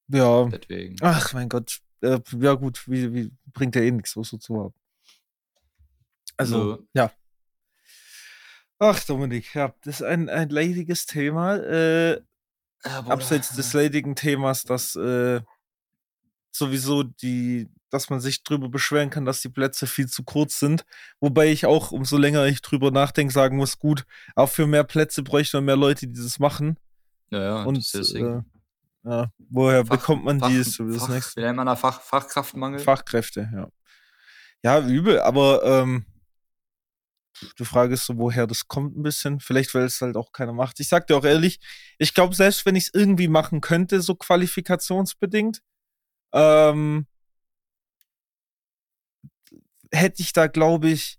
Ja. 0.09 0.47
Deswegen. 0.47 0.97
Ach, 1.03 1.33
mein 1.35 1.49
Gott. 1.49 1.79
Äh, 2.01 2.19
ja, 2.41 2.55
gut, 2.55 2.89
wie, 2.89 3.15
wie 3.15 3.31
bringt 3.53 3.77
ja 3.77 3.83
eh 3.83 3.93
nichts, 3.93 4.17
was 4.17 4.31
so 4.31 4.39
zu 4.39 4.59
haben. 4.59 4.75
Also, 6.37 6.57
also, 6.57 6.87
ja. 6.95 7.13
Ach, 8.81 9.05
Dominik, 9.05 9.55
ja, 9.55 9.73
das 9.83 10.01
ist 10.01 10.03
ein, 10.03 10.29
ein 10.29 10.49
leidiges 10.49 11.07
Thema. 11.07 11.59
Äh, 11.59 12.23
ja, 12.85 13.07
abseits 13.07 13.55
des 13.55 13.73
leidigen 13.73 14.17
Themas, 14.17 14.65
dass 14.65 14.97
äh, 14.97 15.43
sowieso 16.55 17.03
die, 17.03 17.69
dass 17.91 18.11
man 18.11 18.21
sich 18.21 18.43
drüber 18.45 18.69
beschweren 18.69 19.11
kann, 19.11 19.25
dass 19.25 19.43
die 19.43 19.49
Plätze 19.49 19.87
viel 19.87 20.07
zu 20.07 20.23
kurz 20.23 20.59
sind. 20.59 20.85
Wobei 21.21 21.49
ich 21.51 21.67
auch, 21.67 21.93
umso 21.93 22.17
länger 22.17 22.47
ich 22.47 22.63
drüber 22.63 22.91
nachdenke, 22.91 23.33
sagen 23.33 23.57
muss, 23.57 23.79
gut, 23.79 24.05
auch 24.35 24.49
für 24.49 24.67
mehr 24.67 24.85
Plätze 24.85 25.23
bräuchte 25.23 25.59
man 25.59 25.65
mehr 25.65 25.77
Leute, 25.77 26.07
die 26.07 26.21
das 26.21 26.39
machen. 26.39 26.79
Ja, 27.31 27.43
ja, 27.43 27.63
und 27.65 27.95
äh, 27.95 28.43
ja, 29.05 29.33
woher 29.51 29.85
Fach, 29.85 29.97
bekommt 29.97 30.25
man 30.25 30.39
Fach, 30.39 30.49
dieses? 30.49 30.77
Das 30.77 30.97
Fach, 30.99 31.09
nächste? 31.09 31.41
Wie 31.41 31.45
nennt 31.45 31.57
man 31.57 31.67
da 31.67 31.77
Fach, 31.77 32.01
Fachkraftmangel? 32.01 32.79
Fachkräfte, 32.79 33.51
ja. 33.53 33.69
Ja, 34.65 34.87
übel, 34.87 35.21
aber 35.21 35.65
ähm, 35.65 36.07
die 37.59 37.65
Frage 37.65 37.95
ist 37.95 38.07
so, 38.07 38.17
woher 38.19 38.47
das 38.47 38.69
kommt 38.69 38.97
ein 38.97 39.03
bisschen. 39.03 39.41
Vielleicht, 39.41 39.75
weil 39.75 39.85
es 39.85 40.01
halt 40.01 40.17
auch 40.17 40.31
keiner 40.31 40.53
macht. 40.53 40.79
Ich 40.79 40.89
sag 40.89 41.09
dir 41.09 41.17
auch 41.17 41.25
ehrlich, 41.25 41.59
ich 41.99 42.15
glaube, 42.15 42.35
selbst 42.37 42.65
wenn 42.65 42.77
ich 42.77 42.85
es 42.85 42.95
irgendwie 42.95 43.27
machen 43.27 43.61
könnte, 43.61 44.01
so 44.01 44.15
qualifikationsbedingt, 44.15 45.63
ähm, 46.33 47.07
hätte 49.91 50.23
ich 50.23 50.33
da, 50.33 50.47
glaube 50.47 50.89
ich, 50.89 51.19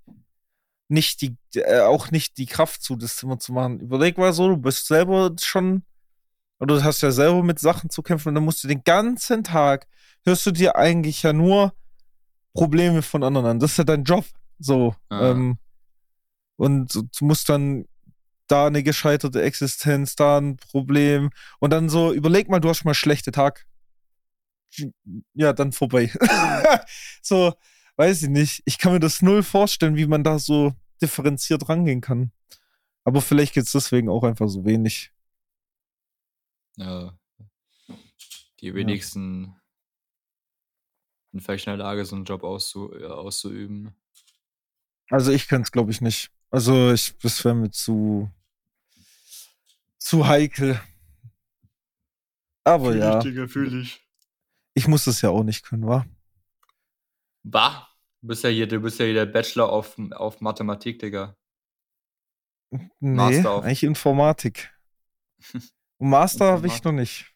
nicht 0.88 1.22
die, 1.22 1.36
äh, 1.56 1.82
auch 1.82 2.12
nicht 2.12 2.38
die 2.38 2.46
Kraft 2.46 2.82
zu, 2.84 2.96
das 2.96 3.16
Zimmer 3.18 3.40
zu 3.40 3.54
machen. 3.54 3.80
Überleg 3.80 4.18
mal 4.18 4.34
so, 4.34 4.50
du 4.50 4.58
bist 4.58 4.88
selber 4.88 5.32
schon, 5.40 5.84
oder 6.60 6.76
du 6.76 6.84
hast 6.84 7.02
ja 7.02 7.12
selber 7.12 7.44
mit 7.44 7.60
Sachen 7.60 7.90
zu 7.90 8.02
kämpfen 8.02 8.30
und 8.30 8.36
dann 8.36 8.46
musst 8.46 8.64
du 8.64 8.68
den 8.68 8.84
ganzen 8.84 9.44
Tag, 9.44 9.88
hörst 10.26 10.46
du 10.46 10.52
dir 10.52 10.76
eigentlich 10.76 11.24
ja 11.24 11.34
nur 11.34 11.74
Probleme 12.54 13.02
von 13.02 13.24
anderen 13.24 13.48
an. 13.48 13.60
Das 13.60 13.72
ist 13.72 13.78
ja 13.78 13.84
dein 13.84 14.04
Job. 14.04 14.26
So. 14.60 14.96
Ah. 15.10 15.32
Ähm, 15.32 15.58
und 16.56 16.94
du 16.94 17.26
musst 17.26 17.50
dann 17.50 17.86
da 18.48 18.68
eine 18.68 18.84
gescheiterte 18.84 19.42
Existenz, 19.42 20.16
da 20.16 20.38
ein 20.38 20.58
Problem. 20.58 21.32
Und 21.60 21.72
dann 21.72 21.90
so, 21.90 22.14
überleg 22.14 22.50
mal, 22.50 22.60
du 22.60 22.70
hast 22.70 22.86
mal 22.86 22.92
einen 22.92 22.96
schlechten 22.96 23.32
Tag 23.32 23.66
ja, 25.34 25.54
dann 25.54 25.72
vorbei. 25.72 26.12
so, 27.22 27.54
weiß 27.96 28.24
ich 28.24 28.30
nicht. 28.30 28.62
Ich 28.66 28.78
kann 28.78 28.94
mir 28.94 29.00
das 29.00 29.22
null 29.22 29.44
vorstellen, 29.44 29.96
wie 29.96 30.08
man 30.08 30.24
da 30.24 30.40
so 30.40 30.74
differenziert 31.02 31.70
rangehen 31.70 32.02
kann. 32.02 32.32
Aber 33.04 33.22
vielleicht 33.22 33.54
geht 33.54 33.66
es 33.66 33.72
deswegen 33.72 34.10
auch 34.10 34.24
einfach 34.24 34.48
so 34.48 34.66
wenig. 34.66 35.12
Ja. 36.78 37.18
Die 38.62 38.74
wenigsten 38.74 39.44
ja. 39.44 39.62
sind 41.32 41.42
vielleicht 41.42 41.68
in 41.68 41.72
der 41.72 41.78
Lage, 41.78 42.06
so 42.06 42.16
einen 42.16 42.26
Job 42.26 42.44
auszu 42.44 42.94
äh, 42.94 43.06
auszuüben. 43.06 43.94
Also 45.10 45.32
ich 45.32 45.48
könnte 45.48 45.68
es, 45.68 45.72
glaube 45.72 45.92
ich, 45.92 46.02
nicht. 46.02 46.32
Also 46.50 46.92
ich, 46.94 47.18
das 47.18 47.44
wäre 47.44 47.56
mir 47.56 47.72
zu, 47.72 48.32
zu 49.98 50.26
heikel. 50.28 50.80
Aber 52.64 52.92
fühl 52.92 53.00
ja. 53.00 53.18
Ich, 53.18 53.24
Digga, 53.24 53.48
fühl 53.48 53.82
ich. 53.82 54.03
Ich 54.74 54.88
muss 54.88 55.06
das 55.06 55.22
ja 55.22 55.30
auch 55.30 55.44
nicht 55.44 55.64
können, 55.64 55.88
wa? 55.88 56.06
Bah, 57.44 57.88
du 58.22 58.28
bist 58.28 58.44
ja 58.44 58.50
hier, 58.50 58.68
du 58.68 58.80
bist 58.80 59.00
ja 59.00 59.06
hier 59.06 59.14
der 59.14 59.26
Bachelor 59.26 59.70
auf, 59.70 59.98
auf 60.12 60.42
Mathematik, 60.42 61.00
Digga. 61.00 61.36
Nee, 62.72 62.82
Master 63.00 63.52
auf. 63.52 63.64
eigentlich 63.64 63.84
Informatik. 63.84 64.74
Und 66.00 66.10
Master 66.10 66.52
habe 66.54 66.68
ich 66.68 66.84
noch 66.84 66.92
nicht. 66.92 67.34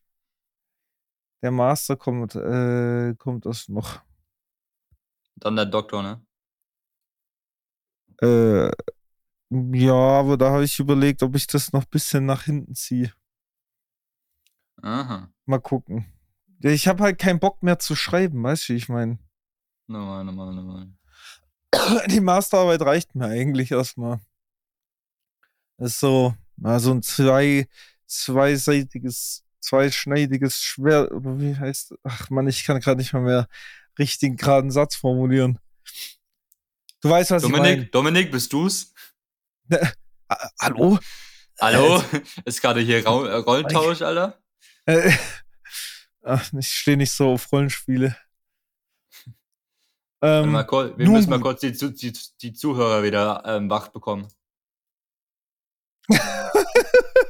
Der 1.43 1.51
Master 1.51 1.95
kommt, 1.95 2.35
äh, 2.35 3.13
kommt 3.15 3.45
erst 3.45 3.69
noch. 3.69 4.01
Dann 5.35 5.55
der 5.55 5.65
Doktor, 5.67 6.01
ne? 6.01 6.25
Äh, 8.21 8.71
ja, 9.49 9.93
aber 9.93 10.37
da 10.37 10.51
habe 10.51 10.63
ich 10.63 10.79
überlegt, 10.79 11.23
ob 11.23 11.35
ich 11.35 11.47
das 11.47 11.71
noch 11.71 11.83
ein 11.83 11.89
bisschen 11.89 12.25
nach 12.25 12.43
hinten 12.43 12.75
ziehe. 12.75 13.13
Aha. 14.81 15.29
Mal 15.45 15.59
gucken. 15.61 16.05
Ich 16.59 16.87
habe 16.87 17.03
halt 17.03 17.19
keinen 17.19 17.39
Bock 17.39 17.61
mehr 17.61 17.79
zu 17.79 17.95
schreiben, 17.95 18.43
weißt 18.43 18.67
du, 18.67 18.73
wie 18.73 18.77
ich 18.77 18.89
meine? 18.89 19.19
Normal, 19.87 20.23
normal, 20.25 20.53
normal. 20.53 20.87
Die 22.07 22.19
Masterarbeit 22.19 22.81
reicht 22.81 23.15
mir 23.15 23.27
eigentlich 23.27 23.71
erstmal. 23.71 24.19
Das 25.77 25.93
ist 25.93 25.99
so, 25.99 26.35
also 26.63 26.91
ein 26.93 27.03
zwei, 27.03 27.67
zweiseitiges, 28.07 29.43
zweischneidiges 29.59 30.59
Schwert, 30.59 31.11
wie 31.11 31.55
heißt, 31.55 31.93
ach 32.03 32.29
man, 32.29 32.47
ich 32.47 32.63
kann 32.63 32.79
gerade 32.79 32.99
nicht 32.99 33.13
mal 33.13 33.21
mehr 33.21 33.47
richtig 33.99 34.39
geraden 34.39 34.71
Satz 34.71 34.95
formulieren. 34.95 35.59
Du 37.01 37.09
weißt, 37.09 37.31
was 37.31 37.43
Dominik, 37.43 37.65
ich 37.65 37.77
meine. 37.77 37.85
Dominik, 37.87 38.31
bist 38.31 38.51
du's? 38.51 38.93
Ne, 39.67 39.91
hallo? 40.59 40.97
Hallo? 41.59 42.03
Ist 42.45 42.61
gerade 42.61 42.81
hier 42.81 43.05
Ra 43.05 43.37
Rollentausch, 43.39 44.01
Alter? 44.01 44.39
Äh, 44.85 45.11
Ach, 46.29 46.51
ich 46.59 46.67
stehe 46.69 46.97
nicht 46.97 47.11
so 47.13 47.29
auf 47.31 47.49
Rollenspiele. 47.51 48.17
Ähm, 50.21 50.51
mal 50.51 50.63
kurz, 50.63 50.97
wir 50.97 51.07
müssen 51.09 51.29
mal 51.29 51.39
kurz 51.39 51.61
die, 51.61 51.71
die, 51.71 52.11
die 52.41 52.53
Zuhörer 52.53 53.01
wieder 53.03 53.43
ähm, 53.45 53.69
wach 53.69 53.87
bekommen. 53.89 54.27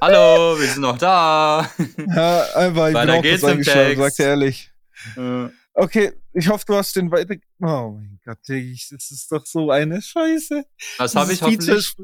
Hallo, 0.01 0.57
wir 0.59 0.67
sind 0.67 0.81
noch 0.81 0.97
da. 0.97 1.69
Ja, 1.97 2.43
einfach, 2.55 2.87
ich 2.87 2.93
Weiter 2.95 3.05
bin 3.05 3.09
auch 3.19 3.21
geht's 3.21 3.43
im 3.43 3.61
Text. 3.61 3.97
sagt 4.01 4.19
ehrlich. 4.19 4.71
Äh, 5.15 5.49
Okay, 5.79 6.11
ich 6.33 6.47
hoffe, 6.49 6.63
du 6.65 6.73
hast 6.75 6.95
den 6.95 7.11
weiter. 7.11 7.35
Oh 7.61 7.91
mein 7.99 8.19
Gott, 8.25 8.39
ich- 8.49 8.87
das 8.89 9.11
ist 9.11 9.31
doch 9.31 9.45
so 9.45 9.69
eine 9.69 10.01
Scheiße. 10.01 10.65
Was 10.97 11.15
habe 11.15 11.33
ich 11.33 11.37
Feature 11.39 11.53
hoffentlich? 11.75 11.77
ist- 11.77 12.01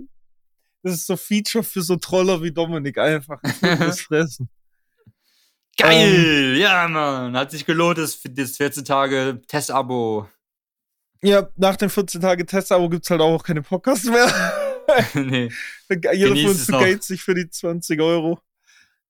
Das 0.83 0.93
ist 0.93 1.07
so 1.07 1.17
Feature 1.17 1.63
für 1.63 1.81
so 1.81 1.95
Troller 1.95 2.39
wie 2.43 2.51
Dominik, 2.51 2.99
einfach 2.99 3.41
das 3.61 4.01
fressen. 4.01 4.47
Geil! 5.77 6.55
ja, 6.57 6.87
Mann. 6.87 7.35
Hat 7.35 7.51
sich 7.51 7.65
gelohnt, 7.65 7.97
das, 7.97 8.21
das 8.23 8.57
14 8.57 8.85
Tage 8.85 9.41
Testabo. 9.47 10.27
Ja, 11.23 11.47
nach 11.55 11.77
den 11.77 11.89
14 11.89 12.19
Tage 12.19 12.45
Test-Abo 12.45 12.89
gibt's 12.89 13.09
halt 13.09 13.21
auch 13.21 13.41
keine 13.41 13.61
Podcasts 13.61 14.05
mehr. 14.05 14.27
nee. 15.13 15.49
Jeder 15.89 16.35
von 16.35 16.45
uns 16.47 16.61
es 16.61 16.67
begeit 16.67 17.01
sich 17.01 17.21
für 17.21 17.33
die 17.33 17.49
20 17.49 18.01
Euro. 18.01 18.39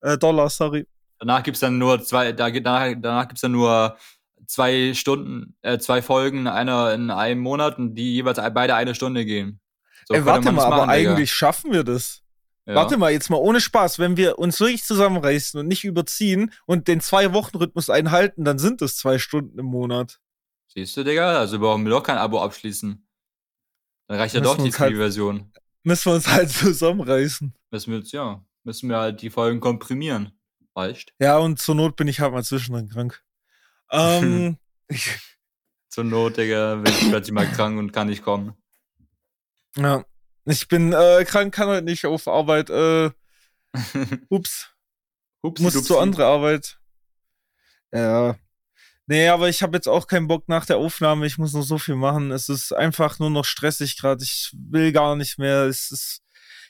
Äh, 0.02 0.18
Dollar, 0.20 0.50
sorry. 0.50 0.86
Danach 1.18 1.42
gibt's 1.42 1.62
dann 1.62 1.80
nur 1.80 2.04
zwei, 2.04 2.32
da, 2.32 2.52
danach, 2.52 2.94
danach 3.00 3.28
gibt's 3.28 3.42
dann 3.42 3.54
nur 3.54 3.98
zwei 4.46 4.94
Stunden, 4.94 5.56
äh, 5.64 5.80
zwei 5.80 6.04
Folgen, 6.04 6.48
einer 6.48 6.94
in 6.94 7.10
einem 7.10 7.42
Monat 7.42 7.80
und 7.80 7.96
die 7.96 8.14
jeweils 8.14 8.40
beide 8.54 8.76
eine 8.76 8.94
Stunde 8.94 9.26
gehen. 9.26 9.60
So 10.06 10.14
Ey, 10.14 10.26
warte 10.26 10.52
mal, 10.52 10.56
das 10.56 10.66
aber 10.66 10.86
machen, 10.86 10.98
Digga. 10.98 11.12
eigentlich 11.12 11.32
schaffen 11.32 11.72
wir 11.72 11.84
das. 11.84 12.22
Ja. 12.66 12.76
Warte 12.76 12.96
mal, 12.98 13.12
jetzt 13.12 13.30
mal 13.30 13.38
ohne 13.38 13.60
Spaß, 13.60 14.00
wenn 14.00 14.16
wir 14.16 14.40
uns 14.40 14.60
wirklich 14.60 14.84
zusammenreißen 14.86 15.60
und 15.60 15.68
nicht 15.68 15.84
überziehen 15.84 16.54
und 16.66 16.88
den 16.88 17.02
Zwei-Wochen-Rhythmus 17.02 17.90
einhalten, 17.90 18.46
dann 18.46 18.58
sind 18.58 18.82
es 18.82 18.96
zwei 18.96 19.20
Stunden 19.20 19.60
im 19.60 19.66
Monat. 19.66 20.22
Siehst 20.68 20.96
du, 20.96 21.04
Digga? 21.04 21.38
Also 21.40 21.60
brauchen 21.60 21.84
wir 21.84 21.90
doch 21.92 22.04
kein 22.04 22.18
Abo 22.18 22.42
abschließen. 22.42 23.06
Dann 24.08 24.18
reicht 24.18 24.34
ja 24.34 24.40
Müssen 24.42 24.58
doch 24.58 24.64
die 24.64 24.72
halt- 24.72 24.92
Free-Version. 24.94 25.52
Müssen 25.84 26.06
wir 26.06 26.16
uns 26.16 26.28
halt 26.28 26.50
zusammenreißen. 26.52 27.54
Müssen 27.72 27.92
wir 27.92 28.00
jetzt, 28.00 28.14
ja, 28.14 28.42
müssen 28.64 28.88
wir 28.90 28.98
halt 28.98 29.22
die 29.22 29.30
Folgen 29.30 29.60
komprimieren. 29.60 30.32
Reicht. 30.76 31.14
Ja, 31.20 31.38
und 31.40 31.60
zur 31.60 31.76
Not 31.76 31.98
bin 31.98 32.08
ich 32.08 32.22
halt 32.22 32.32
mal 32.34 32.44
zwischendrin 32.44 32.90
krank. 32.90 33.22
Ähm, 33.92 34.58
Zur 35.90 36.04
Not, 36.06 36.38
Digga, 36.38 36.76
bin 36.76 36.92
ich 36.92 37.10
plötzlich 37.10 37.34
mal 37.34 37.46
krank 37.46 37.78
und 37.78 37.92
kann 37.92 38.08
nicht 38.08 38.24
kommen. 38.24 38.54
ja, 39.76 40.04
ich 40.46 40.68
bin 40.68 40.94
äh, 40.94 41.26
krank, 41.26 41.54
kann 41.54 41.70
halt 41.70 41.86
nicht 41.86 42.06
auf 42.06 42.28
Arbeit. 42.28 42.70
Äh, 42.70 43.12
ups. 44.30 44.70
Hupsi, 45.44 45.64
muss 45.64 45.84
zur 45.84 46.02
andere 46.02 46.26
Arbeit. 46.26 46.80
Ja. 47.92 48.38
Nee, 49.08 49.28
aber 49.28 49.50
ich 49.50 49.62
habe 49.62 49.76
jetzt 49.76 49.90
auch 49.90 50.08
keinen 50.08 50.28
Bock 50.28 50.48
nach 50.48 50.66
der 50.66 50.78
Aufnahme. 50.78 51.26
Ich 51.26 51.38
muss 51.38 51.52
noch 51.52 51.64
so 51.64 51.78
viel 51.78 51.96
machen. 51.96 52.32
Es 52.32 52.48
ist 52.48 52.72
einfach 52.72 53.20
nur 53.20 53.30
noch 53.30 53.44
stressig 53.44 53.98
gerade. 54.00 54.24
Ich 54.24 54.52
will 54.54 54.94
gar 54.94 55.18
nicht 55.18 55.38
mehr. 55.38 55.64
Es 55.64 55.92
ist 55.92 56.24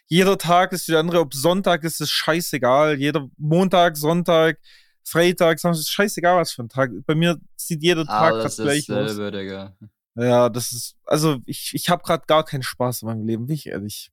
jeder 0.07 0.37
Tag 0.37 0.73
ist 0.73 0.87
wie 0.87 0.93
der 0.93 0.99
andere. 0.99 1.19
Ob 1.19 1.33
Sonntag 1.33 1.83
ist, 1.83 2.01
ist 2.01 2.11
scheißegal. 2.11 2.99
Jeder 2.99 3.29
Montag, 3.37 3.97
Sonntag, 3.97 4.59
Freitag, 5.03 5.59
Samstag, 5.59 5.81
ist 5.81 5.91
scheißegal 5.91 6.37
was 6.37 6.51
für 6.51 6.63
ein 6.63 6.69
Tag. 6.69 6.91
Bei 7.05 7.15
mir 7.15 7.39
sieht 7.55 7.83
jeder 7.83 8.05
Tag 8.05 8.33
Alles 8.33 8.57
grad 8.57 8.65
gleich 8.65 8.91
aus. 8.91 9.15
Digga. 9.15 9.75
Ja, 10.15 10.49
das 10.49 10.71
ist, 10.71 10.95
also 11.05 11.39
ich, 11.45 11.73
ich 11.73 11.89
habe 11.89 12.03
gerade 12.03 12.25
gar 12.27 12.45
keinen 12.45 12.63
Spaß 12.63 13.01
in 13.01 13.07
meinem 13.07 13.25
Leben, 13.25 13.47
bin 13.47 13.55
ich 13.55 13.67
ehrlich. 13.67 14.11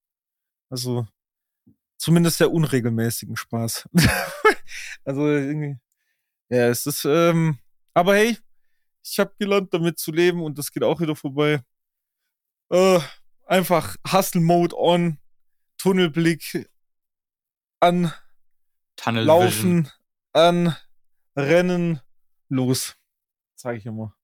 Also, 0.70 1.07
zumindest 1.98 2.40
der 2.40 2.53
unregelmäßigen 2.53 3.36
Spaß. 3.36 3.88
also 5.05 5.26
irgendwie, 5.26 5.78
ja, 6.48 6.68
es 6.68 6.86
ist, 6.86 7.05
ähm, 7.05 7.59
aber 7.92 8.14
hey, 8.14 8.38
ich 9.03 9.18
habe 9.18 9.34
gelernt, 9.38 9.74
damit 9.74 9.98
zu 9.98 10.12
leben 10.12 10.42
und 10.42 10.59
das 10.59 10.72
geht 10.72 10.82
auch 10.82 11.01
wieder 11.01 11.16
vorbei. 11.16 11.62
Äh, 12.70 13.01
einfach 13.46 13.96
Hustle 14.11 14.40
Mode 14.40 14.76
on, 14.78 15.18
Tunnelblick 15.76 16.70
an, 17.80 18.12
Tunnel 18.96 19.24
Vision. 19.24 19.26
laufen, 19.26 19.90
an, 20.32 20.76
rennen, 21.36 22.01
los. 22.48 22.96
Zeige 23.57 23.78
ich 23.78 23.86
immer. 23.86 24.14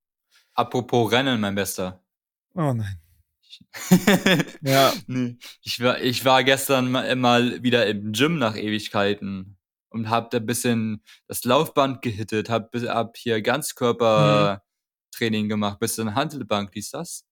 Apropos 0.57 1.13
Rennen, 1.13 1.41
mein 1.41 1.55
Bester. 1.55 2.03
Oh 2.55 2.73
nein. 2.73 3.01
Ja. 4.63 4.93
nee. 5.07 5.37
ich, 5.63 5.81
war, 5.81 6.01
ich 6.01 6.25
war 6.25 6.45
gestern 6.45 6.91
mal, 6.91 7.63
wieder 7.63 7.87
im 7.87 8.13
Gym 8.13 8.39
nach 8.39 8.57
Ewigkeiten 8.57 9.59
und 9.91 10.11
hab 10.11 10.31
da 10.31 10.39
bisschen 10.39 11.03
das 11.29 11.45
Laufband 11.45 12.03
gehittet, 12.03 12.51
hab, 12.51 12.75
hab 12.75 13.17
hier 13.17 13.41
Ganzkörpertraining 13.41 15.49
gemacht, 15.49 15.79
bisschen 15.79 16.15
Handelbank, 16.15 16.73
dies, 16.73 16.91
das. 16.91 17.25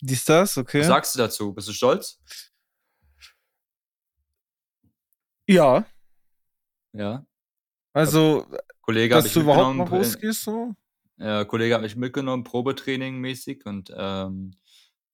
Dies, 0.00 0.24
das, 0.24 0.56
okay. 0.56 0.80
Was 0.80 0.86
sagst 0.86 1.14
du 1.14 1.18
dazu? 1.18 1.52
Bist 1.52 1.68
du 1.68 1.72
stolz? 1.72 2.20
Ja, 5.46 5.84
Ja. 6.92 7.26
also, 7.94 8.46
Kollege 8.82 9.14
dass 9.14 9.32
du 9.32 9.40
überhaupt 9.40 9.76
mal 9.76 9.84
mitgenommen. 9.84 10.04
rausgehst, 10.04 10.42
so. 10.42 10.74
Ja, 11.18 11.44
Kollege 11.44 11.74
hat 11.74 11.82
mich 11.82 11.96
mitgenommen, 11.96 12.44
Probetraining 12.44 13.18
mäßig 13.18 13.66
und 13.66 13.92
ähm, 13.96 14.52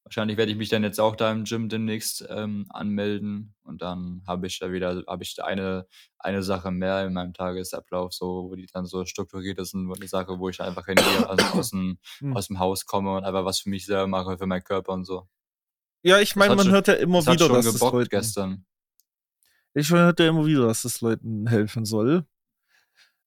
wahrscheinlich 0.02 0.36
werde 0.36 0.52
ich 0.52 0.58
mich 0.58 0.68
dann 0.68 0.82
jetzt 0.82 1.00
auch 1.00 1.16
da 1.16 1.32
im 1.32 1.44
Gym 1.44 1.70
demnächst 1.70 2.26
ähm, 2.28 2.66
anmelden 2.68 3.54
und 3.62 3.80
dann 3.80 4.22
habe 4.26 4.46
ich 4.46 4.58
da 4.58 4.70
wieder, 4.70 5.02
habe 5.06 5.22
ich 5.22 5.34
da 5.34 5.44
eine, 5.44 5.86
eine 6.18 6.42
Sache 6.42 6.70
mehr 6.70 7.06
in 7.06 7.14
meinem 7.14 7.32
Tagesablauf, 7.32 8.12
so, 8.12 8.50
wo 8.50 8.54
die 8.54 8.66
dann 8.70 8.84
so 8.84 9.06
strukturiert 9.06 9.58
ist 9.58 9.72
und 9.72 9.90
eine 9.90 10.06
Sache, 10.08 10.38
wo 10.38 10.50
ich 10.50 10.60
einfach 10.60 10.84
hingehe, 10.84 11.26
aus, 11.28 11.40
aus, 11.54 11.70
dem, 11.70 11.98
Hm. 12.18 12.36
aus 12.36 12.48
dem 12.48 12.58
Haus 12.58 12.84
komme 12.84 13.16
und 13.16 13.24
einfach 13.24 13.46
was 13.46 13.60
für 13.60 13.70
mich 13.70 13.86
selber 13.86 14.06
mache, 14.06 14.36
für 14.36 14.46
meinen 14.46 14.62
Körper 14.64 14.92
und 14.92 15.06
so. 15.06 15.26
Ja, 16.02 16.18
ich 16.20 16.36
meine, 16.36 16.54
man 16.54 16.64
schon- 16.66 16.72
hört 16.74 16.88
ja 16.88 16.94
immer 16.94 17.20
Das 17.20 17.28
hat 17.28 17.34
wieder, 17.36 17.46
schon 17.46 17.54
dass 17.56 17.64
es 17.66 17.72
gebockt 17.74 17.94
Leuten, 17.94 18.10
gestern. 18.10 18.66
ich 19.72 19.90
hört 19.90 20.20
ja 20.20 20.28
immer 20.28 20.44
wieder, 20.44 20.66
dass 20.66 20.84
es 20.84 21.00
Leuten 21.00 21.46
helfen 21.46 21.86
soll. 21.86 22.26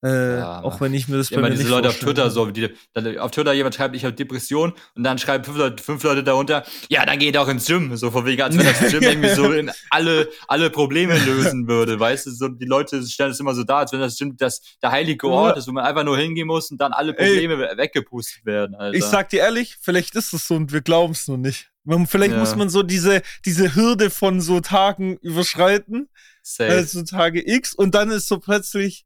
Äh, 0.03 0.37
Ja, 0.37 0.61
auch 0.61 0.79
wenn 0.79 0.93
ich 0.93 1.07
mir 1.07 1.17
das 1.17 1.29
bei 1.31 1.37
Immer 1.37 1.47
mir 1.47 1.51
diese 1.51 1.63
nicht 1.63 1.71
Leute 1.71 1.87
auf 1.87 1.95
vorstellen 1.95 2.13
Twitter 2.15 2.23
kann. 2.23 2.31
so, 2.31 2.51
die, 2.51 2.69
dann 2.93 3.17
auf 3.17 3.31
Twitter 3.31 3.51
jemand 3.53 3.73
schreibt, 3.73 3.95
ich 3.95 4.05
habe 4.05 4.13
Depression 4.13 4.73
und 4.95 5.03
dann 5.03 5.17
schreiben 5.17 5.43
fünf 5.43 5.57
Leute, 5.57 5.81
fünf 5.83 6.03
Leute 6.03 6.23
darunter, 6.23 6.63
ja, 6.89 7.03
dann 7.05 7.17
geht 7.17 7.35
auch 7.35 7.47
ins 7.47 7.65
Gym. 7.65 7.97
So 7.97 8.11
von 8.11 8.23
wegen, 8.27 8.41
als 8.43 8.55
wenn 8.55 8.65
das 8.65 8.79
Gym 8.91 9.01
irgendwie 9.03 9.29
so 9.33 9.51
in 9.51 9.71
alle, 9.89 10.29
alle 10.47 10.69
Probleme 10.69 11.17
lösen 11.25 11.67
würde. 11.67 11.99
Weißt 11.99 12.27
du, 12.27 12.31
so, 12.31 12.47
die 12.47 12.65
Leute 12.67 13.01
stellen 13.07 13.31
es 13.31 13.39
immer 13.39 13.55
so 13.55 13.63
da, 13.63 13.79
als 13.79 13.91
wenn 13.91 13.99
das 13.99 14.17
Gym 14.17 14.37
das 14.37 14.61
der 14.83 14.91
heilige 14.91 15.27
Ort 15.27 15.57
ist, 15.57 15.67
wo 15.67 15.71
man 15.71 15.83
einfach 15.83 16.03
nur 16.03 16.17
hingehen 16.17 16.45
muss 16.47 16.69
und 16.69 16.79
dann 16.79 16.93
alle 16.93 17.17
Ey. 17.17 17.25
Probleme 17.33 17.57
we- 17.57 17.77
weggepustet 17.77 18.45
werden. 18.45 18.75
Alter. 18.75 18.95
Ich 18.97 19.03
sag 19.03 19.29
dir 19.29 19.39
ehrlich, 19.39 19.77
vielleicht 19.81 20.13
ist 20.15 20.31
es 20.31 20.47
so 20.47 20.53
und 20.55 20.71
wir 20.71 20.81
glauben 20.81 21.13
es 21.13 21.27
nur 21.27 21.39
nicht. 21.39 21.71
Man, 21.83 22.05
vielleicht 22.05 22.33
Ja. 22.33 22.39
muss 22.39 22.55
man 22.55 22.69
so 22.69 22.83
diese, 22.83 23.23
diese 23.45 23.73
Hürde 23.73 24.11
von 24.11 24.41
so 24.41 24.59
Tagen 24.59 25.17
überschreiten, 25.21 26.07
Safe. 26.43 26.69
also 26.71 27.01
Tage 27.03 27.41
X, 27.49 27.73
und 27.73 27.95
dann 27.95 28.11
ist 28.11 28.27
so 28.27 28.37
plötzlich 28.39 29.05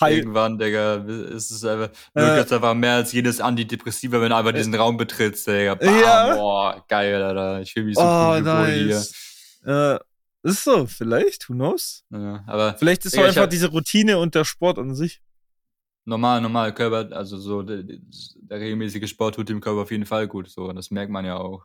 heil. 0.00 0.18
Irgendwann, 0.18 0.58
Digga, 0.58 0.96
ist 0.96 1.50
es 1.50 1.64
einfach, 1.64 1.90
du 2.14 2.20
Äh. 2.22 2.40
einfach 2.40 2.74
mehr 2.74 2.94
als 2.96 3.12
jedes 3.12 3.40
Antidepressiva, 3.40 4.20
wenn 4.20 4.30
du 4.30 4.36
einfach 4.36 4.52
diesen 4.52 4.74
Raum 4.74 4.96
betrittst, 4.96 5.46
Digga. 5.46 5.74
Bam, 5.74 6.00
Ja. 6.00 6.34
Boah, 6.34 6.84
geil, 6.88 7.22
Alter. 7.22 7.60
Ich 7.60 7.72
fühle 7.72 7.86
mich 7.86 7.96
so 7.96 8.02
Oh, 8.02 8.04
cool 8.36 8.44
wohl 8.44 8.66
hier. 8.72 8.94
nice. 8.96 9.60
Äh, 9.64 9.98
ist 10.44 10.64
so, 10.64 10.86
vielleicht, 10.86 11.48
who 11.48 11.54
knows? 11.54 12.04
Ja, 12.10 12.42
aber 12.46 12.74
Vielleicht 12.78 13.04
ist 13.04 13.12
Digga, 13.14 13.24
ich 13.24 13.28
einfach 13.30 13.42
hab- 13.42 13.50
diese 13.50 13.68
Routine 13.68 14.18
und 14.18 14.34
der 14.34 14.44
Sport 14.44 14.78
an 14.78 14.94
sich. 14.94 15.20
normal, 16.04 16.40
normal 16.40 16.74
Körper, 16.74 17.14
also 17.16 17.38
so 17.38 17.62
der, 17.62 17.84
der 17.84 18.58
regelmäßige 18.58 19.08
Sport 19.08 19.36
tut 19.36 19.48
dem 19.48 19.60
Körper 19.60 19.82
auf 19.82 19.90
jeden 19.92 20.04
Fall 20.06 20.26
gut, 20.26 20.48
so 20.50 20.64
und 20.64 20.74
das 20.74 20.90
merkt 20.90 21.12
man 21.12 21.24
ja 21.24 21.36
auch. 21.36 21.64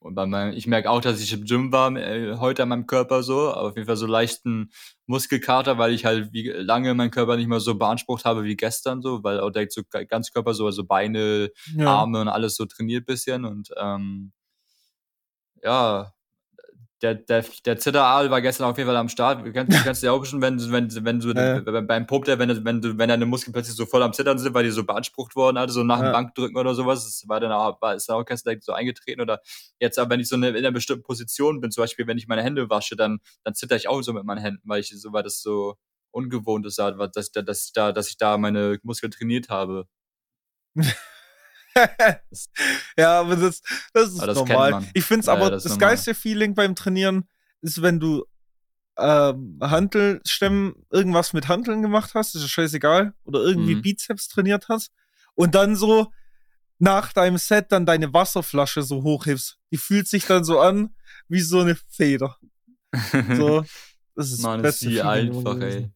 Und 0.00 0.14
bei 0.14 0.24
meinem, 0.26 0.54
ich 0.56 0.66
merke 0.66 0.88
auch, 0.90 1.02
dass 1.02 1.20
ich 1.20 1.32
im 1.34 1.44
Gym 1.44 1.72
war 1.72 1.94
äh, 1.94 2.36
heute 2.38 2.62
an 2.62 2.70
meinem 2.70 2.86
Körper 2.86 3.22
so, 3.22 3.50
aber 3.52 3.68
auf 3.68 3.76
jeden 3.76 3.86
Fall 3.86 3.96
so 3.96 4.06
leichten 4.06 4.70
Muskelkater, 5.06 5.76
weil 5.78 5.92
ich 5.92 6.06
halt 6.06 6.32
wie 6.32 6.48
lange 6.48 6.94
meinen 6.94 7.10
Körper 7.10 7.36
nicht 7.36 7.48
mehr 7.48 7.60
so 7.60 7.74
beansprucht 7.76 8.24
habe 8.24 8.44
wie 8.44 8.56
gestern 8.56 9.02
so, 9.02 9.22
weil 9.24 9.40
auch 9.40 9.50
direkt 9.50 9.72
so 9.72 9.82
ganz 10.08 10.32
Körper 10.32 10.54
so, 10.54 10.64
also 10.66 10.84
Beine, 10.84 11.50
Ja. 11.76 11.86
Arme 12.00 12.20
und 12.22 12.28
alles 12.28 12.56
so 12.56 12.64
trainiert 12.64 13.04
bisschen 13.06 13.44
und 13.44 13.70
ähm, 13.78 14.32
ja, 15.62 16.12
der, 17.02 17.14
der, 17.14 17.44
der 17.64 17.78
Zitteraal 17.78 18.30
war 18.30 18.40
gestern 18.42 18.66
auf 18.66 18.76
jeden 18.76 18.88
Fall 18.88 18.96
am 18.96 19.08
Start. 19.08 19.46
Du 19.46 19.52
kannst, 19.52 19.72
du 19.78 19.82
kannst 19.82 20.02
dir 20.02 20.12
auch 20.12 20.24
schon, 20.24 20.40
wenn, 20.42 20.58
wenn, 20.70 21.04
wenn 21.04 21.20
du 21.20 21.32
Ja. 21.32 21.60
beim- 21.60 21.86
beim 21.86 22.06
Pump, 22.06 22.26
wenn, 22.26 22.48
du- 22.48 22.64
wenn, 22.64 22.80
du, 22.82 22.98
wenn 22.98 23.08
deine 23.08 23.26
Muskeln 23.26 23.52
plötzlich 23.52 23.74
so 23.76 23.86
voll 23.86 24.02
am 24.02 24.12
Zittern 24.12 24.38
sind, 24.38 24.52
weil 24.54 24.64
die 24.64 24.70
so 24.70 24.84
beansprucht 24.84 25.34
worden, 25.36 25.56
also 25.56 25.80
so 25.80 25.82
nach 25.84 25.98
dem 25.98 26.06
Ja. 26.06 26.12
Bankdrücken 26.12 26.56
oder 26.56 26.74
sowas, 26.74 27.04
das 27.04 27.26
war 27.28 27.40
dann 27.40 27.52
auch, 27.52 27.80
war, 27.80 27.94
ist 27.94 28.08
dann 28.08 28.16
auch 28.16 28.24
gestern 28.24 28.50
direkt 28.50 28.64
so 28.64 28.72
eingetreten. 28.72 29.20
Oder 29.20 29.40
jetzt 29.78 29.98
aber, 29.98 30.10
wenn 30.10 30.20
ich 30.20 30.28
so 30.28 30.36
in 30.36 30.44
einer 30.44 30.72
bestimmten 30.72 31.02
Position 31.02 31.60
bin, 31.60 31.70
zum 31.70 31.82
Beispiel, 31.82 32.06
wenn 32.06 32.18
ich 32.18 32.28
meine 32.28 32.42
Hände 32.42 32.68
wasche, 32.68 32.96
dann, 32.96 33.20
dann 33.44 33.54
zitter 33.54 33.76
ich 33.76 33.88
auch 33.88 34.02
so 34.02 34.12
mit 34.12 34.24
meinen 34.24 34.40
Händen, 34.40 34.62
weil 34.68 34.80
ich 34.80 34.88
so, 35.00 35.12
weil 35.12 35.22
das 35.22 35.40
so 35.40 35.76
ungewohnt 36.12 36.66
ist, 36.66 36.78
dass, 36.78 36.96
dass, 37.12 37.30
dass, 37.32 37.64
ich 37.66 37.72
da, 37.72 37.92
dass 37.92 38.08
ich 38.08 38.16
da 38.18 38.36
meine 38.36 38.78
Muskeln 38.82 39.10
trainiert 39.10 39.48
habe. 39.48 39.86
ja, 42.96 43.20
aber 43.20 43.36
das, 43.36 43.62
das 43.92 44.08
ist 44.10 44.18
Aber 44.18 44.26
das 44.28 44.36
normal. 44.36 44.84
Ich 44.94 45.04
finde 45.04 45.20
es 45.22 45.28
aber 45.28 45.42
ja, 45.44 45.50
das 45.50 45.62
das, 45.64 45.78
geilste 45.78 46.14
Feeling 46.14 46.54
beim 46.54 46.74
Trainieren 46.74 47.28
ist, 47.62 47.80
wenn 47.82 48.00
du 48.00 48.24
ähm, 48.98 49.58
Hantelstämmen, 49.62 50.74
irgendwas 50.90 51.32
mit 51.32 51.48
Hanteln 51.48 51.82
gemacht 51.82 52.12
hast, 52.14 52.34
ist 52.34 52.42
ja 52.42 52.48
scheißegal, 52.48 53.14
oder 53.24 53.40
irgendwie 53.40 53.76
Mhm. 53.76 53.82
Bizeps 53.82 54.28
trainiert 54.28 54.68
hast 54.68 54.92
und 55.34 55.54
dann 55.54 55.76
so 55.76 56.12
nach 56.78 57.12
deinem 57.12 57.38
Set 57.38 57.72
dann 57.72 57.86
deine 57.86 58.12
Wasserflasche 58.12 58.82
so 58.82 59.02
hochhebst. 59.02 59.58
Die 59.70 59.76
fühlt 59.76 60.08
sich 60.08 60.26
dann 60.26 60.44
so 60.44 60.60
an 60.60 60.94
wie 61.28 61.40
so 61.40 61.60
eine 61.60 61.76
Feder. 61.88 62.36
So, 63.36 63.64
Das 64.16 64.32
ist 64.32 64.42
Mann, 64.42 64.62
das 64.62 64.76
ist 64.76 64.90
die 64.90 65.00
einfach, 65.00 65.54
ey. 65.54 65.60
gewesen. 65.60 65.94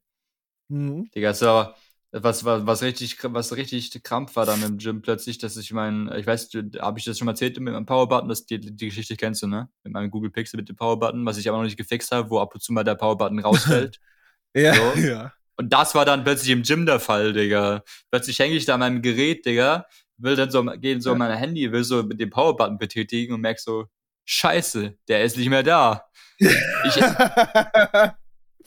Mhm. 0.68 1.10
Digga, 1.14 1.30
ist 1.30 1.42
aber 1.42 1.76
was, 2.16 2.44
was, 2.44 2.64
was 2.64 2.82
richtig, 2.82 3.18
was 3.22 3.56
richtig 3.56 3.90
Krampf 4.04 4.36
war 4.36 4.46
dann 4.46 4.62
im 4.62 4.78
Gym 4.78 5.02
plötzlich, 5.02 5.38
dass 5.38 5.56
ich 5.56 5.72
mein, 5.72 6.10
ich 6.16 6.26
weiß, 6.26 6.50
habe 6.80 6.98
ich 6.98 7.04
das 7.04 7.18
schon 7.18 7.26
mal 7.26 7.32
erzählt 7.32 7.58
mit 7.58 7.74
meinem 7.74 7.86
Power-Button, 7.86 8.28
das 8.28 8.46
die, 8.46 8.60
die 8.60 8.86
Geschichte 8.86 9.16
kennst 9.16 9.42
du, 9.42 9.48
ne? 9.48 9.68
Mit 9.82 9.92
meinem 9.92 10.10
Google 10.10 10.30
Pixel 10.30 10.56
mit 10.58 10.68
dem 10.68 10.76
Power-Button, 10.76 11.26
was 11.26 11.38
ich 11.38 11.48
aber 11.48 11.58
noch 11.58 11.64
nicht 11.64 11.76
gefixt 11.76 12.12
habe, 12.12 12.30
wo 12.30 12.38
ab 12.38 12.54
und 12.54 12.62
zu 12.62 12.72
mal 12.72 12.84
der 12.84 12.94
Power-Button 12.94 13.38
rausfällt. 13.40 13.98
Ja, 14.56 14.72
So. 14.74 15.00
ja. 15.00 15.32
Und 15.56 15.72
das 15.72 15.96
war 15.96 16.04
dann 16.04 16.22
plötzlich 16.22 16.50
im 16.50 16.62
Gym 16.62 16.86
der 16.86 17.00
Fall, 17.00 17.32
Digga. 17.32 17.82
Plötzlich 18.12 18.38
hänge 18.38 18.54
ich 18.54 18.64
da 18.66 18.74
an 18.74 18.80
meinem 18.80 19.02
Gerät, 19.02 19.44
Digga, 19.44 19.86
will 20.16 20.36
dann 20.36 20.52
so, 20.52 20.62
gehen 20.64 21.00
so 21.00 21.10
Ja. 21.10 21.16
mein 21.16 21.36
Handy, 21.36 21.72
will 21.72 21.82
so 21.82 22.04
mit 22.04 22.20
dem 22.20 22.30
Power-Button 22.30 22.78
betätigen 22.78 23.34
und 23.34 23.40
merk 23.40 23.58
so, 23.58 23.86
scheiße, 24.26 24.96
der 25.08 25.24
ist 25.24 25.36
nicht 25.36 25.48
mehr 25.48 25.64
da. 25.64 26.04
Ich, 26.38 26.96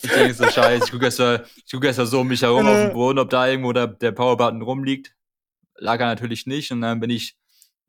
ich 0.02 0.10
denke 0.10 0.34
so, 0.34 0.46
scheiße, 0.46 0.86
ich 0.86 0.92
gucke 0.92 1.06
erst, 1.06 1.20
mal- 1.20 1.46
ich 1.56 1.72
guck 1.72 1.84
erst 1.84 2.00
mal 2.00 2.06
so 2.06 2.22
um 2.22 2.28
mich 2.28 2.42
herum 2.42 2.66
auf 2.68 2.76
dem 2.76 2.94
Boden, 2.94 3.20
ob 3.20 3.30
da 3.30 3.48
irgendwo 3.48 3.74
der, 3.74 3.88
der 3.88 4.12
Powerbutton 4.12 4.62
rumliegt. 4.62 5.16
Lag 5.76 6.00
er 6.00 6.08
natürlich 6.08 6.46
nicht. 6.46 6.72
Und 6.72 6.82
dann 6.82 7.00
bin 7.00 7.10
ich 7.10 7.36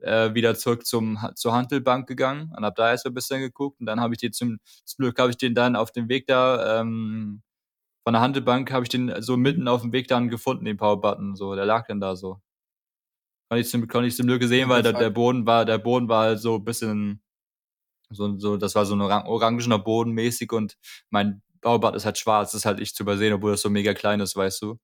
äh, 0.00 0.32
wieder 0.34 0.54
zurück 0.54 0.86
zum, 0.86 1.18
zur 1.34 1.52
Handelbank 1.54 2.06
gegangen 2.06 2.52
und 2.56 2.64
hab 2.64 2.76
da 2.76 2.90
erst 2.90 3.06
ein 3.06 3.14
bisschen 3.14 3.40
geguckt. 3.40 3.80
Und 3.80 3.86
dann 3.86 4.00
habe 4.00 4.14
ich 4.14 4.20
den 4.20 4.32
zum, 4.32 4.58
zum 4.84 5.02
Glück 5.02 5.18
habe 5.18 5.30
ich 5.30 5.36
den 5.36 5.54
dann 5.54 5.76
auf 5.76 5.90
dem 5.92 6.08
Weg 6.08 6.26
da, 6.26 6.80
ähm, 6.80 7.42
von 8.04 8.14
der 8.14 8.22
Handelbank 8.22 8.70
habe 8.72 8.84
ich 8.84 8.88
den 8.88 9.20
so 9.20 9.36
mitten 9.36 9.68
auf 9.68 9.82
dem 9.82 9.92
Weg 9.92 10.08
dann 10.08 10.28
gefunden, 10.30 10.64
den 10.64 10.76
Powerbutton. 10.78 11.36
So, 11.36 11.54
der 11.54 11.66
lag 11.66 11.86
dann 11.88 12.00
da 12.00 12.16
so. 12.16 12.40
Konnte 13.50 13.60
ich 13.62 13.68
zum, 13.68 13.86
konnte 13.88 14.08
ich 14.08 14.16
zum 14.16 14.26
Glück 14.26 14.42
sehen, 14.44 14.68
weil 14.68 14.82
der, 14.82 14.92
der 15.00 15.10
Boden 15.10 15.46
war, 15.46 15.64
der 15.64 15.78
Boden 15.78 16.08
war 16.08 16.22
halt 16.24 16.38
so 16.40 16.56
ein 16.56 16.64
bisschen, 16.64 17.22
so, 18.10 18.38
so, 18.38 18.56
das 18.56 18.74
war 18.74 18.86
so 18.86 18.94
ein 18.94 19.00
orang 19.02 19.26
orangener 19.26 19.78
Boden 19.78 20.12
mäßig 20.12 20.52
und 20.52 20.76
mein 21.10 21.42
Baubad 21.60 21.94
ist 21.96 22.04
halt 22.04 22.18
schwarz, 22.18 22.52
das 22.52 22.60
ist 22.62 22.64
halt 22.66 22.78
nicht 22.78 22.94
zu 22.96 23.02
übersehen, 23.02 23.32
obwohl 23.32 23.52
das 23.52 23.62
so 23.62 23.70
mega 23.70 23.94
klein 23.94 24.20
ist, 24.20 24.36
weißt 24.36 24.62
du. 24.62 24.78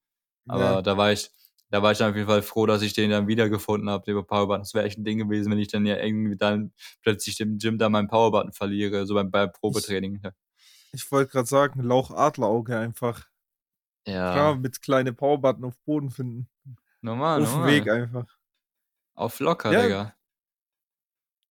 Aber 0.46 0.60
Ja. 0.62 0.82
da 0.82 0.96
war 0.96 1.12
ich, 1.12 1.30
da 1.70 1.82
war 1.82 1.92
ich 1.92 1.98
dann 1.98 2.10
auf 2.10 2.16
jeden 2.16 2.28
Fall 2.28 2.42
froh, 2.42 2.66
dass 2.66 2.82
ich 2.82 2.92
den 2.92 3.10
dann 3.10 3.26
wiedergefunden 3.26 3.88
habe, 3.90 4.04
den 4.04 4.24
Powerbutton. 4.26 4.62
Das 4.62 4.74
wäre 4.74 4.84
echt 4.86 4.98
ein 4.98 5.04
Ding 5.04 5.18
gewesen, 5.18 5.50
wenn 5.50 5.58
ich 5.58 5.68
dann 5.68 5.86
ja 5.86 5.96
irgendwie 5.96 6.36
dann 6.36 6.72
plötzlich 7.02 7.40
im 7.40 7.58
Gym 7.58 7.78
da 7.78 7.88
meinen 7.88 8.08
Powerbutton 8.08 8.52
verliere, 8.52 9.06
so 9.06 9.14
beim, 9.14 9.30
beim 9.30 9.50
Probetraining. 9.52 10.20
Ich 10.92 11.10
wollte 11.10 11.32
gerade 11.32 11.48
sagen, 11.48 11.80
Lauch-Adlerauge 11.82 12.76
einfach. 12.78 13.26
Ja, 14.06 14.32
Klar, 14.32 14.56
mit 14.56 14.82
kleine 14.82 15.12
Powerbutton 15.12 15.64
auf 15.64 15.76
Boden 15.84 16.10
finden. 16.10 16.48
normal, 17.00 17.42
auf 17.42 17.48
dem 17.48 17.54
normal. 17.60 17.72
Weg 17.72 17.88
einfach. 17.90 18.36
Auf 19.14 19.40
locker, 19.40 19.72
Ja. 19.72 19.82
Digga. 19.82 20.14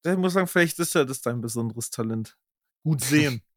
Ich 0.05 0.17
muss 0.17 0.33
sagen, 0.33 0.47
vielleicht 0.47 0.77
ist 0.79 0.93
ja 0.95 1.05
das 1.05 1.21
dein 1.21 1.39
besonderes 1.41 1.89
Talent. 1.89 2.37
Gut 2.83 3.01
sehen. 3.01 3.41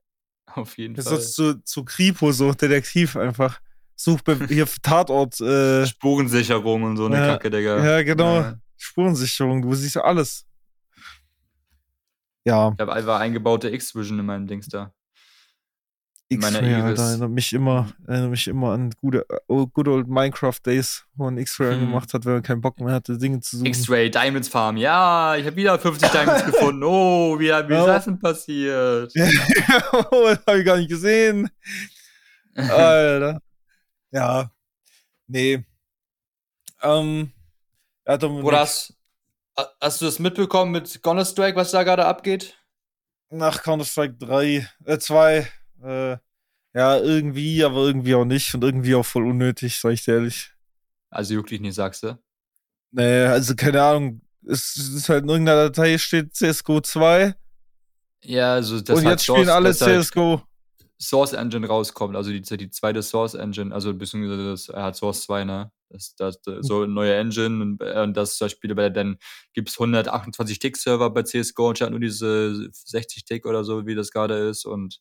Auf 0.47 0.79
jeden 0.79 0.95
Das 0.95 1.07
Fall. 1.09 1.19
ist 1.19 1.35
zu, 1.35 1.63
zu 1.63 1.85
Kripo, 1.85 2.33
so 2.33 2.53
Detektiv 2.53 3.17
einfach. 3.17 3.61
Such 3.97 4.21
bei- 4.23 4.35
hier 4.49 4.67
Tatort. 4.83 5.41
Äh, 5.41 5.87
Spurensicherung 5.87 6.83
und 6.85 6.97
so 6.97 7.07
eine 7.07 7.17
Ja, 7.17 7.27
Kacke, 7.33 7.51
Digga. 7.51 7.85
ja, 7.85 8.03
genau. 8.03 8.37
Ja. 8.41 8.59
Spurensicherung, 8.77 9.63
du 9.63 9.75
siehst 9.75 9.97
ja 9.97 10.03
alles. 10.03 10.47
Ja, 12.45 12.73
Ich 12.75 12.81
habe 12.81 12.93
einfach 12.93 13.19
eingebaute 13.21 13.69
X-Vision 13.71 14.19
in 14.21 14.27
meinem 14.27 14.47
Dings 14.47 14.69
da. 14.69 14.93
X-Ray, 16.29 16.73
erinnert 16.73 17.31
mich 17.31 17.53
immer, 17.53 17.89
erinnert 18.09 18.31
mich 18.31 18.49
immer 18.49 18.73
an 18.73 18.91
gute, 19.01 19.25
oh, 19.47 19.67
good 19.69 19.87
old 19.87 20.09
Minecraft 20.09 20.59
Days, 20.65 21.05
wo 21.15 21.25
man 21.25 21.39
X-Ray 21.39 21.73
Hm. 21.75 21.81
angemacht 21.83 22.13
hat, 22.15 22.25
wenn 22.25 22.33
man 22.35 22.43
keinen 22.43 22.61
Bock 22.61 22.81
mehr 22.81 22.95
hatte, 22.95 23.17
Dinge 23.17 23.39
zu 23.41 23.59
suchen. 23.59 23.67
X-Ray 23.67 24.11
Diamonds 24.11 24.49
Farm. 24.49 24.77
Ja, 24.77 25.37
ich 25.37 25.47
habe 25.47 25.55
wieder 25.55 25.79
50 25.79 26.11
Diamonds 26.11 26.45
gefunden. 26.47 26.83
Oh, 26.83 27.39
wie, 27.39 27.45
wie 27.45 27.49
ist 27.51 27.69
Ja. 27.71 27.87
das 27.87 28.05
denn 28.07 28.19
passiert? 28.19 29.13
oh, 30.11 30.25
das 30.25 30.41
habe 30.47 30.59
ich 30.59 30.67
gar 30.67 30.77
nicht 30.79 30.89
gesehen. 30.91 31.49
Alter. 32.57 33.41
Ja. 34.11 34.51
Nee. 35.29 35.65
Ähm. 36.83 37.33
Ja, 38.07 38.21
Oder 38.23 38.61
hast, 38.61 38.95
hast 39.81 40.01
du 40.01 40.05
das 40.05 40.19
mitbekommen 40.19 40.71
mit 40.73 41.03
Counter-Strike, 41.03 41.57
was 41.57 41.71
da 41.73 41.83
gerade 41.83 42.05
abgeht? 42.05 42.57
nach 43.31 43.63
Counter-Strike 43.63 44.15
3, 44.19 44.69
äh, 44.85 44.99
2, 44.99 45.49
äh, 45.83 46.17
ja, 46.75 46.99
irgendwie, 46.99 47.65
aber 47.65 47.87
irgendwie 47.87 48.15
auch 48.15 48.25
nicht 48.25 48.55
und 48.55 48.63
irgendwie 48.63 48.95
auch 48.95 49.07
voll 49.07 49.27
unnötig, 49.27 49.79
sag 49.79 49.93
ich 49.93 50.05
dir 50.05 50.15
ehrlich. 50.15 50.53
Also 51.11 51.35
wirklich 51.35 51.61
nicht, 51.61 51.75
sagst 51.75 52.03
du? 52.03 52.19
Nee, 52.93 53.23
also 53.25 53.55
keine 53.55 53.83
Ahnung. 53.83 54.21
Es 54.47 54.77
ist 54.77 55.09
halt 55.09 55.25
in 55.25 55.29
irgendeiner 55.31 55.65
Datei 55.71 55.99
steht 55.99 56.35
CSGO 56.35 56.81
2 56.81 57.35
Ja, 58.23 58.53
also 58.55 58.81
das 58.81 58.99
und 58.99 59.07
jetzt 59.07 59.25
spielen 59.25 59.47
Source- 59.47 59.51
alle 59.55 59.69
dass 59.71 59.81
halt 59.81 60.05
CSGO. 60.05 60.43
Source 60.99 61.33
Engine 61.35 61.67
rauskommt, 61.67 62.17
also 62.17 62.31
die, 62.31 62.41
die 62.41 62.71
zweite 62.71 63.03
Source 63.03 63.35
Engine, 63.35 63.75
also 63.75 63.93
beziehungsweise 63.93 64.51
das, 64.51 64.69
er 64.71 64.83
hat 64.85 64.97
Source 64.97 65.23
2, 65.25 65.45
ne? 65.45 65.71
Das, 65.91 66.15
das, 66.17 66.39
so 66.63 66.83
eine 66.83 66.93
neue 66.93 67.15
Engine 67.15 67.63
und, 67.63 67.81
äh, 67.83 68.01
und 68.03 68.17
das 68.17 68.39
zum 68.39 68.47
Beispiel, 68.47 68.75
bei, 68.75 68.89
dann 68.89 69.19
gibt 69.53 69.69
es 69.69 69.79
128 69.79 70.59
Tick-Server 70.59 71.11
bei 71.11 71.23
CSGO 71.23 71.69
und 71.69 71.77
statt 71.77 71.91
nur 71.91 72.01
diese 72.01 72.69
60 72.73 73.25
Tick 73.27 73.45
oder 73.47 73.63
so, 73.63 73.87
wie 73.87 73.95
das 73.95 74.11
gerade 74.11 74.49
ist 74.49 74.65
und 74.65 75.01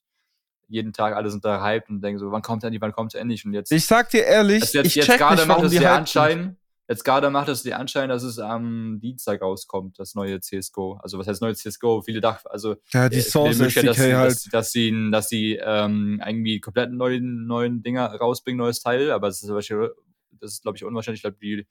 jeden 0.68 0.94
Tag 0.94 1.16
alle 1.16 1.30
sind 1.30 1.46
da 1.46 1.64
hyped 1.64 1.90
und 1.90 2.02
denken 2.02 2.20
so, 2.20 2.32
wann 2.32 2.42
kommt 2.42 2.64
endlich, 2.64 2.82
wann 2.82 2.92
kommt 2.92 3.14
endlich 3.16 3.46
und 3.46 3.54
jetzt 3.54 3.72
Ich 3.72 3.86
sag 3.86 4.10
dir 4.10 4.24
ehrlich, 4.26 4.62
jetzt, 4.74 4.76
ich 4.88 4.96
jetzt 4.96 5.06
check 5.06 5.18
gerade 5.20 5.36
nicht, 5.38 5.48
macht 5.48 5.64
es 5.64 5.72
die 5.72 5.80
der 5.80 5.94
hyped 5.96 6.08
sind. 6.10 6.22
Anschein, 6.22 6.58
jetzt 6.88 7.04
gerade 7.06 7.30
macht 7.30 7.50
es 7.50 7.64
der 7.64 7.80
Anschein, 7.80 8.10
dass 8.10 8.24
es 8.24 8.40
am 8.40 9.00
Dienstag 9.00 9.42
rauskommt, 9.42 9.98
das 10.00 10.16
neue 10.16 10.40
CSGO. 10.40 11.00
Also 11.02 11.18
was 11.20 11.28
heißt 11.28 11.42
neue 11.42 11.56
CSGO? 11.56 12.02
Viele 12.02 12.22
dachten, 12.22 12.48
also 12.50 12.76
Ja, 12.94 13.10
die 13.10 13.18
äh, 13.18 13.22
Source 13.22 13.58
dass, 13.58 13.74
sie- 13.74 14.16
halt. 14.16 14.32
dass, 14.32 14.44
dass 14.44 14.72
sie, 14.72 15.10
dass 15.12 15.30
sie 15.30 15.60
ähm, 15.64 16.22
irgendwie 16.26 16.60
komplett 16.60 16.92
neuen, 16.92 17.46
neuen 17.48 17.82
Dinger 17.84 18.08
rausbringen, 18.16 18.58
neues 18.58 18.80
Teil, 18.82 19.12
aber 19.12 19.28
es 19.30 19.42
ist 19.44 19.50
das 19.50 20.52
ist 20.52 20.62
glaube 20.64 20.78
ich 20.78 20.84
unwahrscheinlich, 20.84 21.20
ich 21.20 21.24
glaube, 21.24 21.38
die, 21.42 21.66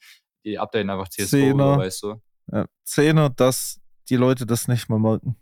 die 0.45 0.59
updaten 0.59 0.91
einfach 0.91 1.09
CSGO, 1.09 1.27
Zehner. 1.27 1.79
weißt 1.79 2.03
du. 2.03 2.15
Ja, 2.53 2.67
Zehner, 2.85 3.31
dass 3.31 3.81
die 4.09 4.17
Leute 4.17 4.47
das 4.47 4.69
nicht 4.69 4.89
mal 4.89 4.99
merken. 4.99 5.37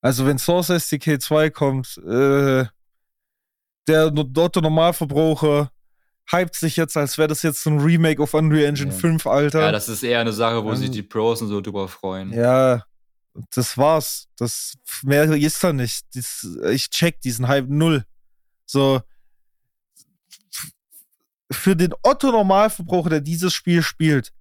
Also 0.00 0.26
wenn 0.26 0.38
Source 0.38 0.70
SDK 0.70 1.20
2 1.20 1.50
kommt, 1.50 1.98
äh, 1.98 2.64
der 3.86 4.12
Otto 4.14 4.60
Normalverbraucher 4.60 5.70
hypt 6.30 6.54
sich 6.54 6.76
jetzt, 6.76 6.96
als 6.96 7.18
wäre 7.18 7.28
das 7.28 7.42
jetzt 7.42 7.66
ein 7.66 7.80
Remake 7.80 8.22
auf 8.22 8.34
Unreal 8.34 8.64
Engine 8.64 8.92
Ja. 8.92 8.96
5, 8.98 9.26
Alter. 9.26 9.60
Ja, 9.62 9.72
das 9.72 9.88
ist 9.88 10.02
eher 10.02 10.20
eine 10.20 10.32
Sache, 10.32 10.64
wo 10.64 10.74
sich 10.74 10.86
Ähm, 10.86 10.92
die 10.92 11.02
Pros 11.02 11.42
und 11.42 11.48
so 11.48 11.60
drüber 11.60 11.88
freuen. 11.88 12.32
Ja, 12.32 12.84
das 13.54 13.76
war's. 13.76 14.28
Das 14.36 14.74
mehr 15.02 15.24
ist 15.24 15.62
da 15.62 15.72
nicht. 15.72 16.04
Dies, 16.14 16.46
ich 16.70 16.88
check 16.90 17.20
diesen 17.20 17.48
Hype 17.48 17.68
null. 17.68 18.04
So 18.66 19.02
für 21.52 21.74
den 21.74 21.92
Otto 22.02 22.30
Normalverbraucher, 22.30 23.10
der 23.10 23.20
dieses 23.20 23.52
Spiel 23.52 23.82
spielt, 23.82 24.32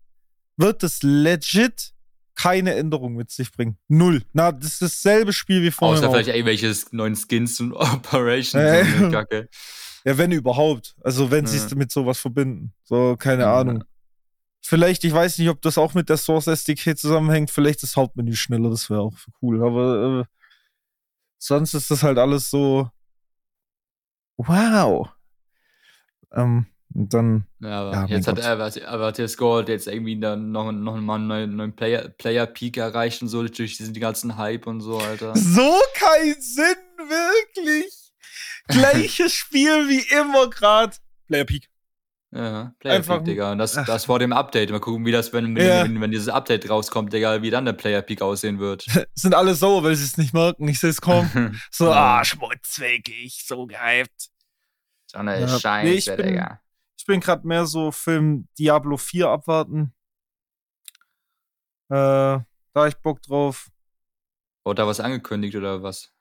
wird 0.57 0.83
es 0.83 1.01
legit 1.01 1.93
keine 2.41 2.73
Änderung 2.75 3.15
mit 3.15 3.31
sich 3.31 3.51
bringen. 3.51 3.77
Null. 3.89 4.23
Na, 4.31 4.51
das 4.53 4.73
ist 4.73 4.81
dasselbe 4.81 5.33
Spiel 5.33 5.61
wie 5.61 5.71
vorher. 5.71 5.97
Außer 5.97 6.07
auch. 6.07 6.13
vielleicht 6.13 6.29
irgendwelche 6.29 6.73
neuen 6.91 7.15
Skins 7.15 7.59
und 7.59 7.73
Operations 7.73 8.53
ja. 8.99 9.09
Kacke. 9.09 9.49
Ja, 10.05 10.17
wenn 10.17 10.31
überhaupt. 10.31 10.95
Also 11.01 11.31
wenn 11.31 11.45
sie 11.45 11.57
Ja. 11.57 11.65
es 11.65 11.75
mit 11.75 11.91
sowas 11.91 12.17
verbinden. 12.19 12.73
So, 12.83 13.17
keine 13.17 13.43
Ja. 13.43 13.59
Ahnung. 13.59 13.83
Vielleicht, 14.61 15.03
ich 15.03 15.13
weiß 15.13 15.37
nicht, 15.37 15.49
ob 15.49 15.61
das 15.61 15.77
auch 15.77 15.93
mit 15.93 16.07
der 16.09 16.17
Source 16.17 16.47
SDK 16.47 16.95
zusammenhängt. 16.97 17.49
Vielleicht 17.51 17.83
das 17.83 17.95
Hauptmenü 17.97 18.35
schneller, 18.35 18.69
das 18.69 18.89
wäre 18.89 19.01
auch 19.01 19.13
cool. 19.41 19.61
Aber 19.65 20.21
äh, 20.21 20.25
sonst 21.37 21.73
ist 21.73 21.91
das 21.91 22.03
halt 22.03 22.17
alles 22.17 22.49
so. 22.49 22.89
Wow. 24.37 25.09
Ähm, 26.33 26.67
und 26.93 27.13
dann, 27.13 27.45
Ja, 27.61 27.81
aber 27.81 27.91
Ja, 27.93 28.05
jetzt 28.07 28.27
hat 28.27 28.35
Gott. 28.37 28.45
er, 28.75 29.13
TSGO 29.13 29.57
hat 29.59 29.69
jetzt 29.69 29.87
irgendwie 29.87 30.19
dann 30.19 30.51
noch, 30.51 30.71
noch 30.71 30.95
mal 30.97 31.15
einen 31.15 31.27
neuen, 31.27 31.55
neuen 31.55 31.75
Player, 31.75 32.09
Player 32.09 32.45
Peak 32.47 32.77
erreicht 32.77 33.21
und 33.21 33.27
so 33.27 33.41
durch 33.43 33.77
diesen 33.77 33.93
ganzen 33.93 34.37
Hype 34.37 34.65
und 34.67 34.81
so, 34.81 34.97
Alter. 34.97 35.35
so 35.35 35.73
kein 35.95 36.35
Sinn, 36.39 36.75
wirklich. 36.97 37.93
Gleiches 38.67 39.33
Spiel 39.33 39.87
wie 39.89 40.03
immer 40.15 40.49
gerade. 40.49 40.95
Player 41.27 41.45
Peak. 41.45 41.69
Ja, 42.31 42.73
Player 42.79 42.95
Einfach- 42.97 43.15
Peak, 43.17 43.25
Digga. 43.25 43.51
Und 43.53 43.57
das, 43.57 43.75
Ach. 43.75 43.85
das 43.87 44.05
vor 44.05 44.19
dem 44.19 44.33
Update. 44.33 44.69
Mal 44.69 44.79
gucken, 44.79 45.03
wie 45.05 45.11
das, 45.11 45.33
wenn, 45.33 45.55
wenn, 45.55 45.65
Ja. 45.67 45.83
wenn, 45.83 45.99
wenn 45.99 46.11
dieses 46.11 46.29
Update 46.29 46.69
rauskommt, 46.69 47.11
Digga, 47.11 47.41
wie 47.41 47.49
dann 47.49 47.65
der 47.65 47.73
Player 47.73 48.03
Peak 48.03 48.21
aussehen 48.21 48.59
wird. 48.59 48.85
Sind 49.15 49.33
alle 49.33 49.55
sauer, 49.55 49.83
weil 49.83 49.95
sie 49.95 50.03
es 50.05 50.17
nicht 50.17 50.33
merken. 50.35 50.67
Ich 50.67 50.79
sehe 50.79 50.91
es 50.91 51.01
kaum. 51.01 51.27
So, 51.71 51.91
ah, 51.91 52.23
schmutzwegig, 52.23 53.43
so 53.47 53.65
gehypt. 53.65 54.29
so 55.07 55.17
eine 55.17 55.41
Ja. 55.41 55.47
Scheiße, 55.59 55.87
Nee, 55.87 55.93
ich 55.95 56.05
bin- 56.05 56.17
Digga. 56.27 56.61
Ich 57.09 57.11
bin 57.11 57.21
gerade 57.21 57.47
mehr 57.47 57.65
so 57.65 57.91
Film 57.91 58.47
Diablo 58.59 58.95
4 58.95 59.29
abwarten. 59.29 59.93
Äh, 61.89 61.95
da 61.95 62.45
hab 62.75 62.87
ich 62.87 62.97
Bock 62.97 63.19
drauf. 63.23 63.69
Wurde 64.63 64.83
da 64.83 64.87
was 64.87 64.99
angekündigt 64.99 65.55
oder 65.55 65.81
was? 65.81 66.13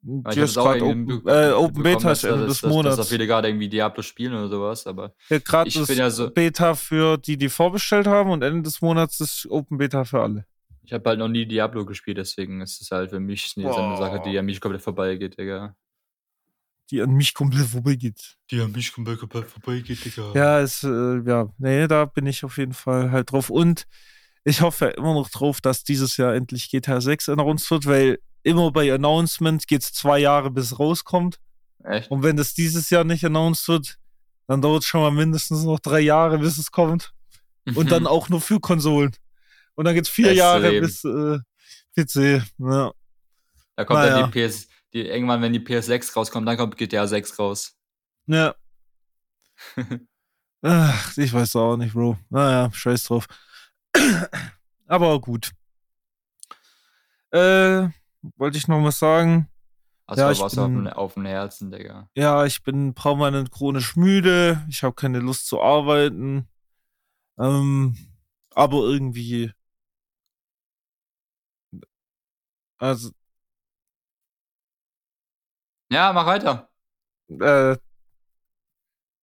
Weil 0.00 0.42
auch 0.42 0.52
gerade 0.52 0.84
Open, 0.84 1.22
äh, 1.28 1.52
Open 1.52 1.80
Beta 1.84 2.08
dass 2.08 2.24
ist 2.24 2.24
Ende 2.24 2.46
dass- 2.46 2.54
des 2.54 2.60
dass- 2.62 2.70
Dass 2.70 2.70
da 2.70 2.74
Monats. 2.90 3.08
viele 3.08 3.26
gerade 3.28 3.46
irgendwie 3.50 3.68
Diablo 3.68 4.02
spielen 4.02 4.34
oder 4.34 4.48
sowas, 4.48 4.84
aber 4.88 5.14
Ja, 5.28 5.38
gerade 5.38 5.68
ich 5.68 5.76
ist 5.76 5.86
bin 5.86 5.98
ja 5.98 6.10
so- 6.10 6.28
Beta 6.28 6.74
für 6.74 7.18
die, 7.18 7.36
die 7.36 7.48
vorbestellt 7.48 8.08
haben 8.08 8.30
und 8.30 8.42
Ende 8.42 8.62
des 8.62 8.82
Monats 8.82 9.20
ist 9.20 9.46
Open 9.48 9.78
Beta 9.78 10.04
für 10.04 10.22
alle. 10.22 10.44
ich 10.82 10.92
habe 10.92 11.08
halt 11.08 11.20
noch 11.20 11.28
nie 11.28 11.46
Diablo 11.46 11.86
gespielt, 11.86 12.18
deswegen 12.18 12.60
ist 12.62 12.82
es 12.82 12.90
halt 12.90 13.10
für 13.10 13.20
mich 13.20 13.50
so 13.52 13.60
eine 13.60 13.70
Boah. 13.70 13.96
Sache, 13.96 14.22
die 14.28 14.36
an 14.36 14.44
mich 14.44 14.60
komplett 14.60 14.82
vorbeigeht, 14.82 15.38
Digga. 15.38 15.76
Die 16.92 17.00
an 17.00 17.10
mich 17.12 17.32
komplett 17.32 17.66
vorbeigeht. 17.66 18.36
Die 18.50 18.60
an 18.60 18.70
mich 18.70 18.92
komplett, 18.92 19.18
komplett 19.18 19.46
vorbeigeht, 19.46 20.04
Digga. 20.04 20.32
Ja, 20.34 20.60
ist, 20.60 20.84
äh, 20.84 21.20
ja, 21.26 21.48
nee, 21.56 21.88
da 21.88 22.04
bin 22.04 22.26
ich 22.26 22.44
auf 22.44 22.58
jeden 22.58 22.74
Fall 22.74 23.10
halt 23.10 23.32
drauf. 23.32 23.48
Und 23.48 23.86
ich 24.44 24.60
hoffe 24.60 24.88
immer 24.88 25.14
noch 25.14 25.30
drauf, 25.30 25.62
dass 25.62 25.84
dieses 25.84 26.18
Jahr 26.18 26.34
endlich 26.34 26.70
GTA 26.70 27.00
6 27.00 27.30
announced 27.30 27.70
wird, 27.70 27.86
weil 27.86 28.18
immer 28.42 28.70
bei 28.70 28.92
Announcement 28.92 29.66
geht 29.66 29.82
es 29.82 29.92
zwei 29.94 30.18
Jahre, 30.18 30.50
bis 30.50 30.66
es 30.66 30.78
rauskommt. 30.78 31.38
Echt? 31.82 32.10
Und 32.10 32.22
wenn 32.22 32.36
das 32.36 32.52
dieses 32.52 32.90
Jahr 32.90 33.04
nicht 33.04 33.24
announced 33.24 33.66
wird, 33.68 33.96
dann 34.46 34.60
dauert 34.60 34.82
es 34.82 34.88
schon 34.88 35.00
mal 35.00 35.12
mindestens 35.12 35.64
noch 35.64 35.80
drei 35.80 36.00
Jahre, 36.00 36.38
bis 36.38 36.58
es 36.58 36.70
kommt. 36.70 37.14
Und 37.74 37.90
dann 37.90 38.06
auch 38.06 38.28
nur 38.28 38.40
für 38.42 38.60
Konsolen. 38.60 39.12
Und 39.76 39.86
dann 39.86 39.94
geht 39.94 40.04
es 40.04 40.10
vier 40.10 40.34
Jahre 40.34 40.78
bis 40.78 41.04
äh, 41.04 41.38
PC. 41.96 42.42
Ja. 42.58 42.92
Da 43.76 43.84
kommt 43.86 44.00
Naja. 44.00 44.20
dann 44.20 44.30
die 44.30 44.46
PS, 44.46 44.68
die, 44.94 45.06
irgendwann, 45.06 45.42
wenn 45.42 45.52
die 45.52 45.60
PS6 45.60 46.14
rauskommt, 46.16 46.46
dann 46.48 46.56
kommt 46.56 46.76
GTA 46.76 47.06
6 47.06 47.38
raus. 47.38 47.76
ja. 48.26 48.54
Ach, 50.62 51.16
ich 51.18 51.32
weiß 51.32 51.56
auch 51.56 51.76
nicht, 51.76 51.92
Bro. 51.92 52.16
Naja, 52.30 52.70
scheiß 52.72 53.04
drauf. 53.04 53.26
Aber 54.86 55.20
gut. 55.20 55.50
Äh, 57.30 57.88
wollte 58.36 58.58
ich 58.58 58.68
noch 58.68 58.82
was 58.84 58.98
sagen? 58.98 59.48
Hast 60.06 60.18
Ja, 60.18 60.26
du 60.28 60.32
ich 60.32 60.40
was 60.40 60.58
auf, 60.58 60.66
bin- 60.68 60.84
dem- 60.84 60.92
auf 60.92 61.14
dem 61.14 61.24
Herzen, 61.24 61.70
Digga. 61.70 62.08
Ja, 62.14 62.44
ich 62.44 62.62
bin 62.62 62.94
permanent 62.94 63.50
chronisch 63.50 63.96
müde. 63.96 64.64
Ich 64.68 64.82
habe 64.82 64.94
keine 64.94 65.18
Lust 65.20 65.46
zu 65.46 65.60
arbeiten. 65.60 66.48
Ähm, 67.38 67.96
aber 68.54 68.78
irgendwie. 68.84 69.52
Also, 72.78 73.10
Ja, 75.92 76.12
mach 76.12 76.26
weiter. 76.26 76.68
äh, 77.28 77.76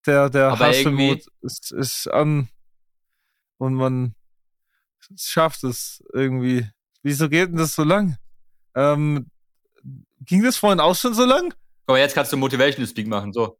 der, 0.06 0.30
der 0.30 0.48
Aber 0.52 0.66
Hasselmut 0.66 1.22
ist, 1.42 1.72
ist 1.72 2.06
an 2.08 2.48
und 3.58 3.74
man 3.74 4.14
schafft 5.16 5.64
es 5.64 6.02
irgendwie. 6.12 6.68
Wieso 7.02 7.28
geht 7.28 7.50
denn 7.50 7.56
das 7.56 7.74
so 7.74 7.82
lang? 7.84 8.16
Ähm, 8.74 9.30
ging 10.20 10.42
das 10.42 10.56
vorhin 10.56 10.80
auch 10.80 10.94
schon 10.94 11.12
so 11.14 11.24
lang? 11.24 11.52
Mal, 11.86 11.98
jetzt 11.98 12.14
kannst 12.14 12.32
du 12.32 12.36
Motivational 12.36 12.88
Speak 12.88 13.08
machen, 13.08 13.32
so. 13.32 13.58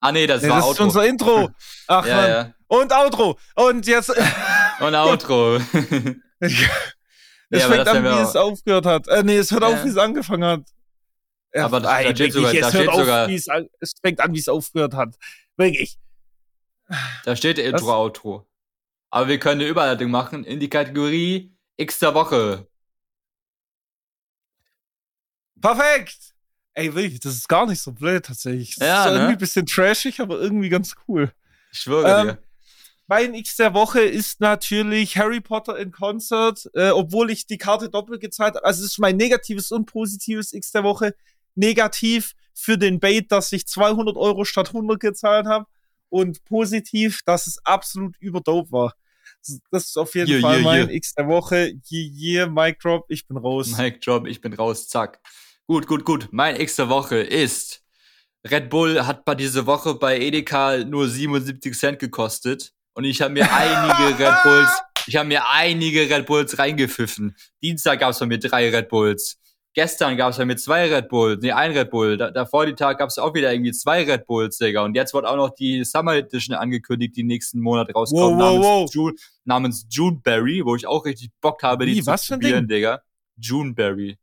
Ah, 0.00 0.12
nee, 0.12 0.26
das 0.26 0.42
Nee, 0.42 0.48
war 0.48 0.56
das 0.56 0.64
ist 0.66 0.70
Outro. 0.70 0.84
unser 0.84 1.06
Intro. 1.06 1.50
Ach 1.88 2.06
ja, 2.06 2.28
ja. 2.28 2.54
Und 2.68 2.92
Outro. 2.92 3.38
Und 3.54 3.86
jetzt. 3.86 4.10
Und 4.80 4.94
Outro. 4.94 5.56
Es 5.56 6.52
Ja, 7.50 7.66
aber 7.66 7.74
fängt 7.76 7.88
an, 7.88 8.04
wie 8.04 8.08
auch- 8.08 8.20
es 8.28 8.36
aufgehört 8.36 8.86
hat. 8.86 9.08
Äh, 9.08 9.22
nee, 9.22 9.36
es 9.36 9.50
hört 9.50 9.62
auf, 9.64 9.74
Ja. 9.74 9.84
wie 9.84 9.88
es 9.88 9.96
angefangen 9.98 10.44
hat. 10.44 10.62
Ja, 11.54 11.66
Aber 11.66 11.80
da- 11.80 12.00
steht 12.14 12.32
sogar- 12.32 12.54
es 12.54 12.60
da 12.60 12.68
steht 12.70 12.88
auf, 12.88 12.94
sogar- 12.96 13.28
es, 13.28 13.46
fängt 14.02 14.20
an, 14.20 14.32
wie 14.34 14.38
es 14.38 14.48
aufgehört 14.48 14.94
hat. 14.94 15.16
Wirklich. 15.56 15.98
da 17.24 17.36
steht 17.36 17.58
Intro, 17.58 17.92
Outro. 17.94 18.46
Aber 19.10 19.28
wir 19.28 19.38
können 19.38 19.60
eine 19.60 19.68
Überleitung 19.70 20.10
machen 20.10 20.44
in 20.44 20.60
die 20.60 20.70
Kategorie 20.70 21.54
X 21.76 21.98
der 21.98 22.14
Woche. 22.14 22.66
Perfekt! 25.60 26.34
Ey, 26.74 26.94
wirklich, 26.94 27.20
das 27.20 27.34
ist 27.34 27.48
gar 27.48 27.66
nicht 27.66 27.82
so 27.82 27.92
blöd 27.92 28.24
tatsächlich. 28.24 28.76
Das 28.76 28.88
Ja, 28.88 29.04
ist 29.04 29.10
ne? 29.10 29.16
irgendwie 29.18 29.32
ein 29.34 29.38
bisschen 29.38 29.66
trashig, 29.66 30.20
aber 30.20 30.40
irgendwie 30.40 30.70
ganz 30.70 30.94
cool. 31.06 31.30
Ich 31.70 31.80
schwöre 31.80 32.20
Ähm, 32.20 32.26
dir. 32.28 32.38
Mein 33.06 33.34
X 33.34 33.56
der 33.56 33.74
Woche 33.74 34.00
ist 34.00 34.40
natürlich 34.40 35.18
Harry 35.18 35.40
Potter 35.40 35.76
in 35.78 35.92
Concert, 35.92 36.70
äh, 36.72 36.90
obwohl 36.90 37.30
ich 37.30 37.46
die 37.46 37.58
Karte 37.58 37.90
doppelt 37.90 38.22
gezahlt 38.22 38.54
habe. 38.54 38.64
Also 38.64 38.82
es 38.84 38.92
ist 38.92 38.98
mein 38.98 39.16
negatives 39.18 39.70
und 39.70 39.84
positives 39.84 40.54
X 40.54 40.72
der 40.72 40.82
Woche. 40.84 41.14
Negativ 41.54 42.34
für 42.54 42.78
den 42.78 43.00
Bait, 43.00 43.30
dass 43.32 43.52
ich 43.52 43.66
200 43.66 44.16
Euro 44.16 44.44
statt 44.44 44.68
100 44.68 45.00
gezahlt 45.00 45.46
habe. 45.46 45.66
Und 46.08 46.44
positiv, 46.44 47.20
dass 47.24 47.46
es 47.46 47.58
absolut 47.64 48.16
überdope 48.18 48.70
war. 48.70 48.94
Das 49.70 49.86
ist 49.86 49.96
auf 49.96 50.14
jeden 50.14 50.30
Yeah, 50.30 50.40
Fall 50.40 50.56
yeah, 50.56 50.62
mein 50.62 50.86
yeah. 50.86 50.96
X 50.96 51.14
der 51.14 51.26
Woche. 51.26 51.74
Yeah, 51.90 52.44
yeah, 52.44 52.46
Mic 52.46 52.78
Drop, 52.80 53.06
ich 53.08 53.26
bin 53.26 53.38
raus. 53.38 53.76
Mic 53.78 54.00
Drop, 54.00 54.26
ich 54.26 54.40
bin 54.40 54.52
raus, 54.52 54.88
zack. 54.88 55.20
Gut, 55.66 55.86
gut, 55.86 56.04
gut. 56.04 56.28
Mein 56.30 56.60
X 56.60 56.76
der 56.76 56.88
Woche 56.88 57.16
ist 57.16 57.82
Red 58.44 58.70
Bull 58.70 59.06
hat 59.06 59.24
bei 59.24 59.34
diese 59.34 59.66
Woche 59.66 59.94
bei 59.94 60.18
Edeka 60.18 60.78
nur 60.78 61.08
77 61.08 61.78
Cent 61.78 61.98
gekostet 61.98 62.72
und 62.94 63.04
ich 63.04 63.22
habe 63.22 63.34
mir 63.34 63.48
einige 63.52 64.18
Red 64.18 64.42
Bulls, 64.42 64.82
ich 65.06 65.16
habe 65.16 65.28
mir 65.28 65.48
einige 65.48 66.10
Red 66.10 66.26
Bulls 66.26 66.58
reingepfiffen. 66.58 67.36
Dienstag 67.62 68.00
gab 68.00 68.10
es 68.10 68.18
bei 68.18 68.26
mir 68.26 68.38
drei 68.38 68.68
Red 68.70 68.88
Bulls. 68.88 69.38
Gestern 69.74 70.18
gab 70.18 70.32
es 70.32 70.36
bei 70.36 70.44
mir 70.44 70.56
zwei 70.56 70.92
Red 70.94 71.08
Bulls, 71.08 71.40
nee, 71.42 71.50
ein 71.50 71.72
Red 71.72 71.90
Bull. 71.90 72.18
Da, 72.18 72.30
davor 72.30 72.66
die 72.66 72.74
Tag 72.74 72.98
gab 72.98 73.08
es 73.08 73.16
auch 73.18 73.32
wieder 73.32 73.50
irgendwie 73.52 73.72
zwei 73.72 74.04
Red 74.04 74.26
Bulls, 74.26 74.58
Digga. 74.58 74.84
Und 74.84 74.94
jetzt 74.94 75.14
wird 75.14 75.24
auch 75.24 75.36
noch 75.36 75.48
die 75.54 75.82
Summer 75.84 76.14
Edition 76.14 76.54
angekündigt, 76.54 77.16
die 77.16 77.22
nächsten 77.24 77.58
Monat 77.58 77.94
rauskommt, 77.94 78.34
Wow, 78.34 78.38
namens, 78.38 78.64
wow. 78.66 78.90
June, 78.94 79.14
namens 79.44 79.86
Juneberry, 79.88 80.62
wo 80.64 80.76
ich 80.76 80.86
auch 80.86 81.06
richtig 81.06 81.30
Bock 81.40 81.62
habe, 81.62 81.86
die 81.86 81.96
Wie, 81.96 82.00
zu 82.02 82.06
was 82.10 82.26
für 82.26 82.34
ein 82.34 82.40
probieren, 82.40 82.68
Ding? 82.68 82.76
Digga. 82.76 83.02
Juneberry. 83.36 84.18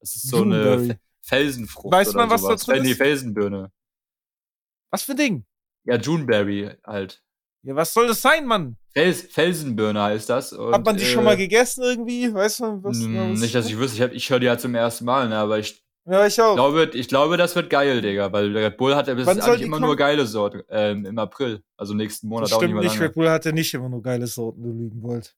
Das 0.00 0.14
ist 0.16 0.28
so 0.28 0.42
eine 0.42 0.56
Juneberry. 0.56 0.86
Fe- 0.88 0.98
Felsenfrucht. 1.22 1.92
Weiß 1.94 2.12
man, 2.14 2.28
was 2.28 2.42
da 2.42 2.48
sowas. 2.48 2.64
drin 2.66 2.82
Nee, 2.82 2.90
ist? 2.90 2.96
Felsenbirne. 2.98 3.72
Was 4.90 5.02
für 5.04 5.12
ein 5.12 5.16
Ding? 5.16 5.44
Ja, 5.84 5.96
Juneberry 5.96 6.72
halt. 6.84 7.22
Ja, 7.62 7.74
was 7.74 7.94
soll 7.94 8.06
das 8.08 8.20
sein, 8.20 8.44
Mann? 8.46 8.76
Fels 8.92 9.22
Felsenbirne 9.22 10.02
heißt 10.02 10.28
das. 10.28 10.52
Und, 10.52 10.72
Hat 10.72 10.84
man 10.84 10.96
die 10.96 11.02
äh, 11.04 11.06
schon 11.06 11.24
mal 11.24 11.36
gegessen 11.36 11.82
irgendwie? 11.84 12.32
Weißt 12.32 12.60
du, 12.60 12.64
was? 12.82 12.98
was 13.00 13.40
Nicht, 13.40 13.54
dass 13.54 13.66
ich 13.66 13.78
wüsste, 13.78 13.96
ich, 13.96 14.02
hab- 14.02 14.12
ich 14.12 14.28
höre 14.30 14.40
die 14.40 14.46
ja 14.46 14.58
zum 14.58 14.74
ersten 14.74 15.04
Mal, 15.04 15.28
ne, 15.28 15.36
aber 15.36 15.58
ich 15.58 15.82
Ja, 16.06 16.26
ich 16.26 16.40
auch. 16.40 16.54
glaube, 16.54 16.90
ich 16.94 17.06
glaube, 17.08 17.36
das 17.36 17.54
wird 17.54 17.70
geil, 17.70 18.00
Digga, 18.02 18.32
weil 18.32 18.56
Red 18.56 18.76
Bull 18.76 18.96
hat 18.96 19.06
ja 19.08 19.14
bis 19.14 19.28
eigentlich 19.28 19.62
immer 19.62 19.76
kommen? 19.76 19.86
nur 19.86 19.96
geile 19.96 20.26
Sorten. 20.26 20.62
Ähm, 20.68 21.06
Im 21.06 21.18
April, 21.18 21.62
also 21.76 21.94
nächsten 21.94 22.26
Monat 22.28 22.46
Das 22.46 22.52
auch 22.52 22.60
nicht 22.62 22.70
stimmt 22.70 22.80
nicht, 22.82 22.94
lange. 22.94 23.04
Red 23.06 23.14
Bull 23.14 23.30
hatte 23.30 23.52
nicht 23.52 23.72
immer 23.74 23.88
nur 23.88 24.02
geile 24.02 24.26
Sorten, 24.26 24.62
du 24.62 24.70
lügen 24.70 25.02
wollt. 25.02 25.36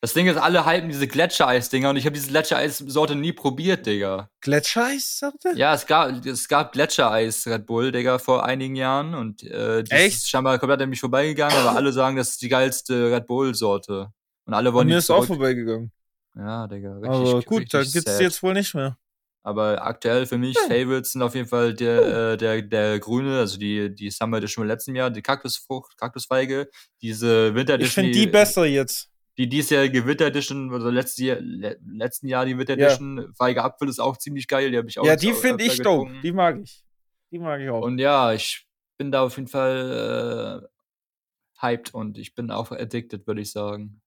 Das 0.00 0.12
Ding 0.14 0.26
ist, 0.26 0.36
alle 0.36 0.64
hypen 0.66 0.88
diese 0.88 1.06
Gletschereis-Dinger 1.06 1.90
und 1.90 1.96
ich 1.96 2.04
habe 2.06 2.14
diese 2.14 2.28
Gletschereis-Sorte 2.28 3.14
nie 3.14 3.32
probiert, 3.32 3.84
Digga. 3.86 4.30
Gletschereis, 4.40 5.18
sagte? 5.18 5.52
Ja, 5.54 5.74
es 5.74 5.86
gab, 5.86 6.24
es 6.24 6.48
gab 6.48 6.72
Gletschereis 6.72 7.46
Red 7.46 7.66
Bull, 7.66 7.92
Digga, 7.92 8.18
vor 8.18 8.44
einigen 8.44 8.76
Jahren 8.76 9.14
und 9.14 9.42
äh, 9.42 9.82
das 9.82 9.90
Echt? 9.98 10.16
ist 10.16 10.28
scheinbar 10.30 10.58
komplett 10.58 10.80
an 10.82 10.88
mich 10.90 11.00
vorbeigegangen, 11.00 11.56
aber 11.58 11.76
alle 11.76 11.92
sagen, 11.92 12.16
das 12.16 12.30
ist 12.30 12.42
die 12.42 12.48
geilste 12.48 13.10
Red 13.12 13.26
Bull-Sorte. 13.26 14.08
Und 14.46 14.54
alle 14.54 14.72
wollen 14.72 14.86
mir 14.86 14.94
die 14.94 14.98
ist 14.98 15.10
auch 15.10 15.16
zurück. 15.24 15.38
vorbeigegangen. 15.38 15.90
Ja, 16.36 16.66
Digga, 16.66 16.94
richtig. 16.94 17.10
Aber 17.10 17.42
gut, 17.42 17.70
gibt's 17.70 17.92
sad. 17.92 18.18
die 18.20 18.24
jetzt 18.24 18.42
wohl 18.42 18.54
nicht 18.54 18.74
mehr. 18.74 18.96
Aber 19.42 19.86
aktuell 19.86 20.24
für 20.26 20.38
mich. 20.38 20.58
Favorites 20.58 21.12
sind 21.12 21.22
auf 21.22 21.34
jeden 21.34 21.48
Fall 21.48 21.74
der, 21.74 22.32
äh, 22.32 22.36
der, 22.38 22.62
der 22.62 22.98
grüne, 22.98 23.38
also 23.38 23.58
die, 23.58 23.94
die 23.94 24.10
Summer 24.10 24.38
Edition 24.38 24.62
vom 24.62 24.68
letzten 24.68 24.94
Jahr, 24.96 25.10
die 25.10 25.20
Kaktusfrucht, 25.22 25.96
Kaktusfeige, 25.98 26.68
diese 27.02 27.54
Winter 27.54 27.74
Ich 27.74 27.80
Edition. 27.82 28.04
finde 28.06 28.18
die 28.18 28.26
besser 28.26 28.64
jetzt. 28.64 29.10
Die 29.36 29.48
diesjährige 29.48 30.06
Winter 30.06 30.26
Edition, 30.26 30.72
oder 30.72 30.92
letztes 30.92 31.24
Jahr, 31.24 31.38
le 31.40 31.76
letzten 31.84 32.28
Jahr 32.28 32.44
die 32.44 32.56
Winter 32.56 32.78
Ja. 32.78 32.86
Edition, 32.86 33.32
Feige 33.34 33.64
Apfel 33.64 33.88
ist 33.88 33.98
auch 33.98 34.16
ziemlich 34.16 34.46
geil, 34.46 34.70
die 34.70 34.78
habe 34.78 34.88
ich 34.88 34.98
auch 34.98 35.04
Ja, 35.04 35.16
die 35.16 35.32
finde 35.32 35.64
ich 35.64 35.80
dope. 35.82 36.12
Die 36.22 36.32
mag 36.32 36.60
ich. 36.62 36.84
Die 37.32 37.38
mag 37.38 37.60
ich 37.60 37.68
auch. 37.68 37.82
Und 37.82 37.98
ja, 37.98 38.32
ich 38.32 38.66
bin 38.96 39.10
da 39.10 39.22
auf 39.22 39.36
jeden 39.36 39.48
Fall 39.48 40.62
äh, 40.62 41.62
hyped 41.62 41.92
und 41.94 42.16
ich 42.18 42.34
bin 42.34 42.50
auch 42.50 42.70
addicted, 42.70 43.26
würde 43.26 43.40
ich 43.40 43.50
sagen. 43.50 44.00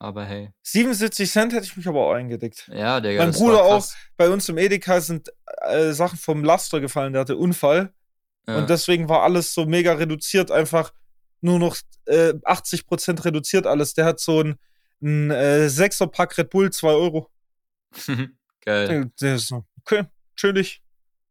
Aber 0.00 0.24
hey. 0.24 0.52
77 0.62 1.28
Cent 1.30 1.52
hätte 1.52 1.64
ich 1.64 1.76
mich 1.76 1.88
aber 1.88 2.06
auch 2.06 2.12
eingedeckt. 2.12 2.70
Ja, 2.72 3.00
Digga. 3.00 3.24
Mein 3.24 3.32
Bruder 3.32 3.64
auch. 3.64 3.84
Bei 4.16 4.28
uns 4.28 4.48
im 4.48 4.58
Edeka 4.58 5.00
sind 5.00 5.32
äh, 5.62 5.92
Sachen 5.92 6.18
vom 6.18 6.44
Laster 6.44 6.80
gefallen, 6.80 7.14
der 7.14 7.20
hatte 7.20 7.36
Unfall. 7.36 7.92
Ja. 8.46 8.58
Und 8.58 8.70
deswegen 8.70 9.08
war 9.08 9.22
alles 9.22 9.52
so 9.54 9.66
mega 9.66 9.94
reduziert, 9.94 10.50
einfach 10.50 10.92
nur 11.40 11.58
noch 11.58 11.76
äh, 12.06 12.32
80% 12.44 13.24
reduziert 13.24 13.66
alles. 13.66 13.94
Der 13.94 14.04
hat 14.04 14.20
so 14.20 14.42
ein, 14.42 14.58
ein 15.02 15.30
äh, 15.30 15.66
6er-Pack 15.68 16.38
Red 16.38 16.50
Bull, 16.50 16.70
2 16.70 16.88
Euro. 16.88 17.30
Geil. 18.64 18.88
Der, 18.88 19.04
der 19.20 19.34
ist 19.36 19.48
so, 19.48 19.64
okay, 19.80 20.04
chillig. 20.36 20.82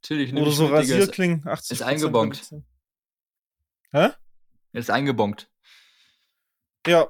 Nehm 0.10 0.38
Oder 0.38 0.52
so 0.52 0.68
Rasierklingen, 0.68 1.44
80%. 1.44 1.72
ist 1.72 1.82
eingebongt. 1.82 2.36
reduziert. 2.36 2.64
Hä? 3.92 4.10
Ist 4.74 4.90
eingebongt. 4.90 5.50
Ja. 6.86 7.10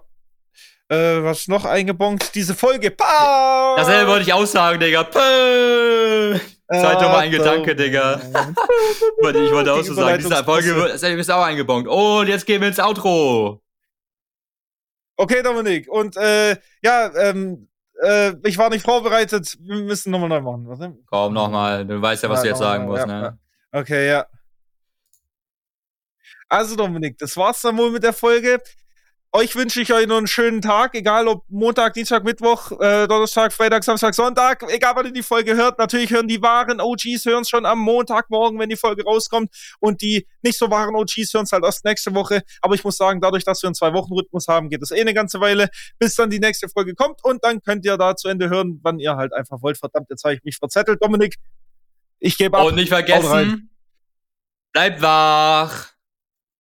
Äh, 0.90 1.22
was 1.22 1.48
noch 1.48 1.66
eingebongt? 1.66 2.34
Diese 2.34 2.56
Folge. 2.56 2.92
Pah! 2.92 3.76
Dasselbe 3.78 4.10
wollte 4.12 4.24
ich 4.24 4.34
auch 4.34 4.46
sagen, 4.46 4.80
Digga. 4.80 5.04
Pö! 5.04 6.40
Zeit 6.70 7.02
nochmal 7.02 7.20
ein 7.22 7.32
Gedanke, 7.32 7.76
Digga. 7.76 8.20
Wollte- 9.22 9.40
Ich 9.40 9.52
wollte 9.52 9.74
auch 9.74 9.82
so 9.84 9.94
sagen, 9.94 10.18
diese 10.18 10.44
Folge 10.44 10.72
ist 10.86 11.30
auch 11.32 11.44
eingebongt. 11.44 11.88
Und 11.88 12.28
jetzt 12.28 12.46
gehen 12.46 12.60
wir 12.62 12.68
ins 12.68 12.80
Outro. 12.80 13.62
Okay, 15.16 15.42
Dominik. 15.42 15.90
Und 15.90 16.16
äh, 16.18 16.58
ja, 16.84 17.12
ähm, 17.16 17.68
äh, 18.04 18.34
ich 18.48 18.58
war 18.58 18.70
nicht 18.70 18.86
vorbereitet. 18.86 19.58
Wir 19.62 19.78
müssen 19.78 20.12
nochmal 20.12 20.30
neu 20.30 20.42
machen. 20.42 20.68
Warte. 20.68 20.98
Komm, 21.08 21.34
nochmal. 21.34 21.86
Du 21.86 22.02
weißt 22.02 22.24
ja, 22.24 22.30
was 22.30 22.40
Ja, 22.40 22.44
du 22.44 22.50
jetzt 22.50 22.60
sagen 22.60 22.86
musst, 22.86 23.00
ja, 23.00 23.06
ne? 23.08 23.38
ja. 23.74 23.80
Okay, 23.80 24.08
ja. 24.10 24.26
Also, 26.50 26.76
Dominik, 26.76 27.18
das 27.18 27.36
war's 27.36 27.62
dann 27.62 27.78
wohl 27.78 27.92
mit 27.92 28.04
der 28.04 28.14
Folge. 28.14 28.62
Euch 29.34 29.56
wünsche 29.56 29.82
ich 29.82 29.94
euch 29.94 30.08
noch 30.08 30.18
einen 30.18 30.28
schönen 30.28 30.62
Tag, 30.62 30.96
egal 30.96 31.28
ob 31.28 31.44
Montag, 31.50 31.94
Dienstag, 31.94 32.24
Mittwoch, 32.24 32.72
äh, 32.80 33.08
Donnerstag, 33.08 33.54
Freitag, 33.54 33.84
Samstag, 33.84 34.16
Sonntag, 34.16 34.64
egal 34.72 34.94
wann 34.96 35.06
ihr 35.06 35.12
die 35.12 35.24
Folge 35.24 35.56
hört. 35.56 35.78
Natürlich 35.78 36.12
hören 36.12 36.28
die 36.28 36.42
wahren 36.42 36.80
OGs 36.80 37.26
hören 37.26 37.42
es 37.42 37.50
schon 37.50 37.66
am 37.66 37.80
Montagmorgen, 37.80 38.58
wenn 38.60 38.70
die 38.70 38.78
Folge 38.78 39.04
rauskommt. 39.04 39.54
Und 39.80 40.02
die 40.02 40.28
nicht 40.42 40.58
so 40.58 40.72
wahren 40.72 40.96
OGs 40.96 41.34
hören 41.34 41.44
es 41.44 41.52
halt 41.52 41.64
erst 41.64 41.86
nächste 41.86 42.16
Woche. 42.16 42.42
Aber 42.62 42.76
ich 42.76 42.84
muss 42.84 42.98
sagen, 42.98 43.20
dadurch, 43.22 43.44
dass 43.44 43.62
wir 43.62 43.68
einen 43.68 43.76
Zwei-Wochen-Rhythmus 43.76 44.48
haben, 44.48 44.70
geht 44.70 44.82
es 44.82 44.92
eh 44.92 45.02
eine 45.02 45.14
ganze 45.14 45.40
Weile, 45.40 45.70
bis 46.00 46.16
dann 46.16 46.30
die 46.30 46.40
nächste 46.40 46.70
Folge 46.70 46.96
kommt. 46.96 47.24
Und 47.24 47.44
dann 47.44 47.62
könnt 47.62 47.86
ihr 47.86 47.98
da 47.98 48.16
zu 48.16 48.30
Ende 48.30 48.50
hören, 48.50 48.80
wann 48.84 49.00
ihr 49.00 49.16
halt 49.18 49.34
einfach 49.34 49.62
wollt. 49.62 49.78
Verdammt, 49.78 50.08
jetzt 50.10 50.24
habe 50.24 50.36
ich 50.36 50.44
mich 50.44 50.58
verzettelt. 50.58 51.04
Dominik, 51.04 51.36
ich 52.20 52.38
gebe 52.38 52.58
ab. 52.58 52.66
Und 52.66 52.76
nicht 52.76 52.90
vergessen, 52.90 53.70
bleibt 54.72 55.02
wach. 55.02 55.97